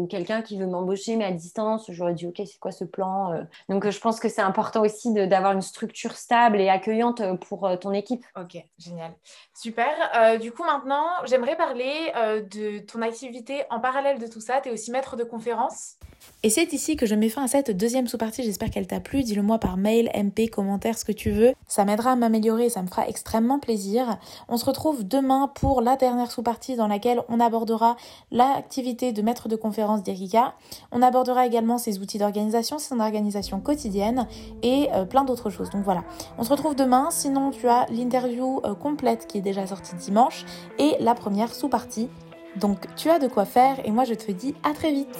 Quelqu'un 0.09 0.41
qui 0.41 0.57
veut 0.57 0.67
m'embaucher, 0.67 1.15
mais 1.15 1.25
à 1.25 1.31
distance, 1.31 1.89
j'aurais 1.89 2.13
dit, 2.13 2.27
OK, 2.27 2.41
c'est 2.45 2.59
quoi 2.59 2.71
ce 2.71 2.83
plan 2.83 3.45
Donc, 3.69 3.89
je 3.89 3.99
pense 3.99 4.19
que 4.19 4.29
c'est 4.29 4.41
important 4.41 4.81
aussi 4.81 5.13
d'avoir 5.13 5.53
une 5.53 5.61
structure 5.61 6.13
stable 6.13 6.59
et 6.59 6.69
accueillante 6.69 7.21
pour 7.47 7.69
ton 7.79 7.91
équipe. 7.91 8.25
Ok, 8.39 8.57
génial. 8.77 9.11
Super. 9.53 10.39
du 10.39 10.51
coup, 10.51 10.63
maintenant, 10.63 11.07
j'aimerais 11.25 11.55
parler 11.55 12.11
de 12.51 12.79
ton 12.79 13.01
activité 13.01 13.63
en 13.69 13.79
parallèle 13.79 14.19
de 14.19 14.27
tout 14.27 14.41
ça. 14.41 14.61
Tu 14.61 14.69
es 14.69 14.71
aussi 14.71 14.91
maître 14.91 15.15
de 15.15 15.23
conférence. 15.23 15.97
Et 16.43 16.49
c'est 16.49 16.71
ici 16.71 16.95
que 16.95 17.05
je 17.05 17.15
mets 17.15 17.29
fin 17.29 17.43
à 17.43 17.47
cette 17.47 17.75
deuxième 17.75 18.07
sous-partie. 18.07 18.43
J'espère 18.43 18.69
qu'elle 18.69 18.87
t'a 18.87 18.99
plu. 18.99 19.23
Dis-le 19.23 19.41
moi 19.41 19.57
par 19.57 19.75
mail, 19.75 20.09
MP, 20.15 20.49
commentaire, 20.49 20.97
ce 20.97 21.03
que 21.03 21.11
tu 21.11 21.31
veux. 21.31 21.53
Ça 21.67 21.83
m'aidera 21.83 22.11
à 22.11 22.15
m'améliorer 22.15 22.69
ça 22.69 22.81
me 22.81 22.87
fera 22.87 23.07
extrêmement 23.07 23.59
plaisir. 23.59 24.17
On 24.47 24.57
se 24.57 24.65
retrouve 24.65 25.07
demain 25.07 25.51
pour 25.55 25.81
la 25.81 25.95
dernière 25.95 26.31
sous-partie 26.31 26.75
dans 26.75 26.87
laquelle 26.87 27.21
on 27.29 27.39
abordera 27.39 27.97
l'activité 28.31 29.11
de 29.11 29.21
maître 29.21 29.47
de 29.47 29.55
conférence 29.55 30.03
d'Erika. 30.03 30.53
On 30.91 31.01
abordera 31.01 31.45
également 31.45 31.77
ses 31.77 31.99
outils 31.99 32.17
d'organisation, 32.17 32.79
son 32.79 32.99
organisation 32.99 33.59
quotidienne 33.59 34.27
et 34.61 34.89
euh, 34.93 35.05
plein 35.05 35.23
d'autres 35.23 35.49
choses. 35.49 35.69
Donc 35.71 35.83
voilà. 35.83 36.03
On 36.37 36.43
se 36.43 36.49
retrouve 36.49 36.75
demain. 36.75 37.09
Sinon, 37.11 37.51
tu 37.51 37.67
as 37.67 37.85
l'interview 37.89 38.61
euh, 38.63 38.75
complète 38.75 39.27
qui 39.27 39.39
est 39.39 39.41
déjà 39.41 39.65
sortie 39.65 39.95
dimanche 39.95 40.45
et 40.77 40.95
la 40.99 41.15
première 41.15 41.53
sous-partie 41.53 42.09
donc 42.59 42.79
tu 42.95 43.09
as 43.09 43.19
de 43.19 43.27
quoi 43.27 43.45
faire 43.45 43.75
et 43.85 43.91
moi 43.91 44.03
je 44.05 44.13
te 44.13 44.31
dis 44.31 44.55
à 44.63 44.73
très 44.73 44.91
vite. 44.91 45.17